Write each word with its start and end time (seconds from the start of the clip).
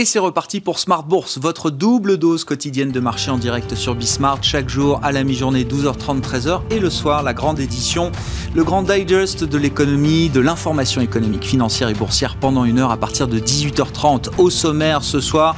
Et 0.00 0.06
c'est 0.06 0.18
reparti 0.18 0.62
pour 0.62 0.78
Smart 0.78 1.02
Bourse, 1.02 1.36
votre 1.36 1.68
double 1.68 2.16
dose 2.16 2.44
quotidienne 2.44 2.90
de 2.90 3.00
marché 3.00 3.30
en 3.30 3.36
direct 3.36 3.74
sur 3.74 3.94
Bismart, 3.94 4.38
chaque 4.40 4.70
jour 4.70 4.98
à 5.02 5.12
la 5.12 5.24
mi-journée 5.24 5.64
12h30, 5.64 6.22
13h 6.22 6.62
et 6.70 6.78
le 6.78 6.88
soir 6.88 7.22
la 7.22 7.34
grande 7.34 7.60
édition, 7.60 8.10
le 8.54 8.64
grand 8.64 8.82
digest 8.82 9.44
de 9.44 9.58
l'économie, 9.58 10.30
de 10.30 10.40
l'information 10.40 11.02
économique, 11.02 11.44
financière 11.44 11.90
et 11.90 11.92
boursière 11.92 12.36
pendant 12.40 12.64
une 12.64 12.78
heure 12.78 12.92
à 12.92 12.96
partir 12.96 13.28
de 13.28 13.38
18h30. 13.38 14.30
Au 14.38 14.48
sommaire 14.48 15.04
ce 15.04 15.20
soir, 15.20 15.54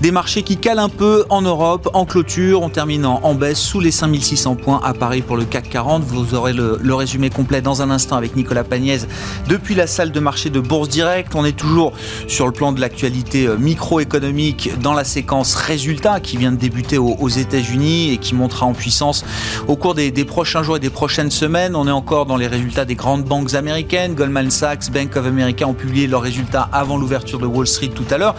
des 0.00 0.10
marchés 0.10 0.42
qui 0.42 0.56
calent 0.56 0.80
un 0.80 0.88
peu 0.88 1.24
en 1.28 1.42
Europe, 1.42 1.88
en 1.94 2.04
clôture, 2.04 2.64
en 2.64 2.70
terminant 2.70 3.20
en 3.22 3.36
baisse 3.36 3.60
sous 3.60 3.78
les 3.78 3.92
5600 3.92 4.56
points 4.56 4.80
à 4.82 4.92
Paris 4.92 5.22
pour 5.22 5.36
le 5.36 5.44
CAC 5.44 5.70
40. 5.70 6.02
Vous 6.02 6.34
aurez 6.34 6.52
le, 6.52 6.94
résumé 6.94 7.30
complet 7.30 7.62
dans 7.62 7.80
un 7.80 7.90
instant 7.90 8.16
avec 8.16 8.34
Nicolas 8.34 8.64
Pagnès 8.64 9.06
depuis 9.48 9.76
la 9.76 9.86
salle 9.86 10.10
de 10.10 10.18
marché 10.18 10.50
de 10.50 10.58
Bourse 10.58 10.88
Direct. 10.88 11.36
On 11.36 11.44
est 11.44 11.56
toujours 11.56 11.92
sur 12.26 12.46
le 12.46 12.52
plan 12.52 12.72
de 12.72 12.80
l'actualité 12.80 13.46
euh, 13.46 13.56
microéconomique 13.84 14.70
dans 14.80 14.94
la 14.94 15.04
séquence 15.04 15.54
résultats 15.54 16.18
qui 16.18 16.38
vient 16.38 16.52
de 16.52 16.56
débuter 16.56 16.96
aux, 16.96 17.28
États-Unis 17.28 18.12
et 18.12 18.16
qui 18.16 18.34
montera 18.34 18.64
en 18.64 18.72
puissance 18.72 19.26
au 19.68 19.76
cours 19.76 19.94
des, 19.94 20.10
prochains 20.24 20.62
jours 20.62 20.78
et 20.78 20.80
des 20.80 20.88
prochaines 20.88 21.30
semaines. 21.30 21.76
On 21.76 21.86
est 21.86 21.90
encore 21.90 22.24
dans 22.24 22.38
les 22.38 22.46
résultats 22.46 22.86
des 22.86 22.94
grandes 22.94 23.24
banques 23.24 23.52
américaines. 23.52 24.14
Goldman 24.14 24.50
Sachs, 24.50 24.90
Bank 24.90 25.14
of 25.16 25.26
America 25.26 25.66
ont 25.68 25.74
publié 25.74 26.06
leurs 26.06 26.22
résultats 26.22 26.66
avant 26.72 26.96
l'ouverture 26.96 27.38
de 27.38 27.44
Wall 27.44 27.66
Street 27.66 27.90
tout 27.94 28.06
à 28.10 28.16
l'heure, 28.16 28.34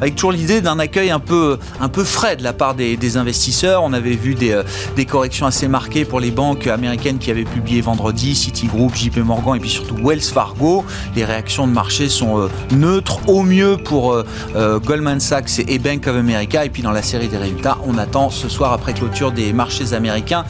avec 0.00 0.14
toujours 0.14 0.30
l'idée 0.30 0.60
d'un 0.60 0.78
accueil 0.78 1.10
un 1.10 1.18
peu, 1.18 1.58
un 1.80 1.88
peu 1.88 2.04
frais 2.04 2.36
de 2.36 2.44
la 2.44 2.52
part 2.52 2.76
des, 2.76 3.16
investisseurs. 3.16 3.82
On 3.82 3.92
avait 3.92 4.14
vu 4.14 4.36
des, 4.36 4.62
des 4.94 5.06
corrections 5.06 5.46
assez 5.46 5.66
marquées 5.66 6.04
pour 6.04 6.20
les 6.20 6.30
banques 6.30 6.68
américaines 6.68 7.18
qui 7.18 7.32
avaient 7.32 7.44
publié 7.44 7.80
vendredi, 7.80 8.36
Citigroup, 8.36 8.94
JP 8.94 9.18
Morgan 9.18 9.56
et 9.56 9.60
puis 9.60 9.70
surtout 9.70 9.96
Wells 9.96 10.20
Fargo. 10.20 10.84
Les 11.16 11.24
réactions 11.24 11.66
de 11.66 11.72
marché 11.72 12.08
sont 12.08 12.38
euh, 12.38 12.48
neutres 12.70 13.18
au 13.28 13.42
mieux 13.42 13.76
pour 13.76 14.12
euh, 14.12 14.78
Goldman 14.84 15.20
Sachs 15.20 15.60
et 15.66 15.78
Bank 15.78 16.06
of 16.06 16.16
America. 16.16 16.64
Et 16.64 16.70
puis 16.70 16.82
dans 16.82 16.92
la 16.92 17.02
série 17.02 17.28
des 17.28 17.38
résultats, 17.38 17.78
on 17.86 17.98
attend 17.98 18.30
ce 18.30 18.48
soir 18.48 18.72
après 18.72 18.94
clôture 18.94 19.32
des 19.32 19.52
marchés 19.52 19.92
américains 19.92 20.44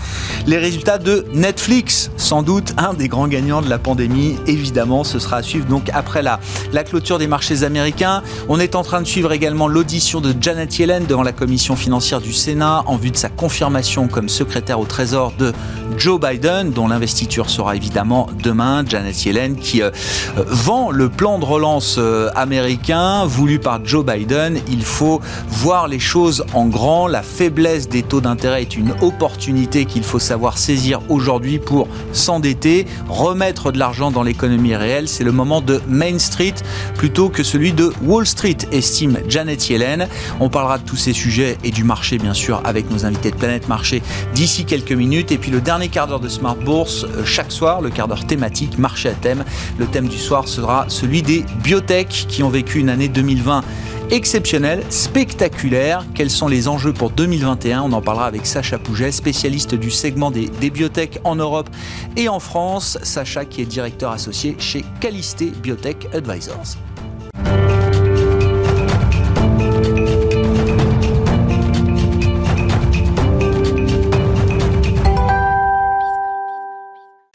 les 0.47 0.59
résultats 0.59 0.99
de 0.99 1.25
Netflix, 1.33 2.11
sans 2.17 2.43
doute 2.43 2.75
un 2.77 2.95
des 2.95 3.09
grands 3.09 3.29
gagnants 3.29 3.63
de 3.63 3.69
la 3.69 3.79
pandémie. 3.79 4.37
Évidemment, 4.47 5.05
ce 5.05 5.19
sera 5.19 5.39
à 5.39 5.43
suivre 5.43 5.67
donc 5.67 5.91
après 5.93 6.23
la, 6.23 6.41
la 6.73 6.85
clôture 6.85 7.19
des 7.19 7.27
marchés 7.27 7.65
américains. 7.65 8.23
On 8.49 8.61
est 8.61 8.75
en 8.75 8.83
train 8.83 9.01
de 9.01 9.07
suivre 9.07 9.33
également 9.33 9.69
l'audition 9.69 10.21
de 10.21 10.35
Janet 10.39 10.79
Yellen 10.79 11.07
devant 11.07 11.23
la 11.23 11.33
commission 11.33 11.77
financière 11.77 12.21
du 12.21 12.33
Sénat 12.33 12.83
en 12.87 12.97
vue 12.97 13.11
de 13.11 13.17
sa 13.17 13.29
confirmation 13.29 14.09
comme 14.09 14.29
secrétaire 14.29 14.81
au 14.81 14.85
Trésor 14.85 15.33
de 15.39 15.53
Joe 15.97 16.21
Biden, 16.21 16.71
dont 16.71 16.89
l'investiture 16.89 17.49
sera 17.49 17.77
évidemment 17.77 18.29
demain. 18.43 18.85
Janet 18.87 19.25
Yellen 19.25 19.57
qui 19.57 19.83
euh, 19.83 19.91
vend 20.37 20.91
le 20.91 21.09
plan 21.09 21.39
de 21.39 21.45
relance 21.45 21.97
euh, 21.99 22.31
américain 22.35 23.25
voulu 23.25 23.59
par 23.59 23.85
Joe 23.85 24.05
Biden. 24.05 24.24
Il 24.69 24.85
faut 24.85 25.21
voir 25.49 25.87
les 25.87 25.99
choses 25.99 26.45
en 26.55 26.67
grand. 26.67 27.07
La 27.07 27.23
faiblesse 27.23 27.89
des 27.89 28.03
taux 28.03 28.21
d'intérêt 28.21 28.63
est 28.63 28.77
une 28.77 28.95
opportunité 29.03 29.85
qu'il 29.85 30.03
faut 30.03 30.19
savoir 30.19 30.57
saisir 30.57 31.01
aujourd'hui 31.09 31.59
pour 31.59 31.89
s'endetter, 32.13 32.87
remettre 33.09 33.71
de 33.71 33.79
l'argent 33.79 34.11
dans 34.11 34.23
l'économie 34.23 34.75
réelle. 34.75 35.09
C'est 35.09 35.25
le 35.25 35.33
moment 35.33 35.61
de 35.61 35.81
Main 35.89 36.19
Street 36.19 36.55
plutôt 36.97 37.29
que 37.29 37.43
celui 37.43 37.73
de 37.73 37.93
Wall 38.03 38.27
Street, 38.27 38.57
estime 38.73 39.19
Janet 39.29 39.69
Yellen. 39.69 40.09
On 40.41 40.49
parlera 40.49 40.79
de 40.79 40.85
tous 40.85 40.97
ces 40.97 41.13
sujets 41.13 41.59
et 41.63 41.71
du 41.71 41.85
marché, 41.85 42.17
bien 42.17 42.35
sûr, 42.35 42.63
avec 42.65 42.91
nos 42.91 43.05
invités 43.05 43.31
de 43.31 43.37
Planète 43.37 43.69
Marché 43.69 44.03
d'ici 44.35 44.65
quelques 44.65 44.93
minutes. 44.93 45.33
Et 45.33 45.39
puis 45.39 45.51
le 45.51 45.61
dernier 45.61 45.89
quart 45.89 46.07
d'heure 46.07 46.21
de 46.21 46.29
Smart 46.29 46.57
Bourse, 46.57 47.07
chaque 47.25 47.53
soir, 47.53 47.83
le 47.83 47.91
quart 47.91 48.09
d'heure 48.09 48.27
thématique, 48.27 48.79
marché 48.79 49.11
à 49.11 49.15
thème. 49.15 49.45
Le 49.79 49.87
thème 49.87 50.09
du 50.09 50.19
soir 50.19 50.49
sera 50.49 50.87
celui 50.89 51.23
des 51.23 51.45
biotech 51.63 52.27
qui 52.29 52.43
ont 52.43 52.49
vécu 52.49 52.79
une 52.79 52.89
année 52.89 53.09
2020 53.09 53.63
exceptionnelle, 54.11 54.83
spectaculaire. 54.91 56.05
Quels 56.15 56.31
sont 56.31 56.49
les 56.49 56.69
enjeux 56.69 56.93
pour 56.93 57.11
2021 57.11 57.83
On 57.83 57.93
en 57.93 58.03
parlera 58.03 58.27
avec 58.27 58.47
Sacha 58.47 58.79
Pougel, 58.79 59.13
spécialiste 59.13 59.75
du 59.75 59.91
segment 59.91 60.31
des, 60.31 60.49
des 60.49 60.71
biotech 60.71 61.21
en 61.25 61.37
Europe 61.37 61.69
et 62.17 62.29
en 62.29 62.41
France. 62.41 62.99
Sacha 63.03 63.45
qui 63.45 63.63
est 63.63 63.67
directeur 63.67 64.11
associé 64.11 64.57
chez 64.59 64.85
Calisté 65.01 65.47
Biotech 65.63 66.09
Advisors. 66.13 66.77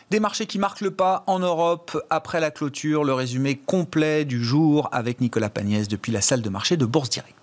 Des 0.09 0.19
marchés 0.19 0.47
qui 0.47 0.57
marquent 0.57 0.81
le 0.81 0.89
pas 0.89 1.23
en 1.27 1.37
Europe 1.37 2.01
après 2.09 2.39
la 2.39 2.49
clôture. 2.49 3.03
Le 3.03 3.13
résumé 3.13 3.57
complet 3.57 4.25
du 4.25 4.43
jour 4.43 4.89
avec 4.91 5.21
Nicolas 5.21 5.49
Pagnès 5.49 5.87
depuis 5.87 6.11
la 6.11 6.21
salle 6.21 6.41
de 6.41 6.49
marché 6.49 6.77
de 6.77 6.85
Bourse 6.85 7.11
Direct. 7.11 7.38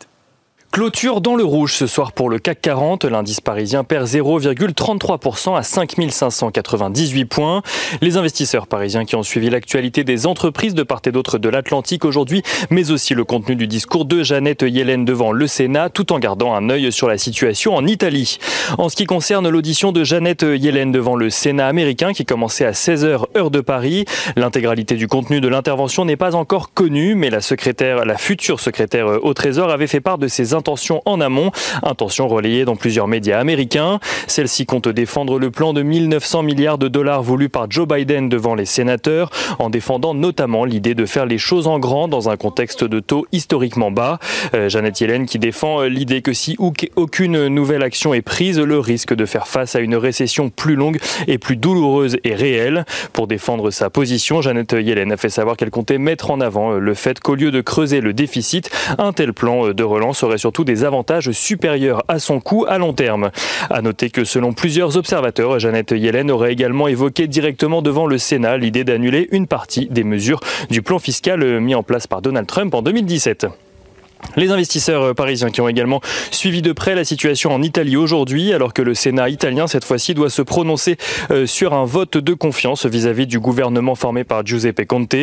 Clôture 0.73 1.23
dans 1.23 1.37
le 1.37 1.45
rouge 1.45 1.73
ce 1.73 1.87
soir 1.87 2.13
pour 2.13 2.29
le 2.29 2.39
CAC 2.39 2.61
40. 2.61 3.07
L'indice 3.07 3.41
parisien 3.41 3.83
perd 3.83 4.07
0,33% 4.07 5.57
à 5.57 5.63
5598 5.63 7.25
points. 7.25 7.63
Les 8.03 8.19
investisseurs 8.19 8.67
parisiens 8.67 9.07
qui 9.07 9.17
ont 9.17 9.23
suivi 9.23 9.49
l'actualité 9.49 10.05
des 10.05 10.27
entreprises 10.27 10.75
de 10.75 10.83
part 10.83 11.01
et 11.07 11.13
d'autre 11.13 11.39
de 11.39 11.49
l'Atlantique 11.49 12.05
aujourd'hui, 12.05 12.43
mais 12.69 12.91
aussi 12.91 13.15
le 13.15 13.25
contenu 13.25 13.57
du 13.57 13.67
discours 13.67 14.05
de 14.05 14.23
Jeannette 14.23 14.63
Yellen 14.63 15.07
devant 15.07 15.33
le 15.33 15.47
Sénat, 15.47 15.89
tout 15.89 16.13
en 16.13 16.19
gardant 16.19 16.55
un 16.55 16.69
œil 16.69 16.93
sur 16.93 17.09
la 17.09 17.17
situation 17.17 17.75
en 17.75 17.87
Italie. 17.87 18.37
En 18.77 18.91
ce 18.91 18.97
qui 18.97 19.07
concerne 19.07 19.49
l'audition 19.49 19.93
de 19.93 20.05
Jeannette 20.05 20.43
Yellen 20.43 20.93
devant 20.93 21.17
le 21.17 21.31
Sénat 21.31 21.69
américain 21.69 22.13
qui 22.13 22.27
commençait 22.27 22.67
à 22.67 22.73
16h 22.73 23.25
heure 23.35 23.51
de 23.51 23.63
Paris, 23.63 24.05
l'intégralité 24.37 24.97
du 24.97 25.09
contenu 25.09 25.41
de 25.41 25.49
l'intervention 25.49 26.05
n'est 26.05 26.17
pas 26.17 26.35
encore 26.35 26.75
connue, 26.75 27.15
mais 27.15 27.31
la 27.31 27.41
secrétaire, 27.41 28.05
la 28.05 28.19
future 28.19 28.61
secrétaire 28.61 29.25
au 29.25 29.33
Trésor 29.33 29.71
avait 29.71 29.87
fait 29.87 30.01
part 30.01 30.19
de 30.19 30.29
ses 30.29 30.53
intentions 30.53 30.66
en 31.05 31.21
amont, 31.21 31.51
intention 31.83 32.29
relayée 32.29 32.65
dans 32.65 32.77
plusieurs 32.77 33.09
médias 33.09 33.39
américains. 33.39 34.01
Celle-ci 34.27 34.67
compte 34.67 34.89
défendre 34.89 35.39
le 35.39 35.51
plan 35.51 35.73
de 35.73 35.83
1900 35.83 36.43
milliards 36.43 36.79
de 36.79 36.89
dollars 36.89 37.23
voulu 37.23 37.49
par 37.49 37.71
Joe 37.71 37.87
Biden 37.87 38.29
devant 38.29 38.55
les 38.55 38.65
sénateurs, 38.65 39.31
en 39.59 39.71
défendant 39.71 40.15
notamment 40.15 40.65
l'idée 40.65 40.95
de 40.95 41.07
faire 41.07 41.27
les 41.27 41.39
choses 41.39 41.67
en 41.67 41.79
grand 41.79 42.09
dans 42.09 42.29
un 42.29 42.37
contexte 42.37 42.85
de 42.85 43.01
taux 43.01 43.27
historiquement 43.33 43.91
bas. 43.91 44.19
Euh, 44.55 44.69
Janet 44.69 45.01
Yellen 45.01 45.27
qui 45.27 45.39
défend 45.39 45.83
l'idée 45.83 46.23
que 46.23 46.33
si 46.33 46.57
aucune 46.59 47.47
nouvelle 47.49 47.83
action 47.83 48.15
est 48.15 48.23
prise, 48.23 48.59
le 48.59 48.79
risque 48.79 49.15
de 49.15 49.25
faire 49.25 49.47
face 49.47 49.77
à 49.77 49.81
une 49.81 49.97
récession 49.97 50.51
plus 50.51 50.75
longue 50.75 50.99
et 51.27 51.39
plus 51.39 51.57
douloureuse 51.57 52.19
est 52.25 52.35
réel. 52.35 52.85
Pour 53.13 53.27
défendre 53.27 53.71
sa 53.71 53.91
position, 53.91 54.43
Janet 54.43 54.73
Yellen 54.73 55.13
a 55.13 55.17
fait 55.17 55.29
savoir 55.29 55.57
qu'elle 55.57 55.71
comptait 55.71 55.99
mettre 55.99 56.31
en 56.31 56.41
avant 56.41 56.73
le 56.73 56.95
fait 56.95 57.21
qu'au 57.21 57.35
lieu 57.35 57.51
de 57.51 57.61
creuser 57.61 58.01
le 58.01 58.13
déficit, 58.13 58.71
un 58.99 59.13
tel 59.13 59.33
plan 59.33 59.73
de 59.73 59.85
relance 59.85 60.23
aurait 60.23 60.39
surtout 60.47 60.63
des 60.63 60.85
avantages 60.85 61.33
supérieurs 61.33 62.05
à 62.07 62.21
son 62.21 62.39
coût 62.39 62.67
à 62.69 62.79
long 62.79 62.93
terme. 62.93 63.33
À 63.69 63.83
noter 63.83 64.11
que 64.11 64.23
selon 64.23 64.53
plusieurs 64.53 64.97
observateurs, 64.97 65.59
Jeannette 65.59 65.91
Yellen 65.91 66.31
aurait 66.31 66.53
également 66.53 66.87
évoqué 66.87 67.27
directement 67.27 67.83
devant 67.83 68.07
le 68.07 68.17
Sénat 68.17 68.57
l'idée 68.57 68.85
d'annuler 68.85 69.27
une 69.33 69.49
partie 69.49 69.89
des 69.91 70.05
mesures 70.05 70.39
du 70.71 70.83
plan 70.83 71.01
fiscal 71.01 71.59
mis 71.59 71.75
en 71.75 71.83
place 71.83 72.07
par 72.07 72.23
Donald 72.23 72.47
Trump 72.47 72.73
en 72.75 72.83
2017. 72.83 73.49
Les 74.37 74.51
investisseurs 74.51 75.15
parisiens 75.15 75.51
qui 75.51 75.61
ont 75.61 75.69
également 75.69 76.01
suivi 76.31 76.63
de 76.63 76.73
près 76.73 76.95
la 76.95 77.05
situation 77.05 77.53
en 77.53 77.63
Italie 77.63 77.97
aujourd'hui, 77.97 78.53
alors 78.53 78.73
que 78.75 78.83
le 78.83 78.95
Sénat 78.95 79.29
italien, 79.29 79.67
cette 79.67 79.85
fois-ci, 79.85 80.15
doit 80.15 80.31
se 80.31 80.43
prononcer 80.43 80.97
sur 81.47 81.75
un 81.75 81.85
vote 81.85 82.19
de 82.19 82.35
confiance 82.35 82.87
vis-à-vis 82.87 83.27
du 83.27 83.39
gouvernement 83.39 83.95
formé 83.95 84.25
par 84.25 84.45
Giuseppe 84.45 84.87
Conte. 84.87 85.15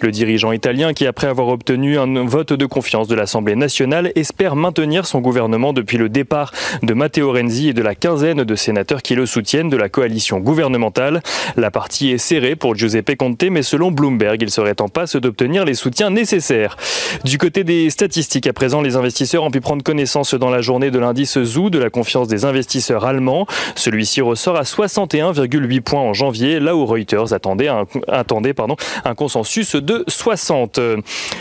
Le 0.00 0.10
dirigeant 0.10 0.52
italien, 0.52 0.92
qui 0.92 1.06
après 1.06 1.26
avoir 1.26 1.48
obtenu 1.48 1.98
un 1.98 2.24
vote 2.24 2.52
de 2.52 2.66
confiance 2.66 3.08
de 3.08 3.14
l'Assemblée 3.14 3.56
nationale, 3.56 4.12
espère 4.14 4.56
maintenir 4.56 5.06
son 5.06 5.20
gouvernement 5.20 5.72
depuis 5.72 5.98
le 5.98 6.08
départ 6.08 6.52
de 6.82 6.94
Matteo 6.94 7.32
Renzi 7.32 7.68
et 7.68 7.72
de 7.72 7.82
la 7.82 7.94
quinzaine 7.94 8.44
de 8.44 8.54
sénateurs 8.54 9.02
qui 9.02 9.14
le 9.14 9.26
soutiennent 9.26 9.68
de 9.68 9.76
la 9.76 9.88
coalition 9.88 10.38
gouvernementale. 10.38 11.22
La 11.56 11.70
partie 11.70 12.10
est 12.10 12.18
serrée 12.18 12.56
pour 12.56 12.74
Giuseppe 12.74 13.16
Conte, 13.16 13.44
mais 13.50 13.62
selon 13.62 13.90
Bloomberg, 13.90 14.40
il 14.40 14.50
serait 14.50 14.80
en 14.80 14.88
passe 14.88 15.16
d'obtenir 15.16 15.64
les 15.64 15.74
soutiens 15.74 16.10
nécessaires. 16.10 16.76
Du 17.24 17.38
côté 17.38 17.64
des 17.64 17.90
statistiques, 17.90 18.46
présent, 18.52 18.80
les 18.80 18.96
investisseurs 18.96 19.42
ont 19.44 19.50
pu 19.50 19.60
prendre 19.60 19.82
connaissance 19.82 20.34
dans 20.34 20.50
la 20.50 20.60
journée 20.60 20.90
de 20.90 20.98
l'indice 20.98 21.42
ZOO 21.42 21.70
de 21.70 21.78
la 21.78 21.90
confiance 21.90 22.28
des 22.28 22.44
investisseurs 22.44 23.04
allemands. 23.04 23.46
Celui-ci 23.76 24.20
ressort 24.20 24.56
à 24.56 24.62
61,8 24.62 25.80
points 25.80 26.00
en 26.00 26.12
janvier, 26.12 26.60
là 26.60 26.76
où 26.76 26.86
Reuters 26.86 27.32
attendait 27.32 27.68
un, 27.68 27.84
attendait, 28.08 28.54
pardon, 28.54 28.76
un 29.04 29.14
consensus 29.14 29.76
de 29.76 30.04
60. 30.08 30.78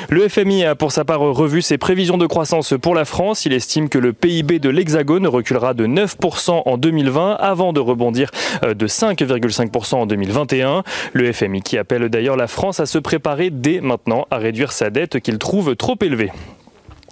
Le 0.10 0.30
FMI 0.30 0.66
a 0.66 0.76
pour 0.76 0.92
sa 0.92 1.06
part 1.06 1.22
revu 1.22 1.62
ses 1.62 1.78
prévisions 1.78 2.18
de 2.18 2.28
croissance 2.28 2.74
pour 2.82 2.96
la 2.96 3.06
France. 3.06 3.46
Il 3.46 3.54
estime 3.54 3.90
que 3.90 3.98
le 3.98 4.14
PIB 4.14 4.60
de 4.60 4.70
l'Hexagone 4.70 5.28
reculera 5.28 5.74
de 5.74 5.88
9% 5.88 6.64
en 6.66 6.78
2020 6.78 7.36
avant 7.40 7.74
de 7.74 7.80
rebondir 7.80 8.30
de 8.64 8.88
5,5% 8.88 9.96
en 9.96 10.06
2021. 10.06 10.84
Le 11.14 11.32
FMI 11.32 11.62
qui 11.62 11.78
appelle 11.78 12.10
d'ailleurs 12.10 12.38
la 12.38 12.48
France 12.48 12.80
à 12.80 12.86
se 12.86 12.98
préparer 12.98 13.50
dès 13.50 13.82
maintenant 13.82 14.28
à 14.32 14.38
réduire 14.38 14.72
sa 14.72 14.90
dette 14.90 15.20
qu'il 15.20 15.38
trouve 15.38 15.76
trop 15.76 15.98
élevée. 16.02 16.32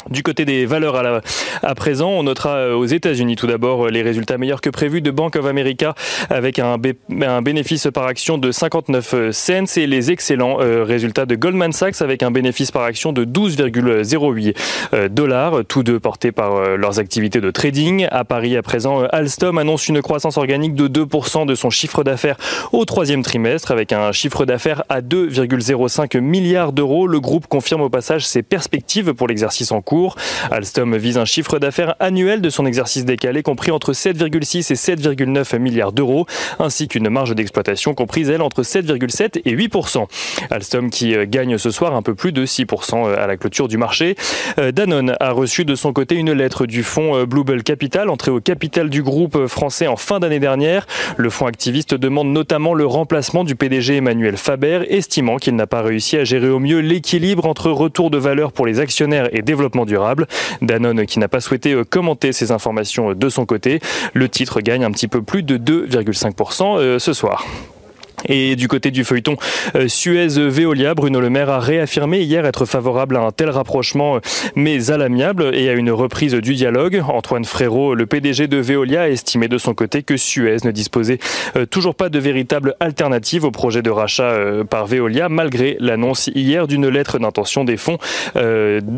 Du 0.09 0.23
côté 0.23 0.43
des 0.43 0.65
valeurs 0.65 1.21
à, 1.61 1.75
présent, 1.75 2.09
on 2.09 2.23
notera 2.23 2.55
euh, 2.55 2.73
aux 2.73 2.85
États-Unis 2.85 3.35
tout 3.35 3.45
d'abord 3.45 3.85
euh, 3.85 3.89
les 3.89 4.01
résultats 4.01 4.39
meilleurs 4.39 4.59
que 4.59 4.71
prévus 4.71 5.01
de 5.01 5.11
Bank 5.11 5.35
of 5.35 5.45
America 5.45 5.93
avec 6.31 6.57
un, 6.57 6.77
un 7.21 7.41
bénéfice 7.43 7.87
par 7.93 8.05
action 8.05 8.39
de 8.39 8.51
59 8.51 9.13
euh, 9.13 9.31
cents 9.31 9.77
et 9.77 9.85
les 9.85 10.09
excellents 10.11 10.55
résultats 10.55 11.25
de 11.25 11.35
Goldman 11.35 11.71
Sachs 11.71 12.01
avec 12.01 12.23
un 12.23 12.31
bénéfice 12.31 12.71
par 12.71 12.83
action 12.83 13.13
de 13.13 13.23
12,08 13.23 15.09
dollars, 15.09 15.63
tous 15.67 15.83
deux 15.83 15.99
portés 15.99 16.31
par 16.31 16.77
leurs 16.77 16.99
activités 16.99 17.41
de 17.41 17.51
trading. 17.51 18.07
À 18.11 18.23
Paris, 18.23 18.57
à 18.57 18.61
présent, 18.61 19.03
Alstom 19.11 19.57
annonce 19.57 19.87
une 19.87 20.01
croissance 20.01 20.37
organique 20.37 20.73
de 20.75 20.87
2% 20.87 21.45
de 21.45 21.55
son 21.55 21.69
chiffre 21.69 22.03
d'affaires 22.03 22.37
au 22.71 22.85
troisième 22.85 23.21
trimestre 23.21 23.71
avec 23.71 23.93
un 23.93 24.11
chiffre 24.11 24.45
d'affaires 24.45 24.83
à 24.89 25.01
2,05 25.01 26.19
milliards 26.19 26.73
d'euros. 26.73 27.07
Le 27.07 27.19
groupe 27.19 27.47
confirme 27.47 27.81
au 27.81 27.89
passage 27.89 28.25
ses 28.25 28.41
perspectives 28.41 29.13
pour 29.13 29.27
l'exercice 29.27 29.71
en 29.71 29.81
cours. 29.81 29.98
Alstom 30.51 30.95
vise 30.97 31.17
un 31.17 31.25
chiffre 31.25 31.59
d'affaires 31.59 31.95
annuel 31.99 32.41
de 32.41 32.49
son 32.49 32.65
exercice 32.65 33.05
décalé 33.05 33.43
compris 33.43 33.71
entre 33.71 33.93
7,6 33.93 34.71
et 34.71 34.75
7,9 34.75 35.59
milliards 35.59 35.91
d'euros, 35.91 36.25
ainsi 36.59 36.87
qu'une 36.87 37.09
marge 37.09 37.35
d'exploitation 37.35 37.93
comprise, 37.93 38.29
elle, 38.29 38.41
entre 38.41 38.63
7,7 38.63 39.41
et 39.45 39.55
8% 39.55 40.05
Alstom 40.49 40.89
qui 40.89 41.15
euh, 41.15 41.25
gagne 41.27 41.57
ce 41.57 41.71
soir 41.71 41.95
un 41.95 42.01
peu 42.01 42.15
plus 42.15 42.31
de 42.31 42.45
6% 42.45 43.07
euh, 43.07 43.23
à 43.23 43.27
la 43.27 43.37
clôture 43.37 43.67
du 43.67 43.77
marché. 43.77 44.15
Euh, 44.57 44.71
Danone 44.71 45.15
a 45.19 45.31
reçu 45.31 45.65
de 45.65 45.75
son 45.75 45.93
côté 45.93 46.15
une 46.15 46.31
lettre 46.31 46.65
du 46.65 46.83
fonds 46.83 47.23
Bluebell 47.25 47.63
Capital, 47.63 48.09
entré 48.09 48.31
au 48.31 48.39
capital 48.39 48.89
du 48.89 49.03
groupe 49.03 49.47
français 49.47 49.87
en 49.87 49.95
fin 49.95 50.19
d'année 50.19 50.39
dernière. 50.39 50.87
Le 51.17 51.29
fonds 51.29 51.45
activiste 51.45 51.93
demande 51.93 52.29
notamment 52.29 52.73
le 52.73 52.85
remplacement 52.85 53.43
du 53.43 53.55
PDG 53.55 53.97
Emmanuel 53.97 54.37
Faber, 54.37 54.81
estimant 54.89 55.37
qu'il 55.37 55.55
n'a 55.55 55.67
pas 55.67 55.81
réussi 55.81 56.17
à 56.17 56.23
gérer 56.23 56.49
au 56.49 56.59
mieux 56.59 56.79
l'équilibre 56.79 57.45
entre 57.45 57.71
retour 57.71 58.09
de 58.09 58.17
valeur 58.17 58.51
pour 58.51 58.65
les 58.65 58.79
actionnaires 58.79 59.29
et 59.31 59.41
développement 59.41 59.78
durable. 59.85 60.27
Danone 60.61 61.05
qui 61.05 61.19
n'a 61.19 61.27
pas 61.27 61.41
souhaité 61.41 61.73
euh, 61.73 61.83
commenter 61.83 62.31
ces 62.31 62.51
informations 62.51 63.11
euh, 63.11 63.15
de 63.15 63.29
son 63.29 63.45
côté. 63.45 63.79
Le 64.13 64.29
titre 64.29 64.61
gagne 64.61 64.83
un 64.83 64.91
petit 64.91 65.07
peu 65.07 65.21
plus 65.21 65.43
de 65.43 65.57
2,5% 65.57 66.77
euh, 66.77 66.99
ce 66.99 67.13
soir. 67.13 67.45
Et 68.27 68.55
du 68.55 68.67
côté 68.67 68.91
du 68.91 69.03
feuilleton 69.03 69.37
euh, 69.75 69.87
Suez-Veolia, 69.87 70.93
Bruno 70.93 71.21
Le 71.21 71.29
Maire 71.29 71.49
a 71.49 71.59
réaffirmé 71.59 72.21
hier 72.21 72.45
être 72.45 72.65
favorable 72.65 73.15
à 73.17 73.21
un 73.21 73.31
tel 73.31 73.49
rapprochement, 73.49 74.17
euh, 74.17 74.19
mais 74.55 74.91
à 74.91 74.97
l'amiable 74.97 75.51
et 75.53 75.69
à 75.69 75.73
une 75.73 75.91
reprise 75.91 76.33
du 76.33 76.55
dialogue. 76.55 77.03
Antoine 77.07 77.45
Frérot, 77.45 77.95
le 77.95 78.05
PDG 78.05 78.47
de 78.47 78.57
Veolia, 78.57 79.03
a 79.03 79.09
estimé 79.09 79.47
de 79.47 79.57
son 79.57 79.73
côté 79.73 80.03
que 80.03 80.17
Suez 80.17 80.57
ne 80.63 80.71
disposait 80.71 81.19
euh, 81.55 81.65
toujours 81.65 81.95
pas 81.95 82.09
de 82.09 82.19
véritable 82.19 82.75
alternative 82.79 83.45
au 83.45 83.51
projet 83.51 83.81
de 83.81 83.89
rachat 83.89 84.33
par 84.69 84.85
Veolia, 84.85 85.29
malgré 85.29 85.77
l'annonce 85.79 86.29
hier 86.33 86.67
d'une 86.67 86.87
lettre 86.87 87.19
d'intention 87.19 87.63
des 87.63 87.77
fonds 87.77 87.97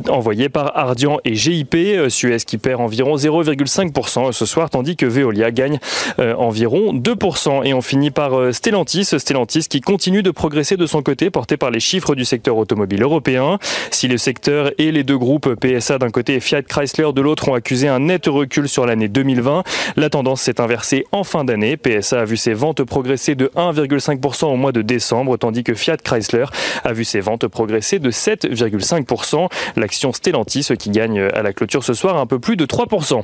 envoyée 0.10 0.50
par 0.50 0.78
Ardian 0.78 1.20
et 1.26 1.36
GIP. 1.36 1.76
Suez 2.10 2.38
qui 2.46 2.58
perd 2.58 2.82
environ 2.82 3.16
0,5% 3.16 4.32
ce 4.32 4.46
soir, 4.46 4.70
tandis 4.70 4.96
que 4.96 5.06
Veolia 5.06 5.52
gagne 5.52 5.80
environ 6.18 6.94
2%. 6.94 7.66
Et 7.66 7.74
on 7.74 7.82
finit 7.82 8.12
par 8.12 8.54
Stellantis 8.54 9.11
Stellantis 9.18 9.66
qui 9.70 9.82
continue 9.82 10.24
de 10.24 10.32
progresser 10.32 10.78
de 10.78 10.86
son 10.86 11.02
côté, 11.02 11.30
porté 11.30 11.58
par 11.58 11.72
les 11.72 11.80
chiffres 11.80 12.16
du 12.16 12.26
secteur 12.26 12.58
automobile 12.58 13.04
européen. 13.04 13.60
Si 13.92 14.08
le 14.08 14.18
secteur 14.18 14.72
et 14.78 14.92
les 14.92 15.04
deux 15.04 15.18
groupes 15.18 15.56
PSA 15.56 15.98
d'un 15.98 16.10
côté 16.10 16.36
et 16.36 16.40
Fiat 16.40 16.64
Chrysler 16.64 17.14
de 17.14 17.22
l'autre 17.22 17.50
ont 17.50 17.54
accusé 17.54 17.88
un 17.88 18.00
net 18.00 18.28
recul 18.28 18.68
sur 18.70 18.86
l'année 18.86 19.08
2020, 19.08 19.64
la 19.96 20.10
tendance 20.10 20.42
s'est 20.42 20.62
inversée 20.62 21.06
en 21.12 21.24
fin 21.24 21.44
d'année. 21.44 21.78
PSA 21.78 22.22
a 22.22 22.26
vu 22.26 22.38
ses 22.38 22.54
ventes 22.54 22.84
progresser 22.84 23.36
de 23.36 23.52
1,5% 23.56 24.46
au 24.46 24.56
mois 24.56 24.72
de 24.72 24.82
décembre, 24.82 25.38
tandis 25.38 25.64
que 25.64 25.74
Fiat 25.74 25.98
Chrysler 25.98 26.46
a 26.84 26.94
vu 26.94 27.04
ses 27.04 27.20
ventes 27.20 27.48
progresser 27.48 28.00
de 28.00 28.12
7,5%. 28.12 29.48
L'action 29.76 30.14
Stellantis 30.14 30.68
qui 30.78 30.90
gagne 30.90 31.20
à 31.20 31.42
la 31.42 31.54
clôture 31.54 31.84
ce 31.84 31.94
soir 31.94 32.18
un 32.18 32.26
peu 32.26 32.40
plus 32.40 32.56
de 32.56 32.66
3%. 32.66 33.24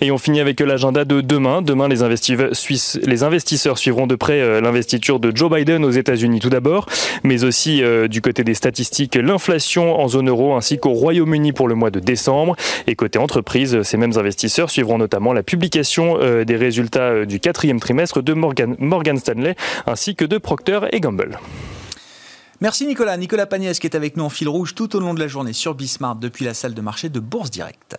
Et 0.00 0.10
on 0.10 0.18
finit 0.18 0.40
avec 0.40 0.60
l'agenda 0.60 1.04
de 1.04 1.20
demain. 1.20 1.62
Demain, 1.62 1.88
les 1.88 2.02
investisseurs, 2.02 3.78
suivront 3.78 4.06
de 4.06 4.14
près 4.14 4.40
euh, 4.40 4.60
l'investiture 4.60 5.20
de 5.20 5.27
Joe 5.34 5.50
Biden 5.50 5.84
aux 5.84 5.90
États-Unis 5.90 6.40
tout 6.40 6.50
d'abord, 6.50 6.86
mais 7.24 7.44
aussi 7.44 7.82
euh, 7.82 8.08
du 8.08 8.20
côté 8.20 8.44
des 8.44 8.54
statistiques, 8.54 9.14
l'inflation 9.14 9.98
en 9.98 10.08
zone 10.08 10.28
euro 10.28 10.54
ainsi 10.56 10.78
qu'au 10.78 10.90
Royaume-Uni 10.90 11.52
pour 11.52 11.68
le 11.68 11.74
mois 11.74 11.90
de 11.90 12.00
décembre. 12.00 12.56
Et 12.86 12.94
côté 12.94 13.18
entreprise, 13.18 13.82
ces 13.82 13.96
mêmes 13.96 14.16
investisseurs 14.16 14.70
suivront 14.70 14.98
notamment 14.98 15.32
la 15.32 15.42
publication 15.42 16.18
euh, 16.20 16.44
des 16.44 16.56
résultats 16.56 17.10
euh, 17.10 17.24
du 17.26 17.40
quatrième 17.40 17.80
trimestre 17.80 18.22
de 18.22 18.32
Morgan, 18.32 19.18
Stanley 19.18 19.54
ainsi 19.86 20.14
que 20.14 20.24
de 20.24 20.38
Procter 20.38 20.80
et 20.92 21.00
Gamble. 21.00 21.38
Merci 22.60 22.86
Nicolas. 22.86 23.16
Nicolas 23.16 23.46
Pagnès 23.46 23.78
qui 23.78 23.86
est 23.86 23.96
avec 23.96 24.16
nous 24.16 24.24
en 24.24 24.30
fil 24.30 24.48
rouge 24.48 24.74
tout 24.74 24.96
au 24.96 25.00
long 25.00 25.14
de 25.14 25.20
la 25.20 25.28
journée 25.28 25.52
sur 25.52 25.74
Bismart 25.74 26.16
depuis 26.16 26.44
la 26.44 26.54
salle 26.54 26.74
de 26.74 26.80
marché 26.80 27.08
de 27.08 27.20
Bourse 27.20 27.50
Direct. 27.50 27.96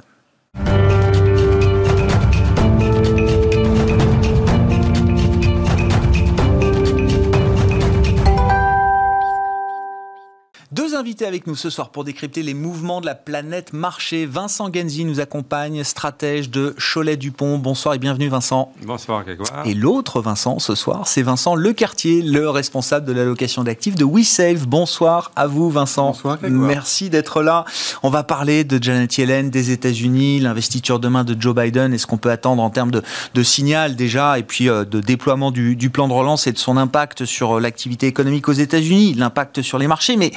Deux 10.89 10.95
invités 10.95 11.27
avec 11.27 11.45
nous 11.45 11.55
ce 11.55 11.69
soir 11.69 11.89
pour 11.89 12.03
décrypter 12.03 12.41
les 12.41 12.55
mouvements 12.55 12.99
de 12.99 13.05
la 13.05 13.13
planète 13.13 13.73
marché. 13.73 14.25
Vincent 14.25 14.73
Genzi 14.73 15.05
nous 15.05 15.19
accompagne, 15.19 15.83
stratège 15.83 16.49
de 16.49 16.75
Cholet-Dupont. 16.79 17.59
Bonsoir 17.59 17.93
et 17.93 17.99
bienvenue 17.99 18.27
Vincent. 18.27 18.73
Bonsoir 18.83 19.23
Grégoire. 19.23 19.67
Et 19.67 19.75
l'autre 19.75 20.19
Vincent 20.19 20.57
ce 20.57 20.73
soir, 20.73 21.07
c'est 21.07 21.21
Vincent 21.21 21.53
Lecartier, 21.53 22.23
le 22.23 22.49
responsable 22.49 23.05
de 23.05 23.11
l'allocation 23.11 23.63
d'actifs 23.63 23.93
de 23.93 24.03
WeSave. 24.03 24.65
Bonsoir 24.65 25.31
à 25.35 25.45
vous 25.45 25.69
Vincent. 25.69 26.07
Bonsoir 26.07 26.39
Grégoire. 26.39 26.67
Merci 26.67 27.11
d'être 27.11 27.43
là. 27.43 27.65
On 28.01 28.09
va 28.09 28.23
parler 28.23 28.63
de 28.63 28.81
Janet 28.81 29.15
Yellen, 29.15 29.51
des 29.51 29.69
États-Unis, 29.69 30.39
l'investiture 30.39 30.99
demain 30.99 31.23
de 31.23 31.39
Joe 31.39 31.53
Biden 31.53 31.93
et 31.93 31.99
ce 31.99 32.07
qu'on 32.07 32.17
peut 32.17 32.31
attendre 32.31 32.63
en 32.63 32.71
termes 32.71 32.91
de, 32.91 33.03
de 33.35 33.43
signal 33.43 33.95
déjà 33.95 34.39
et 34.39 34.43
puis 34.43 34.67
euh, 34.67 34.85
de 34.85 35.01
déploiement 35.01 35.51
du, 35.51 35.75
du 35.75 35.91
plan 35.91 36.07
de 36.07 36.13
relance 36.13 36.47
et 36.47 36.51
de 36.51 36.57
son 36.57 36.77
impact 36.77 37.25
sur 37.25 37.57
euh, 37.57 37.61
l'activité 37.61 38.07
économique 38.07 38.49
aux 38.49 38.53
États-Unis, 38.53 39.13
l'impact 39.13 39.61
sur 39.61 39.77
les 39.77 39.85
marchés? 39.85 40.17
Mais 40.17 40.31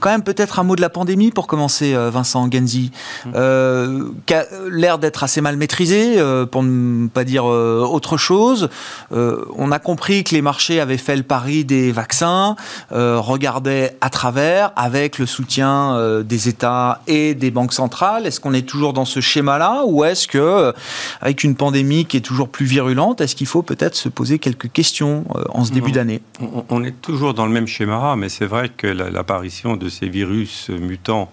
quand 0.00 0.10
même, 0.10 0.22
peut-être 0.22 0.58
un 0.58 0.62
mot 0.62 0.76
de 0.76 0.80
la 0.80 0.90
pandémie 0.90 1.30
pour 1.30 1.46
commencer, 1.46 1.94
euh, 1.94 2.10
Vincent 2.10 2.48
Genzi, 2.50 2.90
euh, 3.34 4.08
qui 4.26 4.34
a 4.34 4.44
l'air 4.70 4.98
d'être 4.98 5.24
assez 5.24 5.40
mal 5.40 5.56
maîtrisé, 5.56 6.18
euh, 6.18 6.46
pour 6.46 6.62
ne 6.62 7.08
pas 7.08 7.24
dire 7.24 7.44
autre 7.44 8.16
chose. 8.16 8.68
on 9.10 9.72
a 9.72 9.78
compris 9.78 10.24
que 10.24 10.34
les 10.34 10.42
marchés 10.42 10.80
avaient 10.80 10.98
fait 10.98 11.16
le 11.16 11.22
pari 11.22 11.64
des 11.64 11.92
vaccins, 11.92 12.56
regardaient 12.90 13.96
à 14.00 14.10
travers 14.10 14.72
avec 14.76 15.18
le 15.18 15.26
soutien 15.26 16.22
des 16.22 16.48
États 16.48 17.02
et 17.06 17.34
des 17.34 17.50
banques 17.50 17.72
centrales. 17.72 18.26
Est-ce 18.26 18.40
qu'on 18.40 18.54
est 18.54 18.66
toujours 18.66 18.92
dans 18.92 19.04
ce 19.04 19.20
schéma-là 19.20 19.82
ou 19.86 20.04
est-ce 20.04 20.26
que, 20.26 20.72
avec 21.20 21.44
une 21.44 21.54
pandémie 21.54 22.04
qui 22.04 22.16
est 22.16 22.20
toujours 22.20 22.48
plus 22.48 22.66
virulente, 22.66 23.20
est-ce 23.20 23.36
qu'il 23.36 23.46
faut 23.46 23.62
peut-être 23.62 23.94
se 23.94 24.08
poser 24.08 24.38
quelques 24.38 24.70
questions 24.70 25.24
en 25.50 25.64
ce 25.64 25.72
début 25.72 25.92
d'année? 25.92 26.20
On, 26.68 26.82
est 26.84 27.00
toujours 27.00 27.34
dans 27.34 27.46
le 27.46 27.52
même 27.52 27.66
schéma, 27.66 28.14
mais 28.16 28.28
c'est 28.28 28.46
vrai 28.46 28.68
que 28.68 28.86
l'apparition 28.86 29.71
de 29.76 29.88
ces 29.88 30.08
virus 30.08 30.68
mutants 30.68 31.30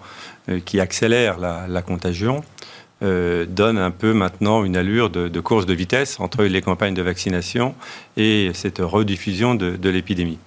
euh, 0.48 0.60
qui 0.64 0.80
accélèrent 0.80 1.38
la, 1.38 1.82
contagion 1.82 2.42
euh, 3.02 3.46
donne 3.46 3.78
un 3.78 3.90
peu 3.90 4.12
maintenant 4.12 4.64
une 4.64 4.76
allure 4.76 5.10
de, 5.10 5.40
course 5.40 5.66
de 5.66 5.74
vitesse 5.74 6.18
entre 6.20 6.44
les 6.44 6.62
campagnes 6.62 6.94
de 6.94 7.02
vaccination 7.02 7.74
et 8.16 8.50
cette 8.54 8.78
rediffusion 8.78 9.54
de, 9.54 9.88
l'épidémie. 9.88 10.38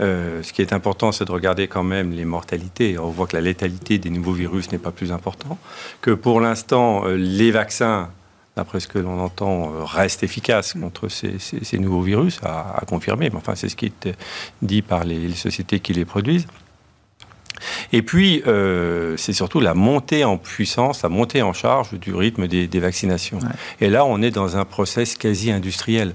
Euh, 0.00 0.42
ce 0.42 0.52
qui 0.52 0.62
est 0.62 0.72
important, 0.72 1.12
c'est 1.12 1.26
de 1.26 1.32
regarder 1.32 1.68
quand 1.68 1.82
même 1.82 2.12
les 2.12 2.24
mortalités. 2.24 2.98
On 2.98 3.10
voit 3.10 3.26
que 3.26 3.36
la 3.36 3.42
létalité 3.42 3.98
des 3.98 4.10
nouveaux 4.10 4.32
virus 4.32 4.72
n'est 4.72 4.78
pas 4.78 4.92
plus 4.92 5.12
importante, 5.12 5.58
que 6.00 6.10
pour 6.10 6.40
l'instant, 6.40 7.04
les 7.06 7.50
vaccins 7.50 8.10
d'après 8.56 8.80
ce 8.80 8.88
que 8.88 8.98
l'on 8.98 9.18
entend, 9.20 9.72
restent 9.84 10.22
efficaces 10.22 10.74
contre 10.74 11.08
ces, 11.08 11.78
nouveaux 11.78 12.02
virus, 12.02 12.40
à, 12.42 12.82
confirmer. 12.86 13.30
Mais 13.30 13.36
enfin, 13.36 13.54
c'est 13.54 13.68
ce 13.68 13.76
qui 13.76 13.86
est 13.86 14.08
dit 14.60 14.82
par 14.82 15.04
les 15.04 15.32
sociétés 15.32 15.80
qui 15.80 15.92
les 15.92 16.04
produisent. 16.04 16.46
Et 17.92 18.02
puis, 18.02 18.42
euh, 18.46 19.16
c'est 19.16 19.32
surtout 19.32 19.60
la 19.60 19.74
montée 19.74 20.24
en 20.24 20.36
puissance, 20.36 21.02
la 21.02 21.08
montée 21.08 21.42
en 21.42 21.52
charge 21.52 21.94
du 21.94 22.14
rythme 22.14 22.46
des, 22.46 22.80
vaccinations. 22.80 23.40
Et 23.80 23.90
là, 23.90 24.04
on 24.04 24.22
est 24.22 24.30
dans 24.30 24.56
un 24.56 24.64
process 24.64 25.16
quasi 25.16 25.50
industriel 25.50 26.14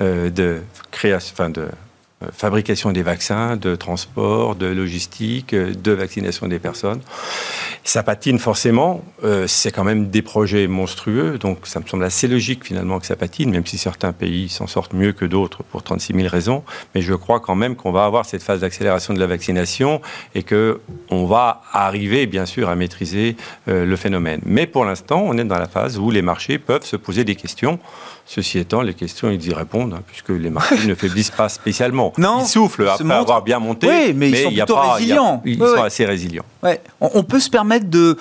euh, 0.00 0.30
de 0.30 0.62
création, 0.90 1.34
enfin 1.34 1.50
de 1.50 1.62
euh, 2.22 2.26
fabrication 2.32 2.92
des 2.92 3.02
vaccins, 3.02 3.56
de 3.56 3.76
transport, 3.76 4.56
de 4.56 4.66
logistique, 4.66 5.54
de 5.54 5.92
vaccination 5.92 6.48
des 6.48 6.58
personnes. 6.58 7.00
Ça 7.82 8.02
patine 8.02 8.38
forcément, 8.38 9.02
euh, 9.24 9.46
c'est 9.46 9.72
quand 9.72 9.84
même 9.84 10.10
des 10.10 10.20
projets 10.20 10.66
monstrueux, 10.66 11.38
donc 11.38 11.66
ça 11.66 11.80
me 11.80 11.86
semble 11.86 12.04
assez 12.04 12.28
logique 12.28 12.64
finalement 12.64 13.00
que 13.00 13.06
ça 13.06 13.16
patine, 13.16 13.50
même 13.50 13.66
si 13.66 13.78
certains 13.78 14.12
pays 14.12 14.50
s'en 14.50 14.66
sortent 14.66 14.92
mieux 14.92 15.12
que 15.12 15.24
d'autres 15.24 15.62
pour 15.62 15.82
36 15.82 16.14
000 16.14 16.28
raisons, 16.28 16.62
mais 16.94 17.00
je 17.00 17.14
crois 17.14 17.40
quand 17.40 17.54
même 17.54 17.76
qu'on 17.76 17.90
va 17.90 18.04
avoir 18.04 18.26
cette 18.26 18.42
phase 18.42 18.60
d'accélération 18.60 19.14
de 19.14 19.18
la 19.18 19.26
vaccination 19.26 20.02
et 20.34 20.42
qu'on 20.42 21.24
va 21.24 21.62
arriver 21.72 22.26
bien 22.26 22.44
sûr 22.44 22.68
à 22.68 22.76
maîtriser 22.76 23.36
le 23.66 23.96
phénomène. 23.96 24.40
Mais 24.44 24.66
pour 24.66 24.84
l'instant, 24.84 25.22
on 25.24 25.38
est 25.38 25.44
dans 25.44 25.58
la 25.58 25.68
phase 25.68 25.98
où 25.98 26.10
les 26.10 26.22
marchés 26.22 26.58
peuvent 26.58 26.84
se 26.84 26.96
poser 26.96 27.24
des 27.24 27.34
questions 27.34 27.78
Ceci 28.32 28.60
étant, 28.60 28.82
les 28.82 28.94
questions, 28.94 29.28
ils 29.28 29.44
y 29.44 29.52
répondent, 29.52 29.92
hein, 29.92 30.02
puisque 30.06 30.28
les 30.28 30.50
marchés 30.50 30.86
ne 30.86 30.94
faiblissent 30.94 31.32
pas 31.32 31.48
spécialement. 31.48 32.12
Non, 32.16 32.42
ils 32.42 32.46
soufflent 32.46 32.86
après 32.86 33.12
avoir 33.12 33.42
bien 33.42 33.58
monté. 33.58 33.88
Oui, 33.88 34.12
mais, 34.14 34.30
ils 34.30 34.36
sont 34.36 34.50
plutôt 34.50 34.76
résilients. 34.76 35.42
ils 35.44 35.58
sont 35.58 35.82
assez 35.82 36.04
résilients. 36.04 36.44
Ouais. 36.62 36.80
On, 37.00 37.24
peut 37.24 37.40
se 37.40 37.50
permettre 37.50 37.90
de, 37.90 38.16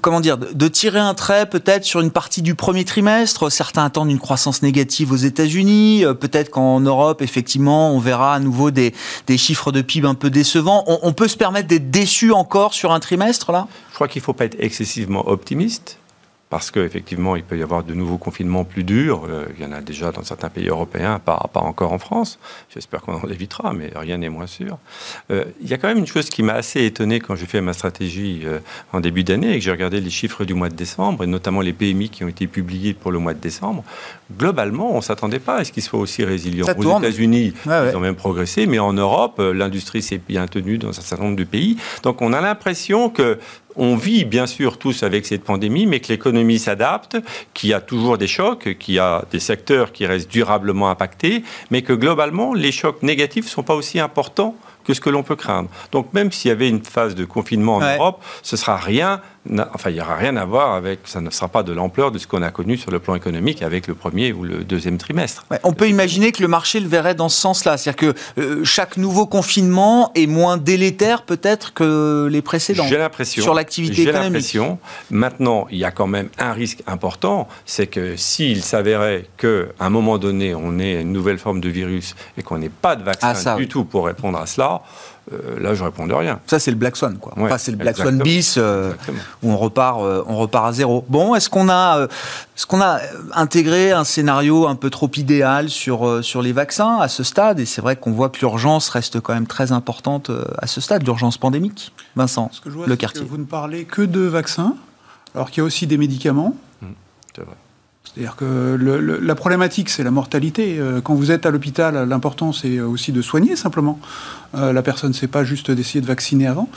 comment 0.00 0.20
dire, 0.20 0.38
de 0.38 0.68
tirer 0.68 0.98
un 0.98 1.12
trait 1.12 1.44
peut-être 1.44 1.84
sur 1.84 2.00
une 2.00 2.10
partie 2.10 2.40
du 2.40 2.54
premier 2.54 2.86
trimestre. 2.86 3.52
Certains 3.52 3.84
attendent 3.84 4.10
une 4.10 4.18
croissance 4.18 4.62
négative 4.62 5.12
aux 5.12 5.16
États-Unis. 5.16 6.06
peut-être 6.18 6.48
qu'en 6.48 6.80
Europe, 6.80 7.20
effectivement, 7.20 7.92
on 7.92 7.98
verra 7.98 8.34
à 8.34 8.38
nouveau 8.38 8.70
des, 8.70 8.94
des 9.26 9.36
chiffres 9.36 9.72
de 9.72 9.82
PIB 9.82 10.08
un 10.08 10.14
peu 10.14 10.30
décevants. 10.30 10.84
On, 10.86 11.00
on 11.02 11.12
peut 11.12 11.28
se 11.28 11.36
permettre 11.36 11.68
d'être 11.68 11.90
déçu 11.90 12.32
encore 12.32 12.72
sur 12.72 12.92
un 12.92 13.00
trimestre 13.00 13.52
là? 13.52 13.68
Je 13.90 13.96
crois 13.96 14.08
qu'il 14.08 14.20
ne 14.20 14.24
faut 14.24 14.32
pas 14.32 14.46
être 14.46 14.56
excessivement 14.58 15.28
optimiste 15.28 15.98
parce 16.54 16.70
qu'effectivement, 16.70 17.34
il 17.34 17.42
peut 17.42 17.58
y 17.58 17.64
avoir 17.64 17.82
de 17.82 17.94
nouveaux 17.94 18.16
confinements 18.16 18.62
plus 18.62 18.84
durs. 18.84 19.24
Euh, 19.28 19.46
il 19.58 19.64
y 19.64 19.66
en 19.66 19.72
a 19.72 19.80
déjà 19.80 20.12
dans 20.12 20.22
certains 20.22 20.50
pays 20.50 20.68
européens, 20.68 21.18
pas, 21.18 21.50
pas 21.52 21.58
encore 21.58 21.92
en 21.92 21.98
France. 21.98 22.38
J'espère 22.72 23.02
qu'on 23.02 23.14
en 23.14 23.28
évitera, 23.28 23.72
mais 23.72 23.90
rien 23.96 24.18
n'est 24.18 24.28
moins 24.28 24.46
sûr. 24.46 24.78
Euh, 25.32 25.46
il 25.60 25.68
y 25.68 25.74
a 25.74 25.78
quand 25.78 25.88
même 25.88 25.98
une 25.98 26.06
chose 26.06 26.28
qui 26.28 26.44
m'a 26.44 26.52
assez 26.52 26.84
étonné 26.84 27.18
quand 27.18 27.34
j'ai 27.34 27.46
fait 27.46 27.60
ma 27.60 27.72
stratégie 27.72 28.42
euh, 28.44 28.60
en 28.92 29.00
début 29.00 29.24
d'année 29.24 29.50
et 29.50 29.58
que 29.58 29.64
j'ai 29.64 29.72
regardé 29.72 30.00
les 30.00 30.10
chiffres 30.10 30.44
du 30.44 30.54
mois 30.54 30.68
de 30.68 30.76
décembre, 30.76 31.24
et 31.24 31.26
notamment 31.26 31.60
les 31.60 31.72
PMI 31.72 32.08
qui 32.08 32.22
ont 32.22 32.28
été 32.28 32.46
publiés 32.46 32.94
pour 32.94 33.10
le 33.10 33.18
mois 33.18 33.34
de 33.34 33.40
décembre. 33.40 33.82
Globalement, 34.38 34.92
on 34.92 34.98
ne 34.98 35.02
s'attendait 35.02 35.40
pas 35.40 35.56
à 35.56 35.64
ce 35.64 35.72
qu'ils 35.72 35.82
soient 35.82 35.98
aussi 35.98 36.22
résilients. 36.22 36.66
Aux 36.66 36.98
États-Unis, 36.98 37.52
ils 37.66 37.96
ont 37.96 38.00
même 38.00 38.14
progressé, 38.14 38.66
mais 38.66 38.78
en 38.78 38.92
Europe, 38.92 39.42
l'industrie 39.52 40.02
s'est 40.02 40.20
bien 40.24 40.46
tenue 40.46 40.78
dans 40.78 40.90
un 40.90 40.92
certain 40.92 41.24
nombre 41.24 41.36
de 41.36 41.42
pays. 41.42 41.78
Donc 42.04 42.22
on 42.22 42.32
a 42.32 42.40
l'impression 42.40 43.10
que 43.10 43.40
on 43.76 43.96
vit 43.96 44.24
bien 44.24 44.46
sûr 44.46 44.78
tous 44.78 45.02
avec 45.02 45.26
cette 45.26 45.44
pandémie, 45.44 45.86
mais 45.86 46.00
que 46.00 46.08
l'économie 46.08 46.58
s'adapte, 46.58 47.16
qu'il 47.52 47.70
y 47.70 47.74
a 47.74 47.80
toujours 47.80 48.18
des 48.18 48.26
chocs, 48.26 48.76
qu'il 48.78 48.94
y 48.94 48.98
a 48.98 49.24
des 49.30 49.40
secteurs 49.40 49.92
qui 49.92 50.06
restent 50.06 50.30
durablement 50.30 50.90
impactés, 50.90 51.44
mais 51.70 51.82
que 51.82 51.92
globalement, 51.92 52.54
les 52.54 52.72
chocs 52.72 53.02
négatifs 53.02 53.46
ne 53.46 53.50
sont 53.50 53.62
pas 53.62 53.74
aussi 53.74 53.98
importants 53.98 54.56
que 54.84 54.94
ce 54.94 55.00
que 55.00 55.10
l'on 55.10 55.22
peut 55.22 55.36
craindre. 55.36 55.68
Donc 55.92 56.12
même 56.12 56.30
s'il 56.30 56.50
y 56.50 56.52
avait 56.52 56.68
une 56.68 56.82
phase 56.84 57.14
de 57.14 57.24
confinement 57.24 57.76
en 57.76 57.80
Europe, 57.80 58.22
ce 58.42 58.56
sera 58.56 58.76
rien 58.76 59.20
enfin, 59.74 59.90
il 59.90 59.94
n'y 59.94 60.00
aura 60.00 60.16
rien 60.16 60.36
à 60.36 60.44
voir 60.44 60.74
avec, 60.74 61.00
ça 61.04 61.20
ne 61.20 61.30
sera 61.30 61.48
pas 61.48 61.62
de 61.62 61.72
l'ampleur 61.72 62.10
de 62.10 62.18
ce 62.18 62.26
qu'on 62.26 62.42
a 62.42 62.50
connu 62.50 62.76
sur 62.76 62.90
le 62.90 62.98
plan 62.98 63.14
économique 63.14 63.62
avec 63.62 63.86
le 63.86 63.94
premier 63.94 64.32
ou 64.32 64.42
le 64.42 64.64
deuxième 64.64 64.98
trimestre. 64.98 65.44
on 65.62 65.72
peut 65.72 65.88
imaginer 65.88 66.32
que 66.32 66.42
le 66.42 66.48
marché 66.48 66.80
le 66.80 66.88
verrait 66.88 67.14
dans 67.14 67.28
ce 67.28 67.40
sens-là, 67.40 67.76
c'est-à-dire 67.76 68.14
que 68.14 68.40
euh, 68.40 68.64
chaque 68.64 68.96
nouveau 68.96 69.26
confinement 69.26 70.12
est 70.14 70.26
moins 70.26 70.56
délétère 70.56 71.22
peut-être 71.22 71.74
que 71.74 72.28
les 72.30 72.42
précédents. 72.42 72.86
J'ai 72.86 72.98
l'impression. 72.98 73.42
Sur 73.42 73.54
l'activité 73.54 74.02
économique. 74.02 74.46
J'ai 74.46 74.58
l'impression. 74.58 74.78
Maintenant, 75.10 75.66
il 75.70 75.78
y 75.78 75.84
a 75.84 75.90
quand 75.90 76.06
même 76.06 76.28
un 76.38 76.52
risque 76.52 76.82
important, 76.86 77.48
c'est 77.66 77.86
que 77.86 78.16
s'il 78.16 78.62
s'avérait 78.62 79.26
qu'à 79.36 79.66
un 79.80 79.90
moment 79.90 80.18
donné, 80.18 80.54
on 80.54 80.78
ait 80.78 81.00
une 81.00 81.12
nouvelle 81.12 81.38
forme 81.38 81.60
de 81.60 81.68
virus 81.68 82.14
et 82.38 82.42
qu'on 82.42 82.58
n'ait 82.58 82.68
pas 82.68 82.96
de 82.96 83.02
vaccin 83.02 83.34
ah, 83.46 83.56
du 83.56 83.68
tout 83.68 83.84
pour 83.84 84.06
répondre 84.06 84.38
à 84.38 84.46
cela, 84.46 84.82
euh, 85.32 85.58
là, 85.58 85.74
je 85.74 85.82
réponds 85.82 86.06
de 86.06 86.12
rien. 86.12 86.40
Ça, 86.46 86.58
c'est 86.58 86.70
le 86.70 86.76
Black 86.76 86.96
Swan, 86.96 87.16
quoi. 87.18 87.32
enfin, 87.36 87.56
c'est 87.56 87.70
le 87.70 87.78
Black 87.78 87.96
Swan 87.96 88.18
bis, 88.18 88.56
euh, 88.58 88.92
où 89.42 89.50
on 89.50 89.56
repart, 89.56 90.00
euh, 90.02 90.22
on 90.26 90.36
repart 90.36 90.66
à 90.66 90.72
zéro. 90.72 91.04
Bon, 91.08 91.34
est-ce 91.34 91.48
qu'on 91.48 91.68
a, 91.70 92.08
ce 92.54 92.66
qu'on 92.66 92.82
a 92.82 93.00
intégré 93.32 93.92
un 93.92 94.04
scénario 94.04 94.66
un 94.66 94.74
peu 94.74 94.90
trop 94.90 95.10
idéal 95.16 95.70
sur, 95.70 96.22
sur 96.22 96.42
les 96.42 96.52
vaccins 96.52 96.98
à 96.98 97.08
ce 97.08 97.22
stade? 97.22 97.58
Et 97.58 97.64
c'est 97.64 97.80
vrai 97.80 97.96
qu'on 97.96 98.12
voit 98.12 98.28
que 98.28 98.38
l'urgence 98.40 98.88
reste 98.90 99.20
quand 99.20 99.32
même 99.32 99.46
très 99.46 99.72
importante 99.72 100.30
à 100.58 100.66
ce 100.66 100.80
stade, 100.80 101.04
l'urgence 101.04 101.38
pandémique. 101.38 101.92
Vincent, 102.16 102.50
ce 102.52 102.60
que 102.60 102.70
je 102.70 102.76
vois, 102.76 102.86
le 102.86 102.96
quartier. 102.96 103.22
Que 103.22 103.28
vous 103.28 103.38
ne 103.38 103.44
parlez 103.44 103.84
que 103.86 104.02
de 104.02 104.20
vaccins, 104.20 104.76
alors 105.34 105.50
qu'il 105.50 105.58
y 105.58 105.60
a 105.62 105.64
aussi 105.64 105.86
des 105.86 105.96
médicaments. 105.96 106.54
Mmh, 106.82 106.86
c'est 107.34 107.44
vrai. 107.44 107.54
C'est-à-dire 108.14 108.36
que 108.36 108.78
la 109.20 109.34
problématique, 109.34 109.90
c'est 109.90 110.04
la 110.04 110.12
mortalité. 110.12 110.76
Euh, 110.78 111.00
quand 111.00 111.14
vous 111.14 111.32
êtes 111.32 111.46
à 111.46 111.50
l'hôpital, 111.50 112.08
l'important, 112.08 112.52
c'est 112.52 112.78
aussi 112.78 113.10
de 113.10 113.20
soigner 113.20 113.56
simplement. 113.56 113.98
Euh, 114.54 114.72
la 114.72 114.82
personne, 114.82 115.12
c'est 115.12 115.26
pas 115.26 115.42
juste 115.42 115.72
d'essayer 115.72 116.00
de 116.00 116.06
vacciner 116.06 116.46
avant. 116.46 116.68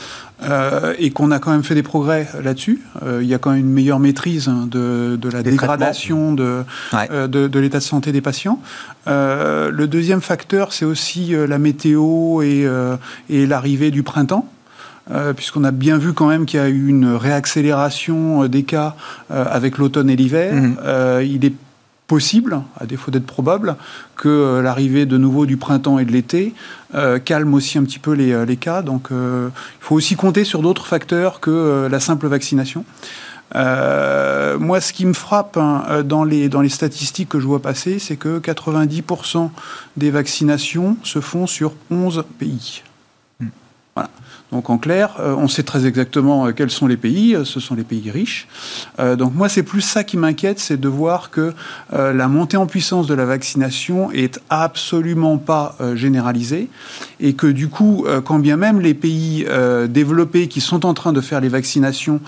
Euh, 0.44 0.96
et 0.98 1.12
qu'on 1.12 1.29
a 1.29 1.38
quand 1.38 1.51
même 1.51 1.63
fait 1.63 1.75
des 1.75 1.84
progrès 1.84 2.27
là-dessus. 2.44 2.82
il 3.22 3.27
y 3.27 3.36
a 3.36 3.38
quand 3.38 3.51
même 3.51 3.60
une 3.60 3.72
meilleure 3.72 4.00
maîtrise 4.00 4.48
hein, 4.48 4.67
de, 4.70 5.20
la 5.32 5.44
dégradation 5.44 6.34
de, 6.34 6.63
de, 6.94 7.60
l'état 7.60 7.77
de 7.77 7.84
santé 7.84 8.12
des 8.12 8.22
patients. 8.22 8.60
le 9.06 9.86
deuxième 9.86 10.22
facteur, 10.22 10.74
c'est 10.74 10.86
aussi 10.86 11.36
la 11.36 11.60
météo 11.60 12.41
et, 12.41 12.67
et 13.29 13.46
l'arrivée 13.46 13.91
du 13.91 14.01
printemps. 14.01 14.50
Euh, 15.12 15.34
puisqu'on 15.34 15.64
a 15.64 15.72
bien 15.72 15.98
vu 15.98 16.14
quand 16.14 16.28
même 16.28 16.46
qu'il 16.46 16.60
y 16.60 16.64
a 16.64 16.68
eu 16.68 16.88
une 16.88 17.14
réaccélération 17.14 18.44
euh, 18.44 18.50
des 18.50 18.64
cas 18.64 18.96
euh, 19.32 19.46
avec 19.50 19.78
l'automne 19.78 20.10
et 20.10 20.16
l'hiver. 20.16 20.54
Mhm. 20.54 20.78
il 21.24 21.46
est 21.46 21.54
possible, 22.08 22.62
à 22.80 22.86
défaut 22.86 23.12
d'être 23.12 23.26
probable, 23.26 23.76
que 24.16 24.62
l'arrivée 24.62 25.06
de 25.06 25.18
nouveau 25.18 25.46
du 25.46 25.58
printemps 25.58 26.00
et 26.00 26.06
de 26.06 26.12
l'été 26.14 26.54
calme 27.26 27.54
aussi 27.54 27.78
un 27.78 27.84
petit 27.84 28.00
peu 28.00 28.14
les, 28.14 28.56
cas. 28.56 28.82
Donc 28.82 29.10
il 29.12 29.52
faut 29.82 29.96
aussi 29.96 30.16
compter 30.16 30.46
sur 30.46 30.62
d'autres 30.62 30.88
facteurs 30.88 31.42
que 31.42 31.86
la 31.92 32.00
simple 32.00 32.28
vaccination. 32.28 32.86
moi, 33.54 34.80
ce 34.80 34.94
qui 34.94 35.06
me 35.06 35.12
frappe 35.12 35.58
hein, 35.58 36.02
dans, 36.06 36.24
les, 36.24 36.48
dans 36.48 36.62
les 36.62 36.70
statistiques 36.70 37.28
que 37.28 37.42
je 37.42 37.46
vois 37.46 37.62
passer, 37.62 38.00
c'est 38.00 38.16
que 38.16 38.40
90% 38.40 39.50
des 39.98 40.10
vaccinations 40.10 40.96
se 41.04 41.20
font 41.20 41.46
sur 41.46 41.74
11 41.92 42.24
pays. 42.40 42.84
Hmm. 43.42 43.48
Voilà. 43.96 44.10
Donc 44.54 44.70
en 44.70 44.77
clair, 44.77 45.16
euh, 45.20 45.36
on 45.38 45.50
sait 45.50 45.63
très 45.63 45.86
exactement 45.86 46.48
euh, 46.48 46.51
quels 46.54 46.70
sont 46.70 46.88
les 46.88 46.96
pays, 46.96 47.36
euh, 47.36 47.44
ce 47.44 47.60
sont 47.60 47.75
les 47.75 47.84
pays 47.84 48.10
riches. 48.10 48.48
donc 49.18 49.34
moi, 49.36 49.50
c'est 49.50 49.63
plus 49.63 49.82
ça 49.82 50.04
qui 50.04 50.18
m'inquiète, 50.18 50.60
c'est 50.60 50.80
de 50.80 50.88
voir 50.88 51.30
que 51.30 51.54
la 51.92 52.27
montée 52.27 52.58
en 52.58 52.66
puissance 52.66 53.08
de 53.08 53.13
la 53.13 53.25
vaccination 53.25 54.12
est 54.12 54.39
absolument 54.50 55.38
pas 55.38 55.75
généralisée 55.96 56.70
et 57.20 57.34
que 57.34 57.48
du 57.48 57.68
coup, 57.68 58.06
quand 58.25 58.39
bien 58.39 58.58
même 58.58 58.80
les 58.80 58.94
pays 58.94 59.46
développés 59.89 60.48
qui 60.48 60.62
sont 60.62 60.86
en 60.86 60.94
train 60.94 61.13
de 61.13 61.22
faire 61.22 61.42
les 61.42 61.50
vaccinations 61.50 62.20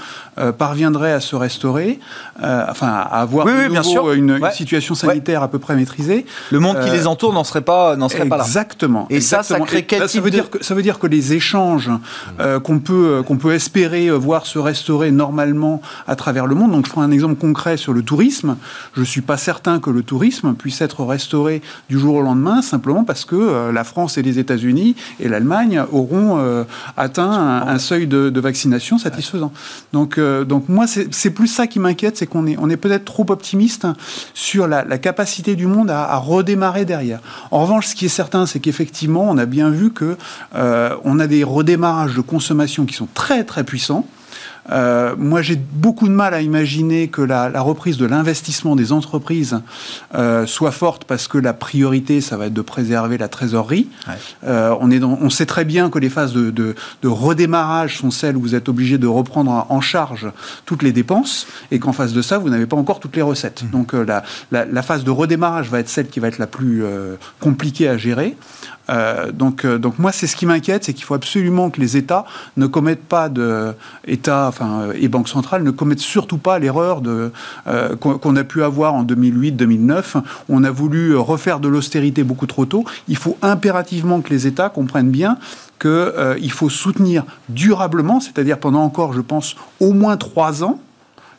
parviendraient 0.57 1.13
à 1.13 1.19
se 1.19 1.35
restaurer, 1.35 1.99
enfin 2.41 2.87
à 2.87 3.21
avoir 3.21 3.47
une, 3.47 4.39
situation 4.51 4.95
sanitaire 4.95 5.43
à 5.43 5.47
peu 5.47 5.59
près 5.59 5.75
maîtrisée, 5.75 6.25
le 6.51 6.59
monde 6.59 6.79
qui 6.83 6.89
les 6.91 7.07
entoure 7.07 7.33
n'en 7.33 7.43
serait 7.43 7.61
pas, 7.61 7.95
n'en 7.95 8.09
serait 8.09 8.27
pas 8.27 8.37
là. 8.37 8.43
Exactement. 8.43 9.07
Et 9.09 9.21
ça, 9.21 9.43
ça 9.43 9.59
crée 9.59 9.85
quel 9.85 10.07
ça 10.09 10.21
veut 10.21 10.31
dire 10.31 10.49
que 10.49 10.63
ça 10.63 10.75
veut 10.75 10.83
dire 10.83 10.99
que 10.99 11.07
les 11.07 11.33
échanges 11.33 11.89
euh, 12.39 12.59
qu'on 12.59 12.79
peut, 12.79 13.17
euh, 13.19 13.23
qu'on 13.23 13.37
peut 13.37 13.53
espérer 13.53 14.07
euh, 14.07 14.15
voir 14.15 14.45
se 14.45 14.59
restaurer 14.59 15.11
normalement 15.11 15.81
à 16.07 16.15
travers 16.15 16.47
le 16.47 16.55
monde. 16.55 16.71
Donc 16.71 16.85
je 16.85 16.91
prends 16.91 17.01
un 17.01 17.11
exemple 17.11 17.35
concret 17.35 17.77
sur 17.77 17.93
le 17.93 18.01
tourisme. 18.01 18.57
Je 18.93 19.01
ne 19.01 19.05
suis 19.05 19.21
pas 19.21 19.37
certain 19.37 19.79
que 19.79 19.89
le 19.89 20.03
tourisme 20.03 20.53
puisse 20.53 20.81
être 20.81 21.03
restauré 21.03 21.61
du 21.89 21.99
jour 21.99 22.15
au 22.15 22.21
lendemain 22.21 22.61
simplement 22.61 23.03
parce 23.03 23.25
que 23.25 23.71
la 23.71 23.83
France 23.83 24.17
et 24.17 24.21
les 24.21 24.39
États-Unis 24.39 24.95
et 25.19 25.27
l'Allemagne 25.27 25.83
auront 25.91 26.65
atteint 26.97 27.31
un, 27.67 27.79
seuil 27.79 28.07
de, 28.07 28.39
vaccination 28.39 28.97
satisfaisant. 28.97 29.51
Donc, 29.93 30.19
donc 30.19 30.69
moi, 30.69 30.85
c'est 30.87 31.29
plus 31.29 31.47
ça 31.47 31.67
qui 31.67 31.79
m'inquiète, 31.79 32.17
c'est 32.17 32.27
qu'on 32.27 32.47
est, 32.47 32.57
on 32.59 32.69
est 32.69 32.77
peut-être 32.77 33.05
trop 33.05 33.25
optimiste 33.29 33.87
sur 34.33 34.67
la, 34.67 34.83
capacité 34.97 35.55
du 35.55 35.67
monde 35.67 35.91
à, 35.91 36.15
redémarrer 36.17 36.85
derrière. 36.85 37.19
En 37.51 37.61
revanche, 37.61 37.87
ce 37.87 37.95
qui 37.95 38.05
est 38.05 38.09
certain, 38.09 38.45
c'est 38.45 38.59
qu'effectivement, 38.59 39.25
on 39.29 39.37
a 39.37 39.45
bien 39.45 39.69
vu 39.69 39.91
que 39.91 40.17
on 40.53 41.19
a 41.19 41.27
des 41.27 41.43
redémarrages 41.43 41.98
de 42.07 42.21
consommation 42.21 42.85
qui 42.85 42.93
sont 42.93 43.07
très 43.13 43.43
très 43.43 43.63
puissants. 43.63 44.05
Euh, 44.71 45.15
moi, 45.17 45.41
j'ai 45.41 45.55
beaucoup 45.55 46.07
de 46.07 46.13
mal 46.13 46.33
à 46.33 46.41
imaginer 46.41 47.07
que 47.07 47.21
la, 47.21 47.49
reprise 47.61 47.97
de 47.97 48.05
l'investissement 48.05 48.75
des 48.75 48.91
entreprises 48.91 49.59
euh, 50.15 50.45
soit 50.45 50.71
forte 50.71 51.05
parce 51.05 51.27
que 51.27 51.37
la 51.37 51.53
priorité, 51.53 52.21
ça 52.21 52.37
va 52.37 52.47
être 52.47 52.53
de 52.53 52.61
préserver 52.61 53.17
la 53.17 53.27
trésorerie. 53.27 53.87
Euh, 54.45 54.75
on, 54.79 54.91
est 54.91 55.03
on 55.03 55.29
sait 55.29 55.45
très 55.45 55.65
bien 55.65 55.89
que 55.89 55.99
les 55.99 56.09
phases 56.09 56.33
de, 56.33 56.51
de, 56.51 56.75
redémarrage 57.07 57.97
sont 57.97 58.11
celles 58.11 58.37
où 58.37 58.41
vous 58.41 58.55
êtes 58.55 58.69
obligé 58.69 58.97
de 58.97 59.07
reprendre 59.07 59.65
en 59.69 59.81
charge 59.81 60.31
toutes 60.65 60.83
les 60.83 60.91
dépenses 60.91 61.47
et 61.71 61.79
qu'en 61.79 61.93
face 61.93 62.13
de 62.13 62.21
ça, 62.21 62.37
vous 62.37 62.49
n'avez 62.49 62.65
pas 62.65 62.77
encore 62.77 62.99
toutes 62.99 63.15
les 63.15 63.21
recettes. 63.21 63.63
Mmh. 63.63 63.69
Donc 63.71 63.93
la, 63.93 64.23
la, 64.51 64.65
la, 64.65 64.81
phase 64.81 65.03
de 65.03 65.11
redémarrage 65.11 65.69
va 65.69 65.79
être 65.79 65.89
celle 65.89 66.07
qui 66.07 66.19
va 66.19 66.27
être 66.27 66.37
la 66.37 66.47
plus 66.47 66.83
compliquée 67.39 67.87
à 67.87 67.97
gérer. 67.97 68.35
Euh, 68.89 69.31
donc, 69.31 69.65
euh, 69.65 69.77
donc 69.77 69.99
moi, 69.99 70.11
c'est 70.11 70.27
ce 70.27 70.35
qui 70.35 70.45
m'inquiète, 70.45 70.83
c'est 70.83 70.93
qu'il 70.93 71.03
faut 71.03 71.13
absolument 71.13 71.69
que 71.69 71.79
les 71.79 71.97
États 71.97 72.25
ne 72.57 72.67
commettent 72.67 73.05
pas 73.05 73.29
de 73.29 73.73
enfin, 74.27 74.81
euh, 74.81 74.93
et 74.95 75.07
banques 75.07 75.29
centrales 75.29 75.63
ne 75.63 75.71
commettent 75.71 75.99
surtout 75.99 76.37
pas 76.37 76.59
l'erreur 76.59 77.01
qu'on 77.99 78.35
a 78.35 78.43
pu 78.43 78.63
avoir 78.63 78.93
en 78.93 79.03
2008-2009. 79.03 80.21
On 80.49 80.63
a 80.63 80.71
voulu 80.71 81.15
refaire 81.15 81.59
de 81.59 81.67
l'austérité 81.67 82.23
beaucoup 82.23 82.47
trop 82.47 82.65
tôt. 82.65 82.83
Il 83.07 83.17
faut 83.17 83.37
impérativement 83.41 84.21
que 84.21 84.29
les 84.29 84.47
États 84.47 84.69
comprennent 84.69 85.11
bien 85.11 85.37
qu'il 85.79 86.51
faut 86.51 86.69
soutenir 86.69 87.23
durablement, 87.47 88.19
c'est-à-dire 88.19 88.59
pendant 88.59 88.83
encore, 88.83 89.13
je 89.13 89.21
pense, 89.21 89.55
au 89.79 89.93
moins 89.93 90.17
trois 90.17 90.63
ans, 90.63 90.79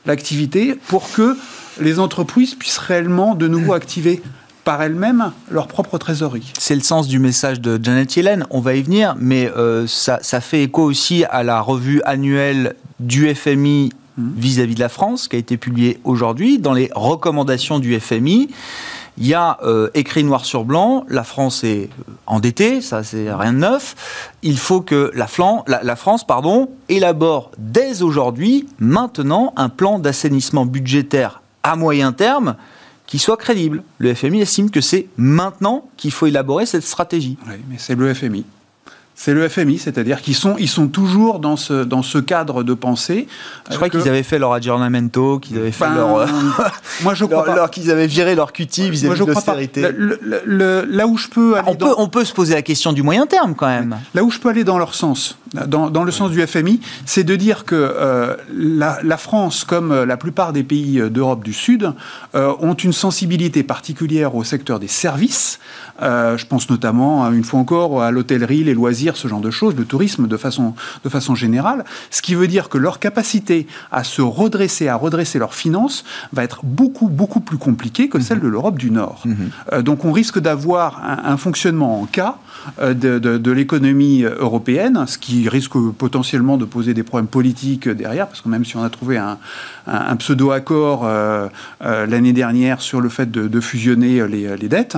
l'activité 0.07 0.79
pour 0.89 1.13
que 1.13 1.37
les 1.81 1.99
entreprises 1.99 2.55
puissent 2.55 2.79
réellement 2.79 3.35
de 3.35 3.49
nouveau 3.49 3.75
activer 3.75 4.23
par 4.65 4.83
elles-mêmes 4.83 5.33
leur 5.51 5.67
propre 5.67 5.99
trésorerie. 5.99 6.53
C'est 6.59 6.75
le 6.75 6.81
sens 6.81 7.09
du 7.09 7.19
message 7.19 7.61
de 7.61 7.79
Janet 7.83 8.15
Yellen, 8.17 8.47
on 8.51 8.61
va 8.61 8.75
y 8.75 8.83
venir, 8.83 9.15
mais 9.19 9.51
euh, 9.57 9.87
ça, 9.87 10.19
fait 10.41 10.63
écho 10.63 10.83
aussi 10.83 11.25
à 11.31 11.43
la 11.43 11.61
revue 11.61 12.03
annuelle 12.05 12.75
du 12.99 13.35
FMI 13.35 13.91
mmh. 14.17 14.31
vis-à-vis 14.37 14.75
de 14.75 14.81
la 14.81 14.89
France, 14.89 15.29
qui 15.29 15.37
a 15.37 15.39
été 15.39 15.57
publiée 15.57 15.99
aujourd'hui, 16.05 16.59
dans 16.59 16.73
les 16.73 16.91
recommandations 16.95 17.79
du 17.79 17.99
FMI. 17.99 18.49
il 19.19 19.27
y 19.27 19.35
a 19.35 19.59
euh, 19.65 19.89
écrit 19.95 20.25
noir 20.25 20.45
sur 20.45 20.65
blanc, 20.65 21.05
la 21.09 21.25
France 21.25 21.65
est 21.65 21.89
endettée, 22.27 22.81
ça 22.81 23.03
c'est 23.03 23.33
rien 23.33 23.53
de 23.53 23.59
neuf. 23.59 24.29
Il 24.43 24.59
faut 24.59 24.81
que 24.81 25.11
la, 25.15 25.27
la, 25.67 25.83
la 25.83 25.97
France 25.97 26.27
pardon, 26.27 26.69
élabore 26.89 27.51
dès 27.59 28.03
aujourd'hui, 28.03 28.69
maintenant, 28.79 29.53
un 29.57 29.69
plan 29.69 29.99
d'assainissement 29.99 30.67
budgétaire 30.67 31.43
à 31.63 31.77
moyen 31.77 32.13
terme 32.13 32.57
qui 33.11 33.19
soit 33.19 33.37
crédible. 33.37 33.83
Le 33.99 34.15
FMI 34.15 34.41
estime 34.41 34.71
que 34.71 34.81
c'est 34.81 35.09
maintenant 35.17 35.91
qu'il 35.97 36.13
faut 36.13 36.27
élaborer 36.27 36.65
cette 36.65 36.85
stratégie. 36.85 37.37
Oui, 37.49 37.55
mais 37.69 37.75
c'est 37.77 37.97
le 37.97 38.15
FMI. 38.15 38.45
C'est 39.23 39.35
le 39.35 39.47
FMI, 39.47 39.77
c'est-à-dire 39.77 40.23
qu'ils 40.23 40.35
sont, 40.35 40.55
ils 40.59 40.67
sont 40.67 40.89
toujours 40.89 41.41
dans 41.41 41.59
ce, 41.59 41.85
dans 41.85 42.03
ce 42.03 42.17
cadre 42.17 42.63
de 42.63 42.73
pensée. 42.73 43.27
Je 43.71 43.77
crois 43.77 43.91
qu'ils 43.91 44.09
avaient 44.09 44.23
fait 44.23 44.39
leur 44.39 44.55
aggiornamento, 44.55 45.39
qu'ils 45.39 45.59
avaient 45.59 45.73
fait 45.73 45.91
leur. 45.95 46.17
Euh, 46.17 46.27
moi, 47.03 47.13
je 47.13 47.27
crois 47.27 47.55
leur, 47.55 47.71
qu'ils 47.71 47.91
avaient 47.91 48.07
viré 48.07 48.35
leur 48.35 48.55
cutie 48.55 48.89
vis-à-vis 48.89 49.21
de 49.21 49.27
l'austérité. 49.27 49.83
là 50.47 51.07
où 51.07 51.19
je 51.19 51.29
peux 51.29 51.59
aller. 51.59 51.69
On, 51.69 51.75
peut, 51.75 51.95
on 51.99 52.09
peut 52.09 52.25
se 52.25 52.33
poser 52.33 52.55
la 52.55 52.63
question 52.63 52.95
du 52.95 53.03
moyen 53.03 53.27
terme 53.27 53.55
quand 53.55 53.67
même. 53.67 53.99
Là 54.15 54.25
où 54.25 54.31
je 54.31 54.39
peux 54.39 54.49
aller 54.49 54.65
dans 54.65 54.79
leur 54.79 54.95
sens, 54.95 55.37
dans, 55.67 55.91
dans 55.91 56.05
le 56.05 56.13
sens 56.13 56.31
du 56.31 56.41
FMI, 56.47 56.81
c'est 57.05 57.25
de 57.25 57.37
dire 57.37 57.67
que 57.67 57.75
euh, 57.75 58.37
la, 58.57 59.01
la, 59.03 59.17
France, 59.19 59.65
comme 59.65 60.03
la 60.03 60.17
plupart 60.17 60.55
des 60.55 60.63
pays 60.63 60.99
d'Europe 61.11 61.45
du 61.45 61.53
Sud, 61.53 61.93
euh, 62.35 62.55
ont 62.61 62.73
une 62.73 62.95
sensibilité 62.95 63.65
particulière 63.65 64.35
au 64.35 64.45
secteur 64.45 64.79
des 64.79 64.89
services. 64.89 65.59
Euh, 66.03 66.37
je 66.39 66.47
pense 66.47 66.71
notamment, 66.71 67.31
une 67.33 67.45
fois 67.45 67.61
encore, 67.61 68.03
à 68.03 68.11
l'hôtellerie, 68.11 68.65
les 68.65 68.75
loisirs, 68.75 69.10
ce 69.17 69.29
genre 69.29 69.41
de 69.41 69.51
choses, 69.51 69.75
le 69.77 69.85
tourisme 69.85 70.27
de 70.27 70.37
façon, 70.37 70.75
de 71.05 71.09
façon 71.09 71.35
générale. 71.35 71.85
Ce 72.11 72.23
qui 72.23 72.35
veut 72.35 72.47
dire 72.47 72.69
que 72.69 72.79
leur 72.79 72.99
capacité 72.99 73.67
à 73.93 74.05
se 74.05 74.23
redresser, 74.23 74.89
à 74.89 74.97
redresser 74.97 75.39
leurs 75.39 75.55
finances, 75.55 76.05
va 76.33 76.45
être 76.45 76.61
beaucoup, 76.65 77.09
beaucoup 77.09 77.41
plus 77.41 77.59
compliquée 77.59 78.09
que 78.09 78.21
celle 78.21 78.41
de 78.41 78.49
l'Europe 78.49 78.79
du 78.79 78.91
Nord. 78.91 79.23
Mhm. 79.25 79.51
Euh, 79.73 79.83
donc 79.83 80.05
on 80.05 80.13
risque 80.13 80.39
d'avoir 80.39 81.03
un, 81.25 81.37
fonctionnement 81.37 82.01
en 82.03 82.07
cas 82.07 82.37
euh, 82.81 82.93
de, 82.93 83.19
de, 83.19 83.51
l'économie 83.51 84.23
européenne, 84.23 85.05
ce 85.07 85.19
qui 85.19 85.49
risque 85.49 85.73
potentiellement 85.97 86.57
de 86.57 86.65
poser 86.65 86.95
des 86.95 87.03
problèmes 87.03 87.29
politiques 87.29 87.89
derrière, 87.89 88.29
parce 88.29 88.41
que 88.41 88.49
même 88.49 88.65
si 88.65 88.77
on 88.77 88.83
a 88.83 88.91
trouvé 88.91 89.17
un, 89.17 89.39
un, 89.87 90.17
pseudo-accord 90.17 91.09
l'année 91.81 92.33
dernière 92.33 92.81
sur 92.81 93.01
le 93.01 93.09
fait 93.09 93.31
de, 93.31 93.61
fusionner 93.61 94.27
les, 94.27 94.57
les 94.57 94.69
dettes, 94.69 94.97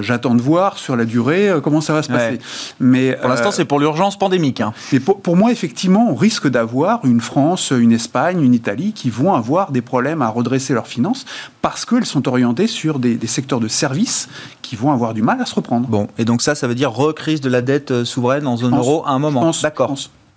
j'attends 0.00 0.34
de 0.34 0.42
voir 0.42 0.78
sur 0.78 0.96
la 0.96 1.04
durée 1.04 1.48
euh, 1.48 1.60
comment 1.60 1.80
ça 1.80 1.92
va 1.92 2.02
se 2.02 2.08
passer. 2.08 2.38
Mais 2.80 3.16
pour 3.20 3.31
l'instant, 3.32 3.48
euh, 3.48 3.52
c'est 3.52 3.64
pour 3.64 3.80
l'urgence 3.80 4.18
pandémique. 4.18 4.60
Hein. 4.60 4.72
Mais 4.92 5.00
pour, 5.00 5.36
moi, 5.36 5.52
effectivement, 5.52 6.08
on 6.10 6.14
risque 6.14 6.48
d'avoir 6.48 7.04
une 7.04 7.20
France, 7.20 7.72
une 7.76 7.92
Espagne, 7.92 8.42
une 8.42 8.54
Italie 8.54 8.92
qui 8.92 9.10
vont 9.10 9.34
avoir 9.34 9.72
des 9.72 9.82
problèmes 9.82 10.22
à 10.22 10.28
redresser 10.28 10.74
leurs 10.74 10.86
finances 10.86 11.24
parce 11.60 11.84
qu'elles 11.84 12.06
sont 12.06 12.28
orientées 12.28 12.66
sur 12.66 12.98
des, 12.98 13.18
secteurs 13.26 13.60
de 13.60 13.68
services 13.68 14.28
qui 14.62 14.76
vont 14.76 14.92
avoir 14.92 15.14
du 15.14 15.22
mal 15.22 15.40
à 15.40 15.46
se 15.46 15.54
reprendre. 15.54 15.88
Bon, 15.88 16.08
et 16.18 16.24
donc 16.24 16.42
ça, 16.42 16.54
ça 16.54 16.66
veut 16.66 16.74
dire 16.74 16.92
recrise 16.92 17.40
de 17.40 17.48
la 17.48 17.62
dette 17.62 17.90
euh, 17.90 18.04
souveraine 18.04 18.46
en 18.46 18.56
zone 18.56 18.76
euro 18.76 19.04
à 19.06 19.10
un 19.10 19.18
moment. 19.18 19.50
D'accord. 19.62 19.94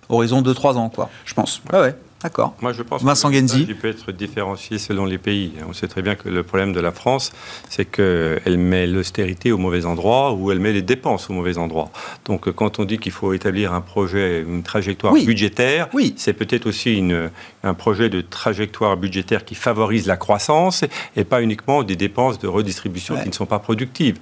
Horizon 0.08 0.40
de 0.42 0.52
3 0.52 0.78
ans, 0.78 0.88
quoi. 0.88 1.10
Je 1.24 1.34
pense. 1.34 1.60
Ah 1.72 1.80
ouais. 1.80 1.96
D'accord. 2.26 2.56
Moi, 2.60 2.72
je 2.72 2.82
pense 2.82 3.04
Vincent 3.04 3.30
que 3.30 3.72
peut 3.72 3.86
être 3.86 4.10
différencié 4.10 4.78
selon 4.78 5.04
les 5.04 5.16
pays. 5.16 5.52
On 5.68 5.72
sait 5.72 5.86
très 5.86 6.02
bien 6.02 6.16
que 6.16 6.28
le 6.28 6.42
problème 6.42 6.72
de 6.72 6.80
la 6.80 6.90
France, 6.90 7.30
c'est 7.68 7.84
qu'elle 7.84 8.58
met 8.58 8.88
l'austérité 8.88 9.52
au 9.52 9.58
mauvais 9.58 9.86
endroit 9.86 10.32
ou 10.32 10.50
elle 10.50 10.58
met 10.58 10.72
les 10.72 10.82
dépenses 10.82 11.30
au 11.30 11.34
mauvais 11.34 11.56
endroit. 11.56 11.88
Donc, 12.24 12.50
quand 12.50 12.80
on 12.80 12.84
dit 12.84 12.98
qu'il 12.98 13.12
faut 13.12 13.32
établir 13.32 13.72
un 13.72 13.80
projet, 13.80 14.40
une 14.40 14.64
trajectoire 14.64 15.14
budgétaire, 15.14 15.88
oui. 15.92 16.14
c'est 16.16 16.32
peut-être 16.32 16.66
aussi 16.66 16.96
une, 16.96 17.30
un 17.62 17.74
projet 17.74 18.08
de 18.08 18.22
trajectoire 18.22 18.96
budgétaire 18.96 19.44
qui 19.44 19.54
favorise 19.54 20.08
la 20.08 20.16
croissance 20.16 20.84
et 21.14 21.22
pas 21.22 21.42
uniquement 21.42 21.84
des 21.84 21.94
dépenses 21.94 22.40
de 22.40 22.48
redistribution 22.48 23.16
qui 23.22 23.28
ne 23.28 23.34
sont 23.34 23.46
pas 23.46 23.60
productives. 23.60 24.18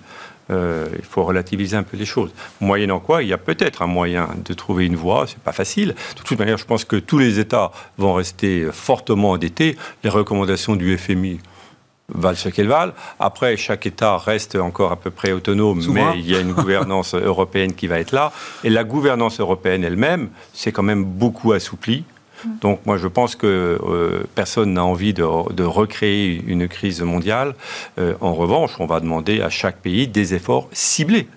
Euh, 0.51 0.89
il 0.99 1.05
faut 1.05 1.25
relativiser 1.25 1.77
un 1.77 1.83
peu 1.83 1.97
les 1.97 2.05
choses. 2.05 2.31
Moyennant 2.61 3.01
quoi, 3.01 3.23
il 3.23 3.29
y 3.29 3.33
a 3.33 3.39
peut-être 3.39 3.83
un 3.83 3.87
moyen 3.87 4.29
de 4.45 4.53
trouver 4.53 4.87
une 4.87 4.97
voie, 4.97 5.27
c'est 5.27 5.39
pas 5.39 5.53
facile. 5.53 5.95
De 6.17 6.23
toute 6.23 6.39
manière, 6.39 6.59
je 6.59 6.67
pense 6.67 6.85
que 6.85 6.97
tous 6.97 7.19
les 7.19 7.39
États 7.39 7.71
vont 7.97 8.13
rester 8.13 8.69
fortement 8.71 9.31
endettés. 9.33 9.77
Les 10.03 10.11
recommandations 10.11 10.77
du 10.77 10.97
FMI 10.99 11.41
valent 12.09 12.37
ce 12.37 12.49
qu'elles 12.51 12.69
valent. 12.69 12.93
Après, 13.19 13.57
chaque 13.57 13.87
État 13.87 14.19
reste 14.19 14.57
encore 14.57 14.93
à 14.93 14.97
peu 14.97 15.11
près 15.11 15.33
autonome, 15.33 15.83
mais 15.89 16.05
il 16.17 16.31
y 16.31 16.37
a 16.37 16.41
une 16.41 16.53
gouvernance 16.53 17.15
européenne 17.15 17.73
qui 17.75 17.87
va 17.87 17.99
être 17.99 18.13
là. 18.13 18.33
Et 18.63 18.71
la 18.71 18.85
gouvernance 18.85 19.41
européenne 19.41 19.85
elle-même, 19.85 20.29
c'est 20.53 20.73
quand 20.73 20.83
même 20.83 21.05
beaucoup 21.05 21.53
assoupli. 21.53 22.05
Donc 22.61 22.81
moi 22.87 22.97
je 22.97 23.09
pense 23.09 23.37
que 23.37 23.47
euh, 23.47 24.25
personne 24.35 24.75
n'a 24.75 24.85
envie 24.85 25.15
de, 25.15 25.23
recréer 25.23 26.43
une 26.47 26.69
crise 26.69 27.03
mondiale. 27.03 27.55
Euh, 27.99 28.15
en 28.21 28.35
revanche, 28.35 28.73
on 28.79 28.87
va 28.87 29.01
demander 29.01 29.41
à 29.41 29.51
chaque 29.51 29.79
pays 29.79 30.09
des 30.09 30.35
efforts 30.35 30.69
ciblés. 30.73 31.29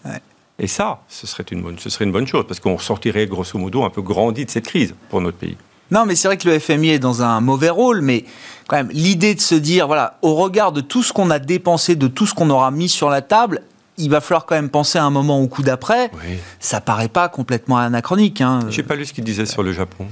Et 0.60 0.67
ça, 0.67 1.02
ce 1.08 1.28
serait, 1.28 1.46
une 1.52 1.62
bonne, 1.62 1.78
ce 1.78 1.89
serait 1.89 2.06
une 2.06 2.12
bonne 2.12 2.26
chose, 2.26 2.46
parce 2.48 2.60
qu'on 2.60 2.80
sortirait 2.80 3.28
grosso 3.28 3.60
modo 3.60 3.84
un 3.84 3.91
peu 3.91 4.02
grandi 4.02 4.43
de 4.43 4.50
cette 4.50 4.65
crise 4.65 4.96
pour 5.10 5.22
notre 5.22 5.38
pays. 5.38 5.56
Non, 5.91 6.06
mais 6.06 6.15
c'est 6.15 6.28
vrai 6.28 6.38
que 6.38 6.50
le 6.50 6.60
FMI 6.60 6.89
est 6.89 7.00
dans 7.00 7.22
un 7.22 7.39
mauvais 7.41 7.70
rôle, 7.70 8.02
mais 8.02 8.26
quand 8.67 8.76
même, 8.76 8.89
l'idée 8.91 9.36
de 9.36 9.39
se 9.39 9.56
dire, 9.56 9.88
voilà, 9.88 10.17
au 10.22 10.36
regard 10.36 10.72
de 10.72 10.82
tout 10.82 11.04
ce 11.04 11.13
qu'on 11.13 11.30
a 11.30 11.39
dépensé, 11.39 11.96
de 11.96 12.08
tout 12.08 12.26
ce 12.26 12.34
qu'on 12.34 12.50
aura 12.50 12.72
mis 12.72 12.89
sur 12.89 13.10
la 13.10 13.22
table, 13.22 13.62
il 13.98 14.10
va 14.10 14.22
falloir 14.22 14.46
quand 14.46 14.56
même 14.56 14.70
penser 14.70 15.00
à 15.00 15.06
un 15.06 15.10
moment 15.10 15.41
au 15.41 15.48
coup 15.48 15.63
d'après. 15.63 16.12
Ça 16.60 16.82
paraît 16.82 17.08
pas 17.08 17.30
complètement 17.30 17.78
anachronique. 17.78 18.41
Hein. 18.41 18.60
J'ai 18.70 18.84
pas 18.84 18.96
lu 18.96 19.06
ce 19.06 19.13
qu'il 19.13 19.24
disait 19.24 19.46
sur 19.46 19.63
le 19.63 19.74
Japon. 19.74 20.06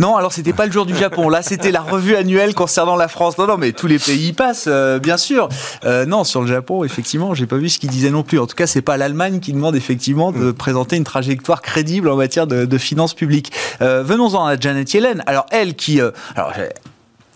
Non, 0.00 0.16
alors 0.16 0.32
c'était 0.32 0.54
pas 0.54 0.64
le 0.64 0.72
jour 0.72 0.86
du 0.86 0.96
Japon. 0.96 1.28
Là, 1.28 1.42
c'était 1.42 1.70
la 1.70 1.82
revue 1.82 2.16
annuelle 2.16 2.54
concernant 2.54 2.96
la 2.96 3.06
France. 3.06 3.36
Non, 3.36 3.46
non, 3.46 3.58
mais 3.58 3.72
tous 3.72 3.86
les 3.86 3.98
pays 3.98 4.28
y 4.28 4.32
passent, 4.32 4.64
euh, 4.66 4.98
bien 4.98 5.18
sûr. 5.18 5.50
Euh, 5.84 6.06
non, 6.06 6.24
sur 6.24 6.40
le 6.40 6.46
Japon, 6.46 6.84
effectivement, 6.84 7.34
j'ai 7.34 7.46
pas 7.46 7.58
vu 7.58 7.68
ce 7.68 7.78
qu'il 7.78 7.90
disait 7.90 8.08
non 8.08 8.22
plus. 8.22 8.38
En 8.38 8.46
tout 8.46 8.56
cas, 8.56 8.66
c'est 8.66 8.80
pas 8.80 8.96
l'Allemagne 8.96 9.40
qui 9.40 9.52
demande 9.52 9.76
effectivement 9.76 10.32
de 10.32 10.52
présenter 10.52 10.96
une 10.96 11.04
trajectoire 11.04 11.60
crédible 11.60 12.08
en 12.08 12.16
matière 12.16 12.46
de, 12.46 12.78
finances 12.78 13.12
publiques. 13.12 13.52
Euh, 13.82 14.02
venons-en 14.02 14.46
à 14.46 14.58
Janet 14.58 14.90
Yellen. 14.94 15.22
Alors 15.26 15.44
elle 15.50 15.74
qui, 15.74 16.00
alors 16.00 16.54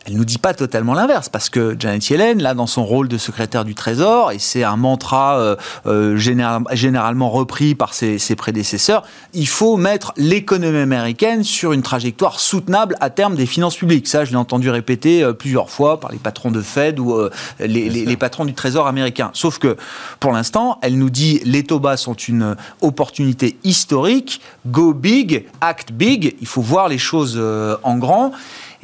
elle 0.07 0.15
nous 0.15 0.25
dit 0.25 0.39
pas 0.39 0.53
totalement 0.53 0.93
l'inverse, 0.93 1.31
parce 1.31 1.49
que 1.49 1.77
Janet 1.79 2.07
Yellen, 2.11 2.43
là, 2.43 2.53
dans 2.53 2.67
son 2.67 2.85
rôle 2.85 3.09
de 3.09 3.17
secrétaire 3.17 3.65
du 3.65 3.75
Trésor, 3.75 4.33
et 4.33 4.39
c'est 4.39 4.63
un 4.63 4.77
mantra 4.77 5.39
euh, 5.39 5.57
euh, 5.87 6.17
généralement 6.17 7.31
repris 7.31 7.75
par 7.75 7.95
ses, 7.95 8.19
prédécesseurs, 8.37 9.05
il 9.33 9.49
faut 9.49 9.77
mettre 9.77 10.13
l'économie 10.17 10.79
américaine 10.79 11.43
sur 11.43 11.73
une 11.73 11.83
trajectoire 11.83 12.39
soutenable 12.39 12.97
à 13.01 13.09
terme 13.09 13.35
des 13.35 13.47
finances 13.47 13.77
publiques. 13.77 14.07
Ça, 14.07 14.25
je 14.27 14.31
l'ai 14.31 14.37
entendu 14.37 14.69
répéter 14.69 15.23
euh, 15.23 15.33
plusieurs 15.33 15.71
fois 15.71 16.01
par 16.01 16.13
les 16.13 16.19
patrons 16.19 16.51
de 16.51 16.61
Fed 16.61 17.01
ou 17.01 17.17
les, 17.61 17.89
les, 17.89 18.17
patrons 18.17 18.45
du 18.45 18.55
Trésor 18.55 18.87
américain. 18.87 19.31
Sauf 19.33 19.59
que, 19.59 19.77
pour 20.21 20.33
l'instant, 20.33 20.79
elle 20.83 20.99
nous 20.99 21.11
dit 21.11 21.41
les 21.45 21.63
taux 21.63 21.81
bas 21.81 21.97
sont 21.97 22.15
une 22.15 22.57
opportunité 22.83 23.57
historique, 23.65 24.41
go 24.67 24.93
big, 24.93 25.47
act 25.61 25.93
big, 25.93 26.37
il 26.41 26.47
faut 26.47 26.61
voir 26.61 26.89
les 26.89 26.99
choses 26.99 27.41
en 27.83 27.97
grand. 27.97 28.33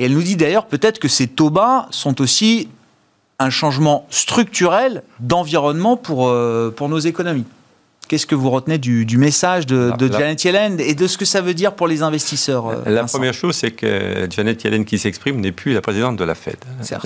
Et 0.01 0.05
elle 0.05 0.15
nous 0.15 0.23
dit 0.23 0.35
d'ailleurs 0.35 0.65
peut-être 0.65 0.99
que 0.99 1.09
ces 1.09 1.29
taux 1.29 1.51
bas 1.51 1.87
sont 1.91 2.23
aussi 2.23 2.71
un 3.39 3.51
changement 3.51 4.07
structurel 4.09 5.03
d'environnement 5.21 5.99
pour, 5.99 6.29
euh, 6.29 6.73
pour 6.75 6.89
nos 6.89 6.99
économies. 6.99 7.45
Qu'est-ce 8.11 8.27
que 8.27 8.35
vous 8.35 8.51
retenez 8.51 8.79
du, 8.79 9.19
message 9.19 9.67
de, 9.67 9.93
Janet 10.01 10.43
Yellen 10.43 10.81
et 10.81 10.97
de 10.97 11.07
ce 11.07 11.17
que 11.17 11.25
ça 11.25 11.41
veut 11.43 11.55
dire 11.55 11.77
pour 11.77 11.87
les 11.87 12.03
investisseurs 12.03 12.67
euh, 12.67 12.83
La 12.87 13.05
première 13.05 13.33
chose, 13.33 13.55
c'est 13.55 13.71
que 13.71 14.27
Janet 14.29 14.65
Yellen 14.65 14.85
qui 14.85 14.99
s'exprime 14.99 15.39
n'est 15.39 15.53
plus 15.53 15.75
la 15.75 15.81
présidente 15.81 16.17
de 16.17 16.25
la 16.25 16.35
Fed. 16.35 16.57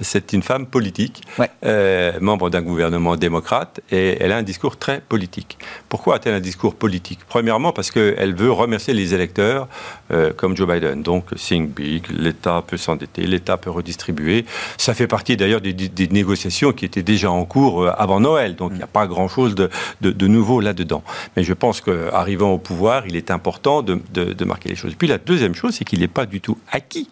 C'est 0.00 0.32
une 0.32 0.42
femme 0.42 0.64
politique, 0.64 1.20
euh, 1.62 2.12
membre 2.22 2.48
d'un 2.48 2.62
gouvernement 2.62 3.16
démocrate, 3.16 3.80
et 3.90 4.16
elle 4.18 4.32
a 4.32 4.38
un 4.38 4.42
discours 4.42 4.78
très 4.78 5.02
politique. 5.02 5.58
Pourquoi 5.90 6.14
a-t-elle 6.14 6.36
un 6.36 6.40
discours 6.40 6.74
politique? 6.74 7.18
Premièrement, 7.28 7.72
parce 7.72 7.90
qu'elle 7.90 8.34
veut 8.34 8.50
remercier 8.50 8.94
les 8.94 9.12
électeurs 9.12 9.68
euh, 10.10 10.32
comme 10.34 10.56
Joe 10.56 10.66
Biden. 10.66 11.02
Donc, 11.02 11.34
think 11.34 11.74
big, 11.74 12.06
l'État 12.16 12.64
peut 12.66 12.78
s'endetter, 12.78 13.26
l'État 13.26 13.58
peut 13.58 13.68
redistribuer. 13.68 14.46
Ça 14.78 14.94
fait 14.94 15.06
partie 15.06 15.36
d'ailleurs 15.36 15.60
des, 15.60 16.08
négociations 16.10 16.72
qui 16.72 16.86
étaient 16.86 17.02
déjà 17.02 17.30
en 17.30 17.44
cours 17.44 17.90
avant 17.98 18.20
Noël. 18.20 18.56
Donc, 18.56 18.70
il 18.72 18.78
n'y 18.78 18.82
a 18.82 18.86
pas 18.86 19.06
grand-chose 19.06 19.54
de, 19.54 19.68
de 20.00 20.26
nouveau 20.26 20.60
là-dedans. 20.60 20.93
Mais 21.36 21.42
je 21.42 21.52
pense 21.52 21.80
qu'arrivant 21.80 22.52
au 22.52 22.58
pouvoir, 22.58 23.06
il 23.06 23.16
est 23.16 23.30
important 23.30 23.82
de, 23.82 24.44
marquer 24.44 24.68
les 24.68 24.76
choses. 24.76 24.94
puis 24.94 25.08
la 25.08 25.18
deuxième 25.18 25.54
chose, 25.54 25.74
c'est 25.74 25.84
qu'il 25.84 26.00
n'est 26.00 26.08
pas 26.08 26.26
du 26.26 26.40
tout 26.40 26.58
acquis 26.70 27.08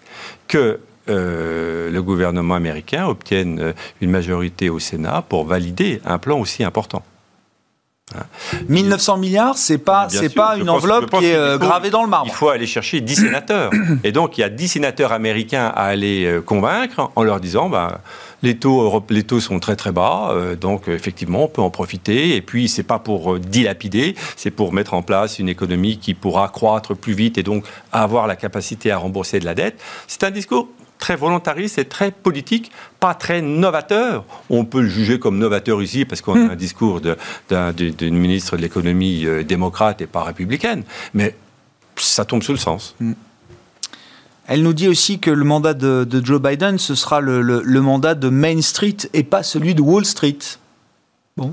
que 0.48 0.80
euh, 1.08 1.90
le 1.90 2.02
gouvernement 2.02 2.54
américain 2.54 3.06
obtienne 3.06 3.58
euh, 3.58 3.72
une 4.00 4.10
majorité 4.10 4.70
au 4.70 4.78
Sénat 4.78 5.24
pour 5.28 5.44
valider 5.44 6.00
un 6.04 6.18
plan 6.18 6.38
aussi 6.38 6.62
important. 6.62 7.02
1900 8.68 9.16
milliards, 9.18 9.57
c'est 9.59 9.79
pas, 9.79 10.09
c'est 10.09 10.35
pas 10.35 10.57
une 10.57 10.70
enveloppe 10.70 11.11
qui 11.18 11.27
est 11.27 11.35
euh, 11.35 11.59
gravée 11.59 11.90
dans 11.90 12.03
le 12.03 12.09
marbre. 12.09 12.29
Il 12.29 12.35
faut 12.35 12.48
aller 12.48 12.66
chercher 12.66 13.01
10 13.01 13.16
sénateurs. 13.16 13.70
Et 14.05 14.12
donc, 14.12 14.38
il 14.38 14.42
y 14.42 14.44
a 14.44 14.48
10 14.48 14.68
sénateurs 14.68 15.12
américains 15.12 15.72
à 15.75 15.85
aller 15.85 16.40
convaincre 16.44 17.11
en 17.14 17.22
leur 17.22 17.40
disant, 17.40 17.68
bah, 17.68 18.01
les 18.42 18.57
taux, 18.57 19.03
les 19.11 19.22
taux 19.22 19.40
sont 19.40 19.59
très 19.61 19.77
très 19.77 19.92
bas, 19.92 20.31
euh, 20.33 20.57
donc 20.57 20.88
effectivement 20.88 21.44
on 21.44 21.48
peut 21.48 21.62
en 21.62 21.70
profiter. 21.70 22.37
Et 22.37 22.42
puis 22.42 22.68
c'est 22.68 22.83
pas 22.83 22.98
pour 22.98 23.35
euh, 23.35 23.38
dilapider, 23.38 24.14
c'est 24.37 24.51
pour 24.51 24.72
mettre 24.72 24.94
en 24.94 25.03
place 25.03 25.38
une 25.38 25.48
économie 25.48 25.98
qui 25.98 26.14
pourra 26.14 26.48
croître 26.48 26.94
plus 26.96 27.14
vite 27.14 27.38
et 27.38 27.42
donc 27.42 27.64
avoir 27.92 28.27
la 28.27 28.37
capacité 28.37 28.90
à 28.90 28.98
rembourser 28.98 29.38
de 29.38 29.44
la 29.44 29.55
dette. 29.55 29.81
C'est 30.07 30.25
un 30.25 30.31
discours 30.31 30.68
très 31.02 31.16
volontariste 31.16 31.78
et 31.78 31.84
très 31.84 32.12
politique, 32.12 32.70
pas 33.00 33.14
très 33.14 33.42
novateur. 33.42 34.24
On 34.50 34.64
peut 34.64 34.82
le 34.82 34.88
juger 34.88 35.18
comme 35.18 35.36
novateur 35.36 35.82
ici 35.82 36.04
parce 36.04 36.20
qu'on 36.20 36.36
a 36.36 36.46
hmm. 36.46 36.50
un 36.52 36.56
discours 36.56 37.00
d'une 37.50 38.16
ministre 38.16 38.56
de 38.56 38.62
l'économie 38.62 39.26
euh, 39.26 39.42
démocrate 39.42 40.00
et 40.00 40.06
pas 40.06 40.22
républicaine, 40.22 40.84
mais 41.12 41.34
ça 41.96 42.24
tombe 42.24 42.44
sous 42.44 42.52
le 42.52 42.58
sens. 42.58 42.94
Hmm. 43.00 43.14
Elle 44.46 44.62
nous 44.62 44.74
dit 44.74 44.86
aussi 44.86 45.18
que 45.18 45.30
le 45.30 45.44
mandat 45.44 45.74
de, 45.74 46.06
Joe 46.24 46.40
Biden, 46.40 46.78
ce 46.78 46.94
sera 46.94 47.20
le, 47.20 47.80
mandat 47.80 48.14
de 48.14 48.28
Main 48.28 48.62
Street 48.62 48.98
et 49.12 49.24
pas 49.24 49.42
celui 49.42 49.74
de 49.74 49.82
Wall 49.82 50.04
Street. 50.04 50.38
Bon, 51.36 51.52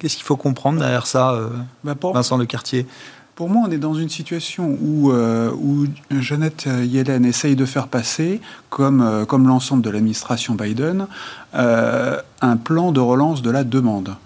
qu'est-ce 0.00 0.16
qu'il 0.16 0.24
faut 0.24 0.36
comprendre 0.36 0.80
derrière 0.80 1.06
ça, 1.06 1.34
euh, 1.34 1.50
bah, 1.84 1.94
Vincent 2.02 2.36
Lecartier? 2.36 2.84
Pour 3.38 3.48
moi, 3.48 3.66
on 3.68 3.70
est 3.70 3.78
dans 3.78 3.94
une 3.94 4.08
situation 4.08 4.76
où, 4.82 5.12
euh, 5.12 5.52
Jeannette 6.10 6.66
Yellen 6.66 7.24
essaye 7.24 7.54
de 7.54 7.64
faire 7.66 7.86
passer, 7.86 8.40
comme, 8.68 9.00
euh, 9.00 9.24
l'ensemble 9.46 9.80
de 9.80 9.90
l'administration 9.90 10.56
Biden, 10.56 11.06
un 11.54 12.56
plan 12.56 12.90
de 12.90 12.98
relance 12.98 13.40
de 13.40 13.50
la 13.50 13.62
demande. 13.62 14.16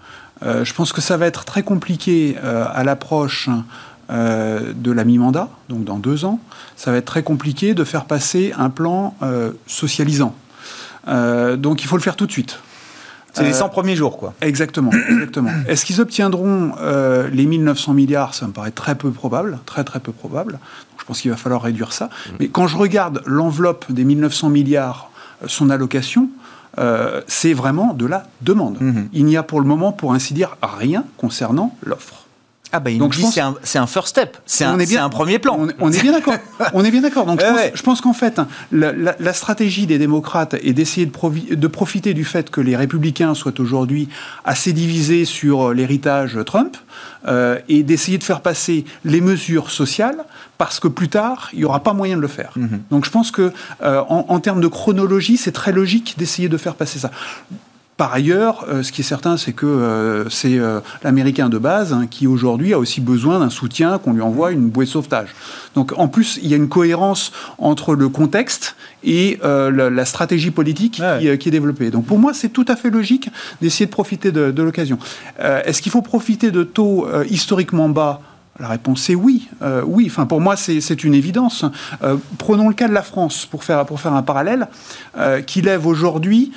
je 0.42 0.72
pense 0.72 0.94
que 0.94 1.03
ça 1.03 1.18
va 1.18 1.27
être 1.27 1.44
très 1.44 1.62
compliqué 1.62 2.38
à 2.38 2.83
l'approche 2.85 3.51
euh, 4.11 4.72
de 4.75 4.92
la 4.92 5.05
mi-mandat, 5.05 5.48
donc 5.68 5.85
dans 5.85 5.98
deux 5.98 6.25
ans, 6.25 6.40
ça 6.77 6.90
va 6.90 6.98
être 6.98 7.07
très 7.07 7.22
compliqué 7.22 7.72
de 7.72 7.85
faire 7.85 8.05
passer 8.05 8.53
un 8.59 8.68
plan 8.68 9.14
euh, 9.22 9.53
socialisant. 9.66 10.35
Euh, 11.09 11.57
donc 11.57 11.83
il 11.83 11.87
faut 11.87 11.96
le 11.96 12.03
faire 12.03 12.16
tout 12.16 12.27
de 12.27 12.33
suite. 12.33 12.59
C'est 13.33 13.45
les 13.45 13.53
100 13.53 13.71
premiers 13.71 13.97
jours, 13.97 14.18
quoi. 14.18 14.35
Exactement, 14.40 14.90
exactement. 15.09 15.51
Est-ce 15.66 15.85
qu'ils 15.85 16.01
obtiendront 16.01 16.73
les 17.33 17.47
1900 17.47 17.95
milliards? 17.95 18.35
Ça 18.35 18.47
me 18.47 18.53
paraît 18.53 18.71
très 18.71 18.95
peu 18.95 19.11
probable, 19.11 19.59
très 19.66 19.85
très 19.85 20.01
peu 20.01 20.12
probable. 20.12 20.59
je 20.99 21.05
pense 21.05 21.21
qu'il 21.21 21.31
va 21.31 21.37
falloir 21.37 21.62
réduire 21.62 21.92
ça. 21.92 22.07
Mmh. 22.07 22.31
Mais 22.40 22.49
quand 22.49 22.66
je 22.66 22.77
regarde 22.77 23.23
l'enveloppe 23.27 23.90
des 23.90 24.05
1900 24.05 24.51
milliards, 24.51 25.11
son 25.47 25.71
allocation, 25.71 26.29
c'est 27.27 27.53
vraiment 27.53 27.95
de 27.95 28.07
la 28.07 28.25
demande. 28.42 28.79
Mmh. 28.81 29.03
Il 29.12 29.25
n'y 29.25 29.37
a 29.37 29.42
pour 29.42 29.61
le 29.61 29.66
moment, 29.66 29.92
pour 29.92 30.12
ainsi 30.12 30.35
dire, 30.35 30.57
rien 30.62 31.05
concernant 31.16 31.77
l'offre. 31.83 32.21
Ah 32.74 32.80
bah 32.80 32.90
il 32.90 32.98
Donc, 32.98 33.14
dit 33.14 33.24
c'est 33.62 33.78
un, 33.78 33.87
first 33.87 34.08
step, 34.08 34.38
c'est 34.46 34.64
un, 34.64 34.78
un, 34.78 35.08
premier 35.11 35.38
plan. 35.38 35.58
On, 35.78 35.92
est 35.92 36.00
bien 36.00 36.12
d'accord. 36.12 36.35
on 36.72 36.82
est 36.85 36.90
bien 36.90 37.02
d'accord. 37.02 37.26
Donc 37.26 37.40
je, 37.40 37.82
pense, 37.82 38.00
qu'en 38.00 38.14
fait, 38.14 38.40
la, 38.72 39.32
stratégie 39.35 39.87
des 39.87 39.98
démocrates 39.98 40.54
est 40.54 40.72
d'essayer 40.72 41.06
de, 41.06 41.54
de, 41.54 41.66
profiter 41.66 42.14
du 42.14 42.24
fait 42.24 42.50
que 42.50 42.62
les 42.62 42.74
républicains 42.74 43.35
soient 43.35 43.61
aujourd'hui 43.61 44.08
assez 44.44 44.72
divisés 44.72 45.26
sur 45.26 45.68
euh, 45.68 45.74
l'héritage 45.74 46.38
Trump 46.46 46.76
euh, 47.28 47.58
et 47.68 47.82
d'essayer 47.82 48.16
de 48.16 48.24
faire 48.24 48.40
passer 48.40 48.85
les 49.04 49.20
mesures 49.20 49.70
sociales 49.70 50.24
parce 50.56 50.80
que 50.80 50.88
plus 50.88 51.08
tard, 51.08 51.50
il 51.52 51.58
n'y 51.58 51.64
aura 51.64 51.80
pas 51.80 51.92
moyen 51.92 52.16
de 52.16 52.22
le 52.22 52.28
faire. 52.28 52.52
Mhm. 52.56 52.82
Donc 52.90 53.04
je 53.04 53.11
pense 53.11 53.30
que 53.30 53.52
euh, 53.82 54.00
en, 54.08 54.26
en 54.28 54.40
termes 54.40 54.61
de 54.61 54.68
chronologie, 54.68 55.37
c'est 55.37 55.52
très 55.52 55.72
logique 55.72 56.14
d'essayer 56.16 56.48
de 56.48 56.56
faire 56.56 56.74
passer 56.74 56.98
ça. 56.98 57.11
Par 58.02 58.14
ailleurs, 58.14 58.64
euh, 58.68 58.82
ce 58.82 58.90
qui 58.90 59.02
est 59.02 59.04
certain, 59.04 59.36
c'est 59.36 59.52
que 59.52 59.64
euh, 59.64 60.28
c'est 60.28 60.58
euh, 60.58 60.80
l'Américain 61.04 61.48
de 61.48 61.56
base 61.56 61.92
hein, 61.92 62.08
qui 62.10 62.26
aujourd'hui 62.26 62.74
a 62.74 62.78
aussi 62.80 63.00
besoin 63.00 63.38
d'un 63.38 63.48
soutien, 63.48 63.98
qu'on 63.98 64.12
lui 64.12 64.22
envoie 64.22 64.50
une 64.50 64.70
bouée 64.70 64.86
de 64.86 64.90
sauvetage. 64.90 65.28
Donc 65.76 65.92
en 65.96 66.08
plus, 66.08 66.40
il 66.42 66.48
y 66.48 66.54
a 66.54 66.56
une 66.56 66.68
cohérence 66.68 67.30
entre 67.58 67.94
le 67.94 68.08
contexte 68.08 68.74
et 69.04 69.38
la, 69.40 70.04
stratégie 70.04 70.50
politique 70.50 71.00
qui, 71.20 71.28
est 71.28 71.50
développée. 71.52 71.92
Donc 71.92 72.04
pour 72.06 72.18
moi, 72.18 72.34
c'est 72.34 72.48
tout 72.48 72.64
à 72.66 72.74
fait 72.74 72.90
logique 72.90 73.30
d'essayer 73.60 73.86
de 73.86 73.92
profiter 73.92 74.32
de, 74.32 74.50
de 74.50 74.62
l'occasion. 74.64 74.98
Est-ce 75.38 75.80
qu'il 75.80 75.92
faut 75.92 76.02
profiter 76.02 76.50
de 76.50 76.64
taux 76.64 77.06
historiquement 77.30 77.88
bas? 77.88 78.20
La 78.58 78.66
réponse 78.66 79.08
est 79.10 79.14
oui. 79.14 79.48
oui, 79.86 80.06
enfin 80.10 80.26
pour 80.26 80.40
moi 80.40 80.56
c'est 80.56 81.04
une 81.04 81.14
évidence. 81.14 81.64
prenons 82.38 82.68
le 82.68 82.74
cas 82.74 82.88
de 82.88 82.94
la 82.94 83.02
France 83.02 83.46
pour 83.46 83.62
faire, 83.62 83.86
pour 83.86 84.00
faire 84.00 84.12
un 84.12 84.22
parallèle, 84.22 84.66
qui 85.46 85.62
lève 85.62 85.86
aujourd'hui 85.86 86.52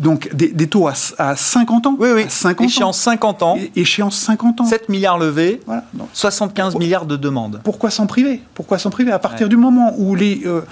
donc 0.00 0.34
des, 0.34 0.66
taux 0.66 0.88
à, 0.88 1.36
50 1.36 1.86
ans 1.86 1.96
Oui, 2.00 2.08
oui. 2.12 2.24
50 2.28 2.66
échéance 2.66 2.98
50 2.98 3.42
ans. 3.44 3.58
échéance 3.76 4.16
50 4.16 4.60
ans. 4.62 4.64
7 4.64 4.88
milliards 4.88 5.18
levés, 5.18 5.60
voilà. 5.66 5.84
75 6.12 6.74
milliards 6.76 7.06
de 7.06 7.16
demandes. 7.16 7.60
Pourquoi 7.62 7.90
s'en 7.90 8.06
priver? 8.06 8.42
Pourquoi 8.54 8.78
s'en 8.78 8.90
priver? 8.90 9.12
À 9.12 9.20
partir 9.20 9.48
du 9.48 9.56
moment 9.56 9.94
où 9.96 10.16
les, 10.16 10.42
euh, 10.46 10.62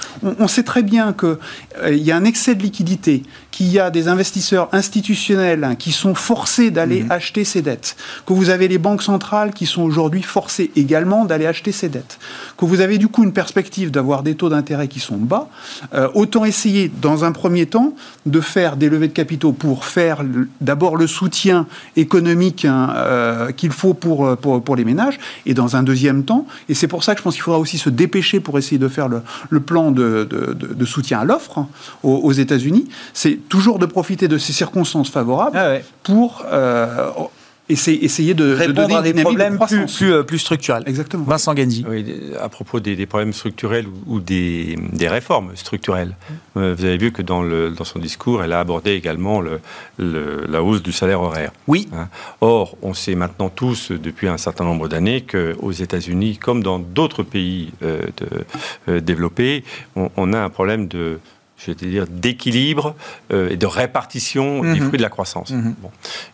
on, 0.41 0.49
sait 0.49 0.65
très 0.65 0.83
bien 0.83 1.13
qu'il 1.13 1.37
euh, 1.85 1.95
y 1.95 2.11
a 2.11 2.17
un 2.17 2.25
excès 2.25 2.57
de 2.57 2.63
liquidité, 2.63 3.23
qu'il 3.53 3.71
y 3.71 3.79
a 3.79 3.91
des 3.91 4.09
investisseurs 4.09 4.69
institutionnels 4.73 5.63
hein, 5.63 5.77
qui 5.77 5.93
sont 5.93 6.17
forcés 6.17 6.73
d'aller 6.73 7.05
mhm. 7.05 7.13
acheter 7.13 7.45
ces 7.45 7.63
dettes, 7.63 7.97
que 8.27 8.33
vous 8.33 8.51
avez 8.51 8.67
les 8.67 8.79
banques 8.79 9.03
centrales 9.03 9.53
qui 9.53 9.67
sont 9.67 9.83
aujourd'hui 9.83 10.23
forcées 10.23 10.73
également 10.75 11.27
d'aller 11.27 11.47
acheter 11.47 11.71
ces 11.71 11.89
dettes, 11.89 12.19
que 12.57 12.65
vous 12.65 12.81
avez 12.81 12.99
du 12.99 13.07
coup 13.07 13.23
une 13.23 13.33
perspective 13.33 13.93
d'avoir 13.93 14.25
des 14.25 14.35
taux 14.35 14.49
d'intérêt 14.49 14.89
qui 14.89 14.99
sont 14.99 15.17
bas, 15.17 15.49
euh, 15.95 16.09
autant 16.15 16.45
essayer 16.45 16.91
dans 17.01 17.25
un 17.25 17.31
premier 17.31 17.67
temps 17.67 17.93
de 18.27 18.41
faire 18.41 18.77
des 18.77 18.89
levées 18.89 19.12
capitaux 19.13 19.53
pour 19.53 19.85
faire 19.85 20.25
d'abord 20.61 20.97
le 20.97 21.07
soutien 21.07 21.67
économique 21.97 22.65
hein, 22.65 22.93
euh, 22.97 23.53
qu'il 23.53 23.71
faut 23.71 23.91
euh, 23.91 24.37
pour, 24.37 24.63
pour, 24.63 24.77
les 24.77 24.85
ménages, 24.85 25.19
et 25.47 25.55
dans 25.55 25.77
un 25.77 25.83
deuxième 25.83 26.25
temps, 26.25 26.47
et 26.69 26.75
c'est 26.75 26.89
pour 26.89 27.05
ça 27.05 27.15
que 27.15 27.19
je 27.19 27.23
pense 27.25 27.35
qu'il 27.35 27.43
faudra 27.43 27.61
aussi 27.61 27.79
se 27.79 27.91
dépêcher 27.91 28.41
pour 28.41 28.59
essayer 28.59 28.79
de 28.79 28.89
faire 28.89 29.09
le, 29.09 29.61
plan 29.61 29.91
de, 29.91 30.29
de, 30.31 30.85
soutien 30.85 31.21
à 31.21 31.25
l'offre 31.25 31.59
hein, 31.59 31.69
aux, 32.03 32.33
États-Unis, 32.33 32.89
c'est 33.13 33.39
toujours 33.49 33.79
de 33.79 33.87
profiter 33.87 34.29
de 34.29 34.39
ces 34.39 34.53
circonstances 34.53 35.11
favorables 35.11 35.57
ah 35.57 35.79
pour 36.03 36.45
euh, 36.51 37.11
essayer 37.73 38.35
de 38.35 38.53
répondre 38.53 38.97
à 38.97 39.03
des 39.03 39.15
problèmes 39.15 39.59
plus, 39.59 40.13
euh, 40.13 40.23
plus, 40.23 40.39
structurels. 40.39 40.83
Exactement. 40.87 41.25
Vincent 41.25 41.55
Genzi. 41.57 41.85
Oui, 41.89 42.05
à 42.41 42.49
propos 42.49 42.81
des, 42.81 43.07
problèmes 43.07 43.33
structurels 43.33 43.87
ou, 44.07 44.21
des, 44.21 44.77
des, 44.93 45.09
réformes 45.09 45.53
structurelles, 45.55 46.17
euh, 46.57 46.75
vous 46.77 46.85
avez 46.85 46.97
vu 46.97 47.13
que 47.13 47.23
dans, 47.23 47.43
le, 47.43 47.71
dans 47.71 47.85
son 47.85 47.99
discours, 47.99 48.43
elle 48.43 48.53
a 48.53 48.61
abordé 48.61 48.93
également 48.93 49.41
le, 49.41 49.61
la 49.99 50.63
hausse 50.63 50.83
du 50.83 50.93
salaire 50.93 51.21
horaire. 51.21 51.53
Oui. 51.67 51.89
Hein. 51.95 52.09
Or, 52.41 52.77
on 52.83 52.95
sait 52.95 53.15
maintenant 53.15 53.49
tous, 53.49 53.93
depuis 53.93 54.29
un 54.29 54.39
certain 54.39 54.65
nombre 54.65 54.89
d'années, 54.89 55.23
qu'aux 55.23 55.73
États-Unis, 55.73 56.39
comme 56.39 56.63
dans 56.63 56.79
d'autres 56.79 57.23
pays 57.23 57.73
euh, 57.83 58.03
de, 58.87 59.01
développés, 59.01 59.65
on, 59.97 60.33
a 60.33 60.39
un 60.39 60.51
problème 60.51 60.89
de 60.89 61.19
je 61.65 61.71
vais 61.71 61.75
dire, 61.75 62.07
d'équilibre 62.09 62.95
euh, 63.33 63.51
et 63.51 63.57
de 63.57 63.67
répartition 63.67 64.63
des 64.63 64.81
mhm. 64.81 64.87
fruits 64.89 64.99
de 64.99 65.03
la 65.03 65.09
croissance. 65.09 65.51
Mhm. 65.51 65.75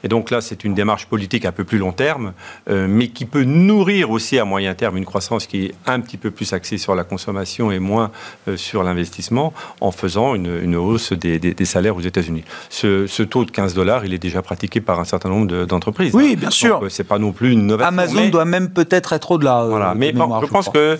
Et 0.02 0.08
donc 0.08 0.30
là, 0.30 0.40
c'est 0.40 0.64
une 0.64 0.74
démarche 0.74 1.06
politique 1.06 1.44
un 1.44 1.52
peu 1.52 1.64
plus 1.64 1.78
long 1.78 1.92
terme, 1.92 2.32
euh, 2.70 2.86
mais 2.88 3.08
qui 3.08 3.24
peut 3.24 3.44
nourrir 3.44 4.10
aussi 4.10 4.38
à 4.38 4.44
moyen 4.44 4.74
terme 4.74 4.96
une 4.96 5.04
croissance 5.04 5.46
qui 5.46 5.66
est 5.66 5.74
un 5.86 6.00
petit 6.00 6.16
peu 6.16 6.30
plus 6.30 6.52
axée 6.52 6.78
sur 6.78 6.94
la 6.94 7.04
consommation 7.04 7.70
et 7.70 7.78
moins 7.78 8.10
euh, 8.48 8.56
sur 8.56 8.82
l'investissement, 8.82 9.52
en 9.80 9.90
faisant 9.90 10.34
une, 10.34 10.76
hausse 10.76 11.12
des, 11.12 11.64
salaires 11.64 11.96
aux 11.96 12.00
États-Unis. 12.00 12.44
Ce, 12.70 13.22
taux 13.22 13.44
de 13.44 13.50
15 13.50 13.74
dollars, 13.74 14.04
il 14.04 14.14
est 14.14 14.18
déjà 14.18 14.42
pratiqué 14.42 14.80
par 14.80 15.00
un 15.00 15.04
certain 15.04 15.28
nombre 15.28 15.66
d'entreprises. 15.66 16.14
oui, 16.14 16.36
bien 16.36 16.50
sûr. 16.50 16.80
c'est 16.88 17.04
pas 17.04 17.18
non 17.18 17.32
plus 17.32 17.52
une 17.52 17.60
innovation. 17.60 17.88
Amazon 17.88 18.28
doit 18.28 18.44
même 18.44 18.70
peut-être 18.70 19.12
être 19.12 19.32
au-delà. 19.32 19.66
voilà, 19.66 19.94
mais 19.94 20.12
je, 20.14 20.46
pense 20.46 20.68
que 20.68 20.98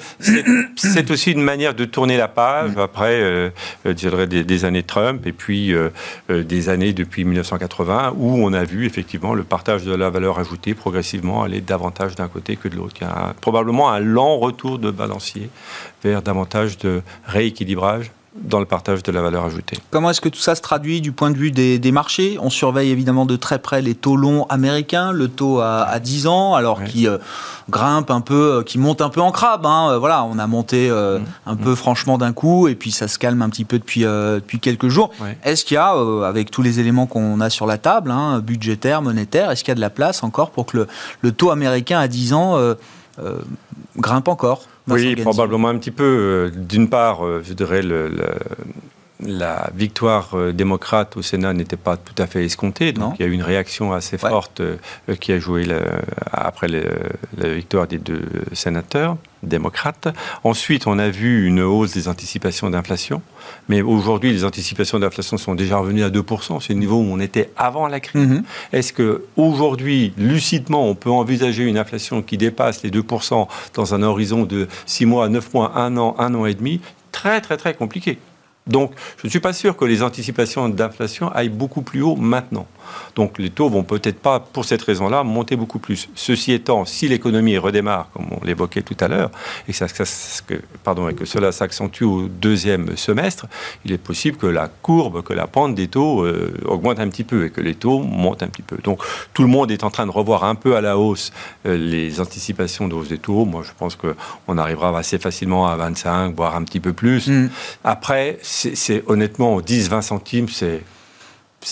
c'est 0.76 1.10
aussi 1.10 1.32
une 1.32 1.42
manière 1.42 1.74
de 1.74 1.84
tourner 1.84 2.16
la 2.16 2.28
page 2.28 2.72
mm. 2.72 2.80
Des, 4.26 4.64
années 4.64 4.82
Trump 4.82 5.26
et 5.26 5.32
puis 5.32 5.72
euh, 5.72 5.90
euh, 6.30 6.42
des 6.42 6.68
années 6.68 6.92
depuis 6.92 7.24
1980 7.24 8.14
où 8.16 8.36
on 8.44 8.52
a 8.52 8.64
vu 8.64 8.86
effectivement 8.86 9.34
le 9.34 9.44
partage 9.44 9.84
de 9.84 9.94
la 9.94 10.10
valeur 10.10 10.38
ajoutée 10.38 10.74
progressivement 10.74 11.42
aller 11.42 11.60
davantage 11.60 12.14
d'un 12.14 12.28
côté 12.28 12.56
que 12.56 12.68
de 12.68 12.76
l'autre. 12.76 12.94
Il 13.00 13.04
y 13.04 13.06
a 13.06 13.34
probablement 13.40 13.90
un 13.90 14.00
lent 14.00 14.38
retour 14.38 14.78
de 14.78 14.90
balancier 14.90 15.50
vers 16.02 16.22
davantage 16.22 16.78
de 16.78 17.02
rééquilibrage 17.26 18.10
dans 18.42 18.60
le 18.60 18.66
partage 18.66 19.02
de 19.02 19.12
la 19.12 19.22
valeur 19.22 19.44
ajoutée. 19.44 19.76
Comment 19.90 20.10
est-ce 20.10 20.20
que 20.20 20.28
tout 20.28 20.40
ça 20.40 20.54
se 20.54 20.62
traduit 20.62 21.00
du 21.00 21.12
point 21.12 21.30
de 21.30 21.36
vue 21.36 21.50
des, 21.50 21.92
marchés? 21.92 22.38
On 22.40 22.50
surveille 22.50 22.90
évidemment 22.90 23.26
de 23.26 23.36
très 23.36 23.58
près 23.58 23.82
les 23.82 23.94
taux 23.94 24.16
longs 24.16 24.44
américains, 24.48 25.12
le 25.12 25.28
taux 25.28 25.60
à, 25.60 25.98
10 25.98 26.26
ans, 26.26 26.54
alors 26.54 26.84
qui 26.84 27.06
euh, 27.06 27.18
grimpe 27.70 28.10
un 28.10 28.20
peu, 28.20 28.58
euh, 28.58 28.62
qui 28.62 28.78
monte 28.78 29.00
un 29.00 29.08
peu 29.08 29.20
en 29.20 29.32
crabe. 29.32 29.66
Hein. 29.66 29.90
Euh, 29.92 29.98
voilà, 29.98 30.24
on 30.24 30.38
a 30.38 30.46
monté 30.46 30.90
mmh. 30.90 31.20
un 31.46 31.56
peu 31.56 31.72
mmh. 31.72 31.76
franchement 31.76 32.18
d'un 32.18 32.32
coup, 32.32 32.68
et 32.68 32.74
puis 32.74 32.90
ça 32.90 33.08
se 33.08 33.18
calme 33.18 33.42
un 33.42 33.48
petit 33.48 33.64
peu 33.64 33.78
depuis, 33.78 34.02
depuis 34.02 34.60
quelques 34.60 34.88
jours. 34.88 35.10
Est-ce 35.44 35.64
qu'il 35.64 35.74
y 35.74 35.78
a, 35.78 35.94
avec 36.24 36.50
tous 36.50 36.62
les 36.62 36.80
éléments 36.80 37.06
qu'on 37.06 37.40
a 37.40 37.50
sur 37.50 37.66
la 37.66 37.78
table, 37.78 38.10
hein, 38.10 38.40
budgétaire, 38.40 39.02
monétaire, 39.02 39.50
est-ce 39.50 39.64
qu'il 39.64 39.70
y 39.70 39.72
a 39.72 39.76
de 39.76 39.80
la 39.80 39.90
place 39.90 40.22
encore 40.22 40.50
pour 40.50 40.66
que 40.66 40.78
le, 40.78 40.86
le 41.22 41.32
taux 41.32 41.50
américain 41.50 41.98
à 41.98 42.08
10 42.08 42.32
ans 42.32 42.58
grimpe 43.96 44.28
encore? 44.28 44.62
Oui, 44.90 45.16
probablement 45.16 45.68
un 45.68 45.78
petit 45.78 45.90
peu. 45.90 46.04
Euh, 46.04 46.50
d'une 46.54 46.88
part, 46.88 47.24
euh, 47.24 47.42
je 47.44 47.52
dirais, 47.52 47.82
le, 47.82 48.10
la 49.20 49.70
victoire 49.74 50.30
euh, 50.34 50.52
démocrate 50.52 51.16
au 51.16 51.22
Sénat 51.22 51.52
n'était 51.52 51.76
pas 51.76 51.96
tout 51.96 52.20
à 52.20 52.26
fait 52.26 52.44
escomptée. 52.44 52.92
Donc 52.92 53.14
il 53.18 53.22
y 53.22 53.24
a 53.24 53.28
eu 53.28 53.32
une 53.32 53.42
réaction 53.42 53.92
assez 53.92 54.18
forte 54.18 54.62
qui 55.20 55.32
a 55.32 55.38
joué 55.38 55.66
après 56.32 56.68
la 56.68 57.48
victoire 57.48 57.86
des 57.86 57.98
deux 57.98 58.22
sénateurs 58.52 59.16
démocrates. 59.42 60.08
Ensuite, 60.44 60.86
on 60.86 60.98
a 60.98 61.08
vu 61.08 61.46
une 61.46 61.60
hausse 61.60 61.92
des 61.92 62.08
anticipations 62.08 62.70
d'inflation. 62.70 63.22
Mais 63.68 63.82
aujourd'hui, 63.82 64.32
les 64.32 64.44
anticipations 64.44 64.98
d'inflation 64.98 65.36
sont 65.36 65.54
déjà 65.54 65.78
revenues 65.78 66.02
à 66.02 66.10
2%. 66.10 66.60
C'est 66.60 66.72
le 66.72 66.78
niveau 66.78 66.96
où 66.96 67.06
on 67.10 67.20
était 67.20 67.50
avant 67.56 67.86
la 67.86 68.00
crise. 68.00 68.26
Mhm. 68.26 68.42
Est-ce 68.72 68.92
qu'aujourd'hui, 68.92 70.12
lucidement, 70.16 70.88
on 70.88 70.94
peut 70.94 71.10
envisager 71.10 71.64
une 71.64 71.78
inflation 71.78 72.22
qui 72.22 72.36
dépasse 72.36 72.82
les 72.82 72.90
2% 72.90 73.48
dans 73.74 73.94
un 73.94 74.02
horizon 74.02 74.44
de 74.44 74.68
6 74.86 75.06
mois, 75.06 75.28
9 75.28 75.54
mois, 75.54 75.72
1 75.76 75.96
an, 75.96 76.14
1 76.18 76.34
an 76.34 76.46
et 76.46 76.54
demi? 76.54 76.80
Très, 77.12 77.40
très, 77.40 77.56
très 77.56 77.74
compliqué. 77.74 78.18
Donc, 78.68 78.92
je 79.16 79.26
ne 79.26 79.30
suis 79.30 79.40
pas 79.40 79.52
sûr 79.52 79.76
que 79.76 79.84
les 79.84 80.02
anticipations 80.02 80.68
d'inflation 80.68 81.30
aillent 81.32 81.48
beaucoup 81.48 81.82
plus 81.82 82.02
haut 82.02 82.16
maintenant. 82.16 82.66
Donc, 83.16 83.38
les 83.38 83.50
taux 83.50 83.68
vont 83.68 83.82
peut-être 83.82 84.18
pas, 84.18 84.40
pour 84.40 84.64
cette 84.64 84.82
raison-là, 84.82 85.24
monter 85.24 85.56
beaucoup 85.56 85.78
plus. 85.78 86.08
Ceci 86.14 86.52
étant, 86.52 86.84
si 86.84 87.08
l'économie 87.08 87.58
redémarre, 87.58 88.08
comme 88.12 88.26
on 88.30 88.44
l'évoquait 88.44 88.82
tout 88.82 88.96
à 89.00 89.08
l'heure, 89.08 89.30
et, 89.68 89.72
et 89.72 91.14
que 91.14 91.24
cela 91.24 91.52
s'accentue 91.52 92.04
au 92.04 92.28
deuxième 92.28 92.96
semestre, 92.96 93.46
il 93.84 93.92
est 93.92 93.98
possible 93.98 94.36
que 94.36 94.46
la 94.46 94.68
courbe, 94.68 95.22
que 95.22 95.32
la 95.32 95.46
pente 95.46 95.74
des 95.74 95.88
taux 95.88 96.24
euh, 96.24 96.54
augmente 96.64 97.00
un 97.00 97.08
petit 97.08 97.24
peu 97.24 97.46
et 97.46 97.50
que 97.50 97.60
les 97.60 97.74
taux 97.74 98.00
montent 98.00 98.42
un 98.42 98.48
petit 98.48 98.62
peu. 98.62 98.76
Donc, 98.78 99.02
tout 99.34 99.42
le 99.42 99.48
monde 99.48 99.70
est 99.70 99.84
en 99.84 99.90
train 99.90 100.06
de 100.06 100.10
revoir 100.10 100.44
un 100.44 100.54
peu 100.54 100.76
à 100.76 100.80
la 100.80 100.98
hausse 100.98 101.32
euh, 101.66 101.76
les 101.76 102.20
anticipations 102.20 102.88
de 102.88 102.94
hausse 102.94 103.08
des 103.08 103.18
taux. 103.18 103.44
Moi, 103.44 103.62
je 103.64 103.72
pense 103.76 103.96
qu'on 103.96 104.58
arrivera 104.58 104.96
assez 104.98 105.18
facilement 105.18 105.66
à 105.66 105.76
25, 105.76 106.34
voire 106.34 106.56
un 106.56 106.64
petit 106.64 106.80
peu 106.80 106.92
plus. 106.92 107.28
Mm. 107.28 107.50
Après, 107.84 108.38
c'est 108.74 109.04
honnêtement, 109.06 109.60
10-20 109.60 110.02
centimes, 110.02 110.48
c'est. 110.48 110.82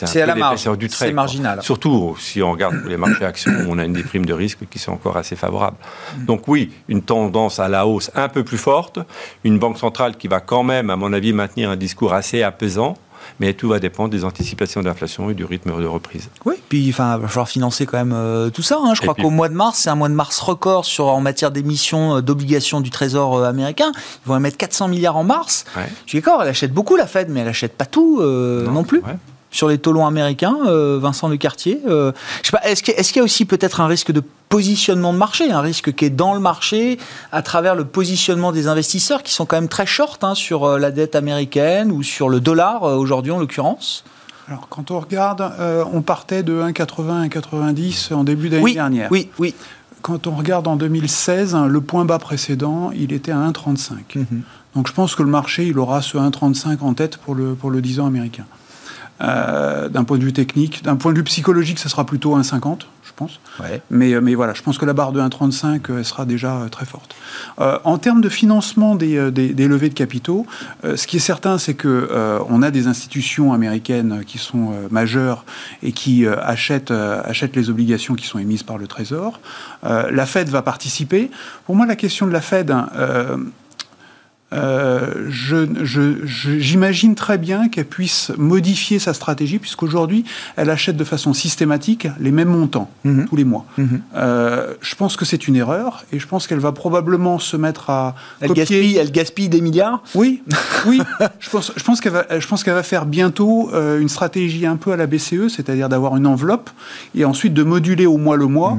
à 0.03 0.27
la 0.27 0.35
marge. 0.35 0.53
l'épaisseur 0.53 0.77
du 0.77 0.89
trait. 0.89 1.07
C'est 1.07 1.13
marginal. 1.13 1.63
Surtout 1.63 2.17
si 2.19 2.43
on 2.43 2.53
regarde 2.53 2.77
les 2.87 2.97
marchés 2.97 3.25
actions, 3.25 3.53
où 3.53 3.71
on 3.71 3.79
a 3.79 3.85
une 3.85 3.93
des 3.93 4.03
primes 4.03 4.27
de 4.27 4.33
risque 4.33 4.69
qui 4.69 4.79
sont 4.79 4.93
encore 4.93 5.17
assez 5.17 5.37
favorables. 5.37 5.77
Donc 6.19 6.49
oui, 6.49 6.73
une 6.89 7.03
tendance 7.03 7.61
à 7.61 7.69
la 7.69 7.87
hausse 7.87 8.11
un 8.15 8.29
peu 8.29 8.45
plus 8.45 8.59
forte, 8.59 8.99
une 9.45 9.59
banque 9.59 9.79
centrale 9.79 10.17
qui 10.17 10.29
va 10.29 10.41
quand 10.41 10.63
même, 10.63 10.91
à 10.91 10.97
mon 10.97 11.13
avis, 11.13 11.33
maintenir 11.33 11.71
un 11.71 11.77
discours 11.77 12.13
assez 12.13 12.43
apaisant, 12.43 12.97
mais 13.41 13.55
tout 13.55 13.69
va 13.69 13.79
dépendre 13.79 14.11
des 14.11 14.25
anticipations 14.25 14.81
d'inflation 14.83 15.31
et 15.31 15.35
du 15.35 15.45
rythme 15.45 15.81
de 15.81 15.87
reprise. 15.87 16.29
Oui, 16.45 16.55
puis 16.69 16.89
enfin, 16.91 17.17
il 17.17 17.23
va 17.23 17.29
falloir 17.29 17.49
financer 17.49 17.87
quand 17.87 17.99
même 17.99 18.13
euh, 18.15 18.51
tout 18.51 18.63
ça. 18.63 18.79
hein. 18.83 18.95
Je 18.95 19.01
Et 19.01 19.05
crois 19.05 19.15
puis- 19.15 19.23
qu'au 19.23 19.31
mois 19.31 19.49
de 19.49 19.55
mars, 19.55 19.79
c'est 19.81 19.91
un 19.91 19.95
mois 19.95 20.09
de 20.09 20.15
mars 20.15 20.39
record 20.41 20.85
sur, 20.85 21.07
en 21.07 21.21
matière 21.21 21.51
d'émissions 21.51 22.17
euh, 22.17 22.21
d'obligations 22.23 22.81
du 22.81 22.91
Trésor 22.91 23.37
euh, 23.39 23.49
américain. 23.49 23.93
Ils 23.95 24.29
vont 24.29 24.37
émettre 24.37 24.57
400 24.57 24.89
milliards 24.89 25.17
en 25.17 25.25
mars. 25.25 25.65
Ouais. 25.77 25.83
Je 26.05 26.11
suis 26.11 26.19
d'accord, 26.21 26.43
elle 26.43 26.49
achète 26.49 26.73
beaucoup 26.73 26.97
la 26.97 27.07
Fed, 27.07 27.29
mais 27.31 27.41
elle 27.41 27.49
achète 27.49 27.77
pas 27.77 27.87
tout 27.87 28.19
euh, 28.21 28.67
non, 28.71 28.85
plus. 28.85 28.99
Ouais. 29.01 29.17
Sur 29.57 29.69
les 29.69 29.79
taux 29.79 29.93
longs 29.93 30.07
américains, 30.07 30.55
euh, 30.67 30.99
Vincent 31.01 31.29
Lecartier, 31.29 31.81
euh, 31.89 32.13
je 32.43 32.51
sais 32.51 32.53
pas, 32.53 32.63
est-ce 32.69 32.83
qu'il 32.83 33.17
y 33.17 33.21
a 33.21 33.25
aussi 33.25 33.47
peut-être 33.47 33.81
un 33.81 33.87
risque 33.87 34.13
de 34.13 34.23
positionnement 34.51 35.15
de 35.15 35.19
marché, 35.19 35.51
un 35.51 35.63
risque 35.63 35.95
qui 35.95 36.05
est 36.05 36.11
dans 36.11 36.35
le 36.35 36.41
marché 36.41 36.99
à 37.33 37.41
travers 37.41 37.75
le 37.75 37.87
positionnement 37.87 38.53
des 38.53 38.69
investisseurs 38.69 39.23
qui 39.23 39.33
sont 39.33 39.47
quand 39.47 39.57
même 39.57 39.71
très 39.71 39.87
short 39.87 40.23
hein, 40.25 40.35
sur 40.35 40.65
euh, 40.65 40.79
la 40.79 40.91
dette 40.91 41.17
américaine 41.17 41.91
ou 41.91 42.03
sur 42.03 42.29
le 42.29 42.41
dollar 42.41 42.83
aujourd'hui 42.83 43.33
en 43.33 43.39
l'occurrence? 43.39 44.05
Alors, 44.47 44.69
quand 44.69 44.91
on 44.91 45.01
regarde, 45.01 45.41
euh, 45.59 45.85
on 45.91 46.03
partait 46.03 46.43
de 46.43 46.61
1,80 46.61 47.31
1,90 47.31 48.13
en 48.13 48.25
début 48.25 48.51
d'année 48.51 48.63
Oui, 48.63 48.75
dernière. 48.75 49.11
oui, 49.11 49.31
oui. 49.39 49.55
Quand 50.03 50.27
on 50.27 50.37
regarde 50.37 50.69
en 50.69 50.77
2016, 50.77 51.55
hein, 51.55 51.67
le 51.67 51.81
point 51.81 52.05
bas 52.05 52.19
précédent, 52.19 52.91
il 52.95 53.15
était 53.15 53.33
à 53.33 53.39
1,35. 53.39 54.17
Mhm. 54.17 54.43
Donc 54.75 54.87
je 54.87 54.93
pense 54.93 55.15
que 55.15 55.23
le 55.23 55.31
marché, 55.31 55.67
il 55.67 55.79
aura 55.79 56.03
ce 56.03 56.19
1,35 56.19 56.83
en 56.83 56.93
tête 56.93 57.17
pour 57.17 57.35
le, 57.35 57.55
pour 57.55 57.71
le 57.71 57.81
10 57.81 58.01
ans 58.01 58.07
américain. 58.07 58.45
Euh, 59.23 59.89
d'un 59.89 60.05
point 60.05 60.19
de 60.19 60.25
vue 60.25 60.33
technique, 60.33 60.83
d'un 60.83 60.97
point 60.97 61.13
de 61.13 61.17
vue 61.17 61.25
psychologique, 61.25 61.79
ça 61.79 61.89
sera 61.89 62.05
plutôt 62.05 62.37
1,50, 62.37 62.81
je 63.03 63.13
pense. 63.17 63.41
Ouais. 63.61 63.81
Mais, 63.91 64.13
euh, 64.13 64.21
mais 64.21 64.35
voilà, 64.35 64.53
je 64.53 64.61
pense 64.61 64.77
que 64.77 64.85
la 64.85 64.93
barre 64.93 65.13
de 65.13 65.21
1,35 65.21 65.91
euh, 65.91 65.99
elle 65.99 66.05
sera 66.05 66.27
déjà 66.27 66.67
très 66.71 66.85
forte. 66.85 67.15
Euh, 67.59 67.79
en 67.85 67.97
termes 67.97 68.21
de 68.21 68.29
financement 68.29 68.95
des, 68.95 69.31
des, 69.31 69.55
des 69.55 69.69
levées 69.69 69.89
de 69.89 69.95
capitaux, 69.95 70.45
euh, 70.85 70.97
ce 70.97 71.07
qui 71.07 71.17
est 71.17 71.21
certain, 71.21 71.57
c'est 71.57 71.73
que 71.73 72.11
on 72.51 72.63
a 72.63 72.71
des 72.71 72.89
institutions 72.89 73.53
américaines 73.53 74.23
qui 74.27 74.39
sont 74.39 74.73
majeures 74.91 75.45
et 75.83 75.93
qui 75.93 76.27
achètent, 76.27 76.91
achètent 76.91 77.57
les 77.57 77.71
obligations 77.71 78.15
qui 78.15 78.27
sont 78.27 78.39
émises 78.39 78.63
par 78.63 78.79
le 78.79 78.87
Trésor. 78.87 79.41
La 79.83 80.27
Fed 80.27 80.49
va 80.49 80.63
participer. 80.63 81.31
Pour 81.65 81.75
moi, 81.75 81.87
la 81.87 81.97
question 81.97 82.27
de 82.27 82.33
la 82.33 82.41
Fed, 82.41 82.71
hein, 82.71 82.89
euh, 84.53 85.27
je- 85.29 85.67
je- 85.83 86.25
je- 86.25 86.59
j'imagine 86.59 87.15
très 87.17 87.37
bien 87.37 87.69
qu'elle 87.69 87.85
puisse 87.87 88.31
modifier 88.39 88.99
sa 88.99 89.13
stratégie, 89.13 89.59
puisqu'aujourd'hui, 89.59 90.25
elle 90.57 90.71
achète 90.71 90.97
de 90.97 91.03
façon 91.05 91.33
systématique 91.35 92.07
les 92.21 92.31
mêmes 92.31 92.49
montants 92.49 92.89
Mhm. 93.05 93.27
tous 93.29 93.37
les 93.37 93.45
mois. 93.45 93.67
Mhm. 93.77 94.01
Euh, 94.17 94.75
je 94.81 94.95
pense 94.95 95.17
que 95.17 95.25
c'est 95.25 95.49
une 95.49 95.57
erreur, 95.57 96.05
et 96.13 96.19
je 96.21 96.27
pense 96.29 96.47
qu'elle 96.47 96.61
va 96.61 96.71
probablement 96.73 97.39
se 97.41 97.57
mettre 97.57 97.91
à 97.91 98.15
Elle 98.41 98.49
copier. 98.49 98.63
gaspille, 98.63 98.97
elle 98.99 99.11
gaspille 99.11 99.49
des 99.49 99.61
milliards 99.61 100.03
Oui, 100.15 100.43
oui. 100.87 101.01
je 101.41 101.51
pense, 101.51 101.73
je 101.77 101.83
pense 101.83 102.01
qu'elle 102.01 102.13
va, 102.13 102.25
qu'elle 102.25 102.75
va 102.75 102.83
faire 102.85 103.05
bientôt 103.07 103.71
euh, 103.75 104.01
une 104.01 104.09
stratégie 104.09 104.65
un 104.67 104.77
peu 104.77 104.93
à 104.93 104.97
la 104.97 105.07
BCE, 105.07 105.49
c'est-à-dire 105.49 105.89
d'avoir 105.89 106.17
une 106.17 106.27
enveloppe 106.27 106.71
et 107.17 107.25
ensuite 107.25 107.53
de 107.53 107.63
moduler 107.65 108.07
au 108.07 108.17
mois 108.17 108.37
le 108.37 108.47
mois 108.47 108.79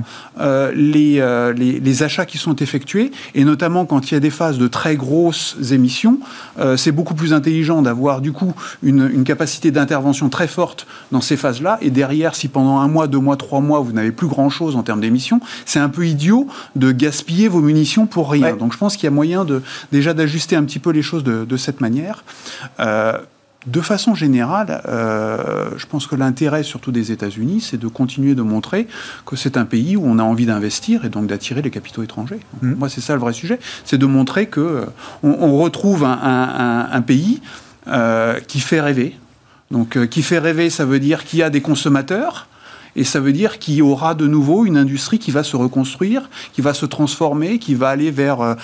les, 0.74 1.20
euh, 1.20 1.52
les, 1.54 1.80
les 1.80 2.04
achats 2.04 2.26
qui 2.26 2.38
sont 2.38 2.56
effectués 2.56 3.12
et 3.36 3.44
notamment 3.44 3.86
quand 3.86 4.10
il 4.10 4.14
y 4.14 4.18
a 4.18 4.20
des 4.20 4.30
phases 4.30 4.58
de 4.58 4.68
très 4.68 4.96
grosses 4.96 5.57
émissions, 5.72 6.20
euh, 6.60 6.78
c'est 6.78 6.92
beaucoup 6.92 7.14
plus 7.14 7.34
intelligent 7.34 7.82
d'avoir 7.82 8.22
du 8.22 8.32
coup 8.32 8.54
une, 8.84 9.10
une 9.14 9.24
capacité 9.24 9.72
d'intervention 9.72 10.30
très 10.30 10.48
forte 10.48 10.88
dans 11.12 11.22
ces 11.22 11.38
phases-là 11.38 11.78
et 11.82 11.90
derrière, 11.90 12.36
si 12.36 12.48
pendant 12.48 12.80
un 12.80 12.88
mois, 12.88 13.08
deux 13.08 13.20
mois, 13.20 13.38
trois 13.38 13.60
mois 13.60 13.80
vous 13.80 13.92
n'avez 13.92 14.12
plus 14.12 14.28
grand-chose 14.28 14.76
en 14.76 14.84
termes 14.84 15.02
d'émissions, 15.02 15.40
c'est 15.66 15.80
un 15.80 15.90
peu 15.90 16.08
idiot 16.08 16.48
de 16.76 16.92
gaspiller 16.92 17.48
vos 17.48 17.62
munitions 17.62 18.06
pour 18.06 18.32
rien. 18.32 18.54
Ouais. 18.54 18.58
Donc 18.58 18.74
je 18.74 18.78
pense 18.78 18.96
qu'il 18.96 19.06
y 19.06 19.08
a 19.08 19.12
moyen 19.12 19.46
de 19.46 19.62
déjà 19.92 20.14
d'ajuster 20.14 20.56
un 20.56 20.64
petit 20.64 20.80
peu 20.80 20.92
les 20.92 21.02
choses 21.02 21.24
de, 21.24 21.46
de 21.46 21.58
cette 21.58 21.82
manière. 21.82 22.24
Euh, 22.80 23.18
de 23.66 23.82
façon 23.82 24.16
générale, 24.16 24.82
euh, 24.88 25.72
je 25.78 25.86
pense 25.88 26.08
que 26.08 26.16
l'intérêt 26.16 26.64
surtout 26.64 26.92
des 26.92 27.12
États-Unis, 27.12 27.60
c'est 27.62 27.78
de 27.78 27.88
continuer 27.88 28.34
de 28.36 28.42
montrer 28.42 28.88
que 29.26 29.36
c'est 29.36 29.58
un 29.58 29.66
pays 29.66 29.98
où 29.98 30.04
on 30.06 30.20
a 30.20 30.24
envie 30.24 30.46
d'investir 30.46 31.04
et 31.04 31.10
donc 31.10 31.28
d'attirer 31.28 31.62
les 31.62 31.72
capitaux 31.72 32.02
étrangers. 32.04 32.40
Mhm. 32.62 32.76
Moi, 32.76 32.88
c'est 32.88 33.02
ça 33.02 33.14
le 33.14 33.20
vrai 33.20 33.34
sujet, 33.34 33.60
c'est 33.84 33.98
de 33.98 34.06
montrer 34.06 34.46
que 34.46 34.62
euh, 34.62 34.86
on, 35.24 35.32
on 35.42 35.58
retrouve 35.58 36.06
un, 36.06 36.12
un- 36.12 36.60
un- 36.86 36.92
un 36.92 37.02
pays 37.02 37.42
euh, 37.88 38.40
qui 38.48 38.60
fait 38.60 38.80
rêver. 38.80 39.18
Donc, 39.72 39.98
qui 40.08 40.22
fait 40.24 40.40
rêver, 40.40 40.70
ça 40.70 40.86
veut 40.86 41.00
dire 41.00 41.26
qu'il 41.26 41.40
y 41.40 41.44
a 41.44 41.50
des 41.50 41.60
consommateurs. 41.62 42.48
Et 42.96 43.04
ça 43.04 43.20
veut 43.20 43.34
dire 43.34 43.60
qu'il 43.60 43.76
y 43.76 43.82
aura 43.82 44.16
de 44.16 44.26
nouveau 44.28 44.66
une 44.66 44.78
industrie 44.78 45.20
qui 45.20 45.30
va 45.30 45.44
se 45.44 45.56
reconstruire, 45.58 46.30
qui 46.54 46.62
va 46.62 46.74
se 46.74 46.86
transformer, 46.86 47.60
qui 47.60 47.76
va 47.76 47.90
aller 47.90 48.10
vers 48.10 48.56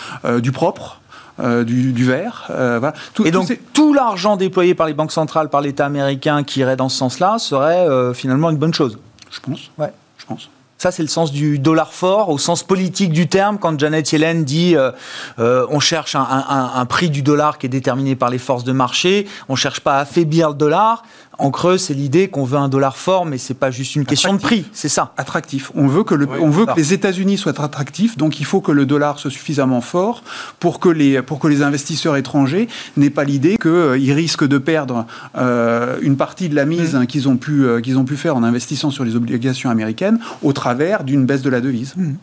du 0.41 0.51
propre, 0.51 1.01
euh, 1.39 1.63
du, 1.63 1.91
du 1.93 2.05
vert. 2.05 2.47
euh, 2.51 2.77
voilà. 2.79 2.95
Tout- 3.13 3.25
Et 3.25 3.31
donc 3.31 3.57
tout 3.73 3.93
l'argent 3.93 4.37
déployé 4.37 4.75
par 4.75 4.87
les 4.87 4.93
banques 4.93 5.11
centrales, 5.11 5.49
par 5.49 5.61
l'État 5.61 5.85
américain 5.85 6.43
qui 6.43 6.59
irait 6.59 6.75
dans 6.75 6.89
ce 6.89 6.97
sens-là 6.97 7.39
serait 7.39 7.87
euh, 7.89 8.13
finalement 8.13 8.49
une 8.49 8.57
bonne 8.57 8.73
chose. 8.73 8.97
Je 9.31 9.39
pense. 9.39 9.71
Ouais. 9.77 9.91
Je 10.17 10.25
pense. 10.25 10.49
Ça, 10.77 10.91
c'est 10.91 11.03
le 11.03 11.07
sens 11.07 11.31
du 11.31 11.59
dollar 11.59 11.93
fort, 11.93 12.27
au 12.29 12.37
sens 12.37 12.61
politique 12.61 13.13
du 13.13 13.27
terme, 13.27 13.57
quand 13.57 13.79
Janet 13.79 14.11
Yellen 14.11 14.43
dit 14.43 14.75
euh, 14.75 14.91
euh, 15.39 15.65
on 15.69 15.79
cherche 15.79 16.13
un, 16.15 16.21
un- 16.29 16.85
prix 16.85 17.09
du 17.09 17.21
dollar 17.21 17.57
qui 17.57 17.67
est 17.67 17.69
déterminé 17.69 18.15
par 18.17 18.29
les 18.29 18.37
forces 18.37 18.65
de 18.65 18.73
marché, 18.73 19.25
on 19.47 19.55
cherche 19.55 19.79
pas 19.79 19.95
à 19.95 19.99
affaiblir 19.99 20.49
le 20.49 20.55
dollar. 20.55 21.03
En 21.39 21.49
creux, 21.49 21.77
c'est 21.79 21.93
l'idée 21.95 22.27
qu'on 22.29 22.43
veut 22.43 22.57
un 22.59 22.69
dollar 22.69 22.95
fort, 22.95 23.25
mais 23.25 23.37
c'est 23.39 23.55
pas 23.55 23.71
juste 23.71 23.95
une 23.95 24.05
question 24.05 24.33
de 24.33 24.39
prix, 24.39 24.65
c'est 24.71 24.87
ça. 24.89 25.13
attractif. 25.17 25.71
On 25.73 25.87
veut 25.87 26.03
que, 26.03 26.13
le, 26.13 26.25
Oui, 26.27 26.37
on 26.41 26.49
veut 26.49 26.65
ça. 26.65 26.73
que 26.73 26.77
les 26.79 26.93
États-Unis 26.93 27.37
soient 27.37 27.59
attractifs, 27.59 28.17
donc 28.17 28.39
il 28.39 28.45
faut 28.45 28.61
que 28.61 28.71
le 28.71 28.85
dollar 28.85 29.17
soit 29.17 29.31
suffisamment 29.31 29.81
fort 29.81 30.23
pour 30.59 30.79
que 30.79 30.89
les, 30.89 31.21
pour 31.23 31.39
que 31.39 31.47
les 31.47 31.63
investisseurs 31.63 32.17
étrangers 32.17 32.67
n'aient 32.97 33.09
pas 33.09 33.23
l'idée 33.23 33.57
qu'ils 33.57 34.13
risquent 34.13 34.47
de 34.47 34.57
perdre 34.59 35.05
euh, 35.35 35.97
une 36.01 36.17
partie 36.17 36.49
de 36.49 36.55
la 36.55 36.65
mise 36.65 36.93
Mm. 36.93 36.97
hein, 36.97 37.05
qu'ils 37.07 37.27
ont, 37.27 37.37
pu, 37.37 37.65
euh, 37.65 37.81
qu'ils 37.81 37.97
ont 37.97 38.05
pu 38.05 38.15
faire 38.15 38.35
en 38.35 38.43
investissant 38.43 38.91
sur 38.91 39.03
les 39.03 39.15
obligations 39.15 39.69
américaines 39.69 40.19
au 40.43 40.53
travers 40.53 41.03
d'une 41.03 41.25
baisse 41.25 41.41
de 41.41 41.49
la 41.49 41.61
devise. 41.61 41.93
Mm. 41.97 42.13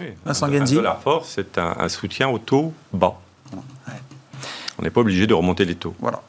Oui, 0.00 0.06
Vincent 0.26 0.46
un, 0.46 0.52
Genzi. 0.52 0.74
un 0.74 0.76
dollar 0.76 1.00
fort, 1.00 1.24
c'est 1.24 1.56
un, 1.58 1.74
un 1.78 1.88
soutien 1.88 2.28
au 2.28 2.38
taux 2.38 2.72
bas. 2.92 3.14
On 4.78 4.82
n'est 4.82 4.90
pas 4.90 5.00
obligé 5.00 5.26
de 5.26 5.34
remonter 5.34 5.64
les 5.64 5.74
taux. 5.74 5.94
Voilà. 6.00 6.20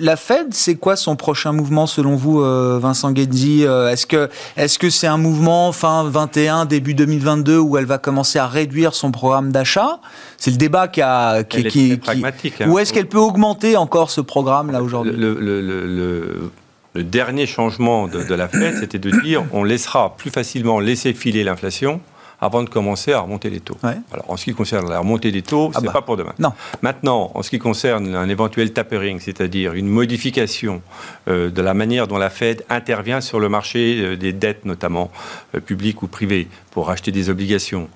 La, 0.00 0.16
Fed, 0.16 0.48
c'est 0.52 0.74
quoi 0.74 0.96
son 0.96 1.16
prochain 1.16 1.52
mouvement 1.52 1.86
selon 1.86 2.14
vous, 2.14 2.40
euh, 2.42 2.78
Vincent 2.80 3.14
Genzi 3.14 3.64
Euh, 3.64 3.88
Est-ce 3.90 4.06
que 4.06 4.28
est-ce 4.56 4.78
que 4.78 4.90
c'est 4.90 5.06
un 5.06 5.16
mouvement 5.16 5.72
fin 5.72 6.04
21, 6.04 6.66
début 6.66 6.92
2022 6.94 7.58
où 7.58 7.78
elle 7.78 7.86
va 7.86 7.96
commencer 7.98 8.38
à 8.38 8.46
réduire 8.46 8.94
son 8.94 9.10
programme 9.12 9.52
d'achat? 9.52 9.98
C'est 10.36 10.50
le 10.50 10.58
débat 10.58 10.88
qui 10.88 11.00
a 11.00 11.42
qui, 11.42 11.58
Elle 11.60 11.66
est 11.66 11.70
qui- 11.70 11.88
très 11.88 11.94
qui- 11.96 12.00
pragmatique, 12.00 12.60
hein. 12.60 12.68
Ou 12.68 12.78
est-ce 12.78 12.92
qu'elle 12.92 13.08
peut 13.08 13.18
augmenter 13.18 13.76
encore 13.78 14.10
ce 14.10 14.20
programme 14.20 14.70
là 14.70 14.82
aujourd'hui? 14.82 15.12
Le, 15.16 15.34
le- 15.40 15.60
le- 15.62 15.86
le- 15.86 16.50
le 16.94 17.02
dernier 17.04 17.46
changement 17.46 18.08
de, 18.08 18.22
de 18.24 18.34
la 18.34 18.48
Fed, 18.48 18.76
c'était 18.80 18.98
de 18.98 19.10
dire 19.22 19.44
on 19.52 19.64
laissera 19.64 20.16
plus 20.16 20.30
facilement 20.30 20.80
laisser 20.80 21.12
filer 21.14 21.44
l'inflation 21.44 22.00
avant 22.40 22.62
de 22.62 22.68
commencer 22.68 23.12
à 23.12 23.20
remonter 23.20 23.50
les 23.50 23.60
taux. 23.60 23.76
Ouais. 23.82 23.96
Alors, 24.12 24.30
en 24.30 24.36
ce 24.36 24.44
qui 24.44 24.54
concerne 24.54 24.88
la 24.88 24.98
remontée 24.98 25.32
des 25.32 25.42
taux, 25.42 25.70
Ah 25.74 25.78
c'est 25.80 25.86
bah, 25.86 25.92
pas 25.92 26.02
pour 26.02 26.16
demain. 26.16 26.34
Non. 26.38 26.52
Maintenant, 26.82 27.30
en 27.34 27.42
ce 27.42 27.50
qui 27.50 27.58
concerne 27.58 28.14
un 28.14 28.28
éventuel 28.28 28.72
tapering, 28.72 29.20
c'est-à-dire 29.20 29.72
une 29.72 29.88
modification 29.88 30.82
euh, 31.28 31.50
de 31.50 31.62
la 31.62 31.74
manière 31.74 32.06
dont 32.08 32.18
la 32.18 32.30
Fed 32.30 32.64
intervient 32.68 33.20
sur 33.20 33.40
le 33.40 33.48
marché 33.48 34.00
euh, 34.00 34.16
des 34.16 34.32
dettes, 34.32 34.64
notamment 34.64 35.10
euh, 35.54 35.60
publiques 35.60 36.02
ou 36.02 36.08
privées, 36.08 36.48
pour 36.70 36.90
acheter 36.90 37.10
des 37.10 37.30
obligations, 37.30 37.88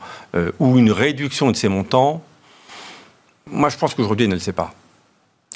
ou 0.59 0.79
une 0.79 0.91
réduction 0.91 1.51
de 1.51 1.57
ces 1.57 1.69
montants, 1.69 2.23
moi 3.47 3.69
je 3.69 3.77
pense 3.77 3.93
qu'aujourd'hui 3.93 4.25
elle 4.25 4.31
ne 4.31 4.37
le 4.37 4.41
sait 4.41 4.55
pas. 4.55 4.73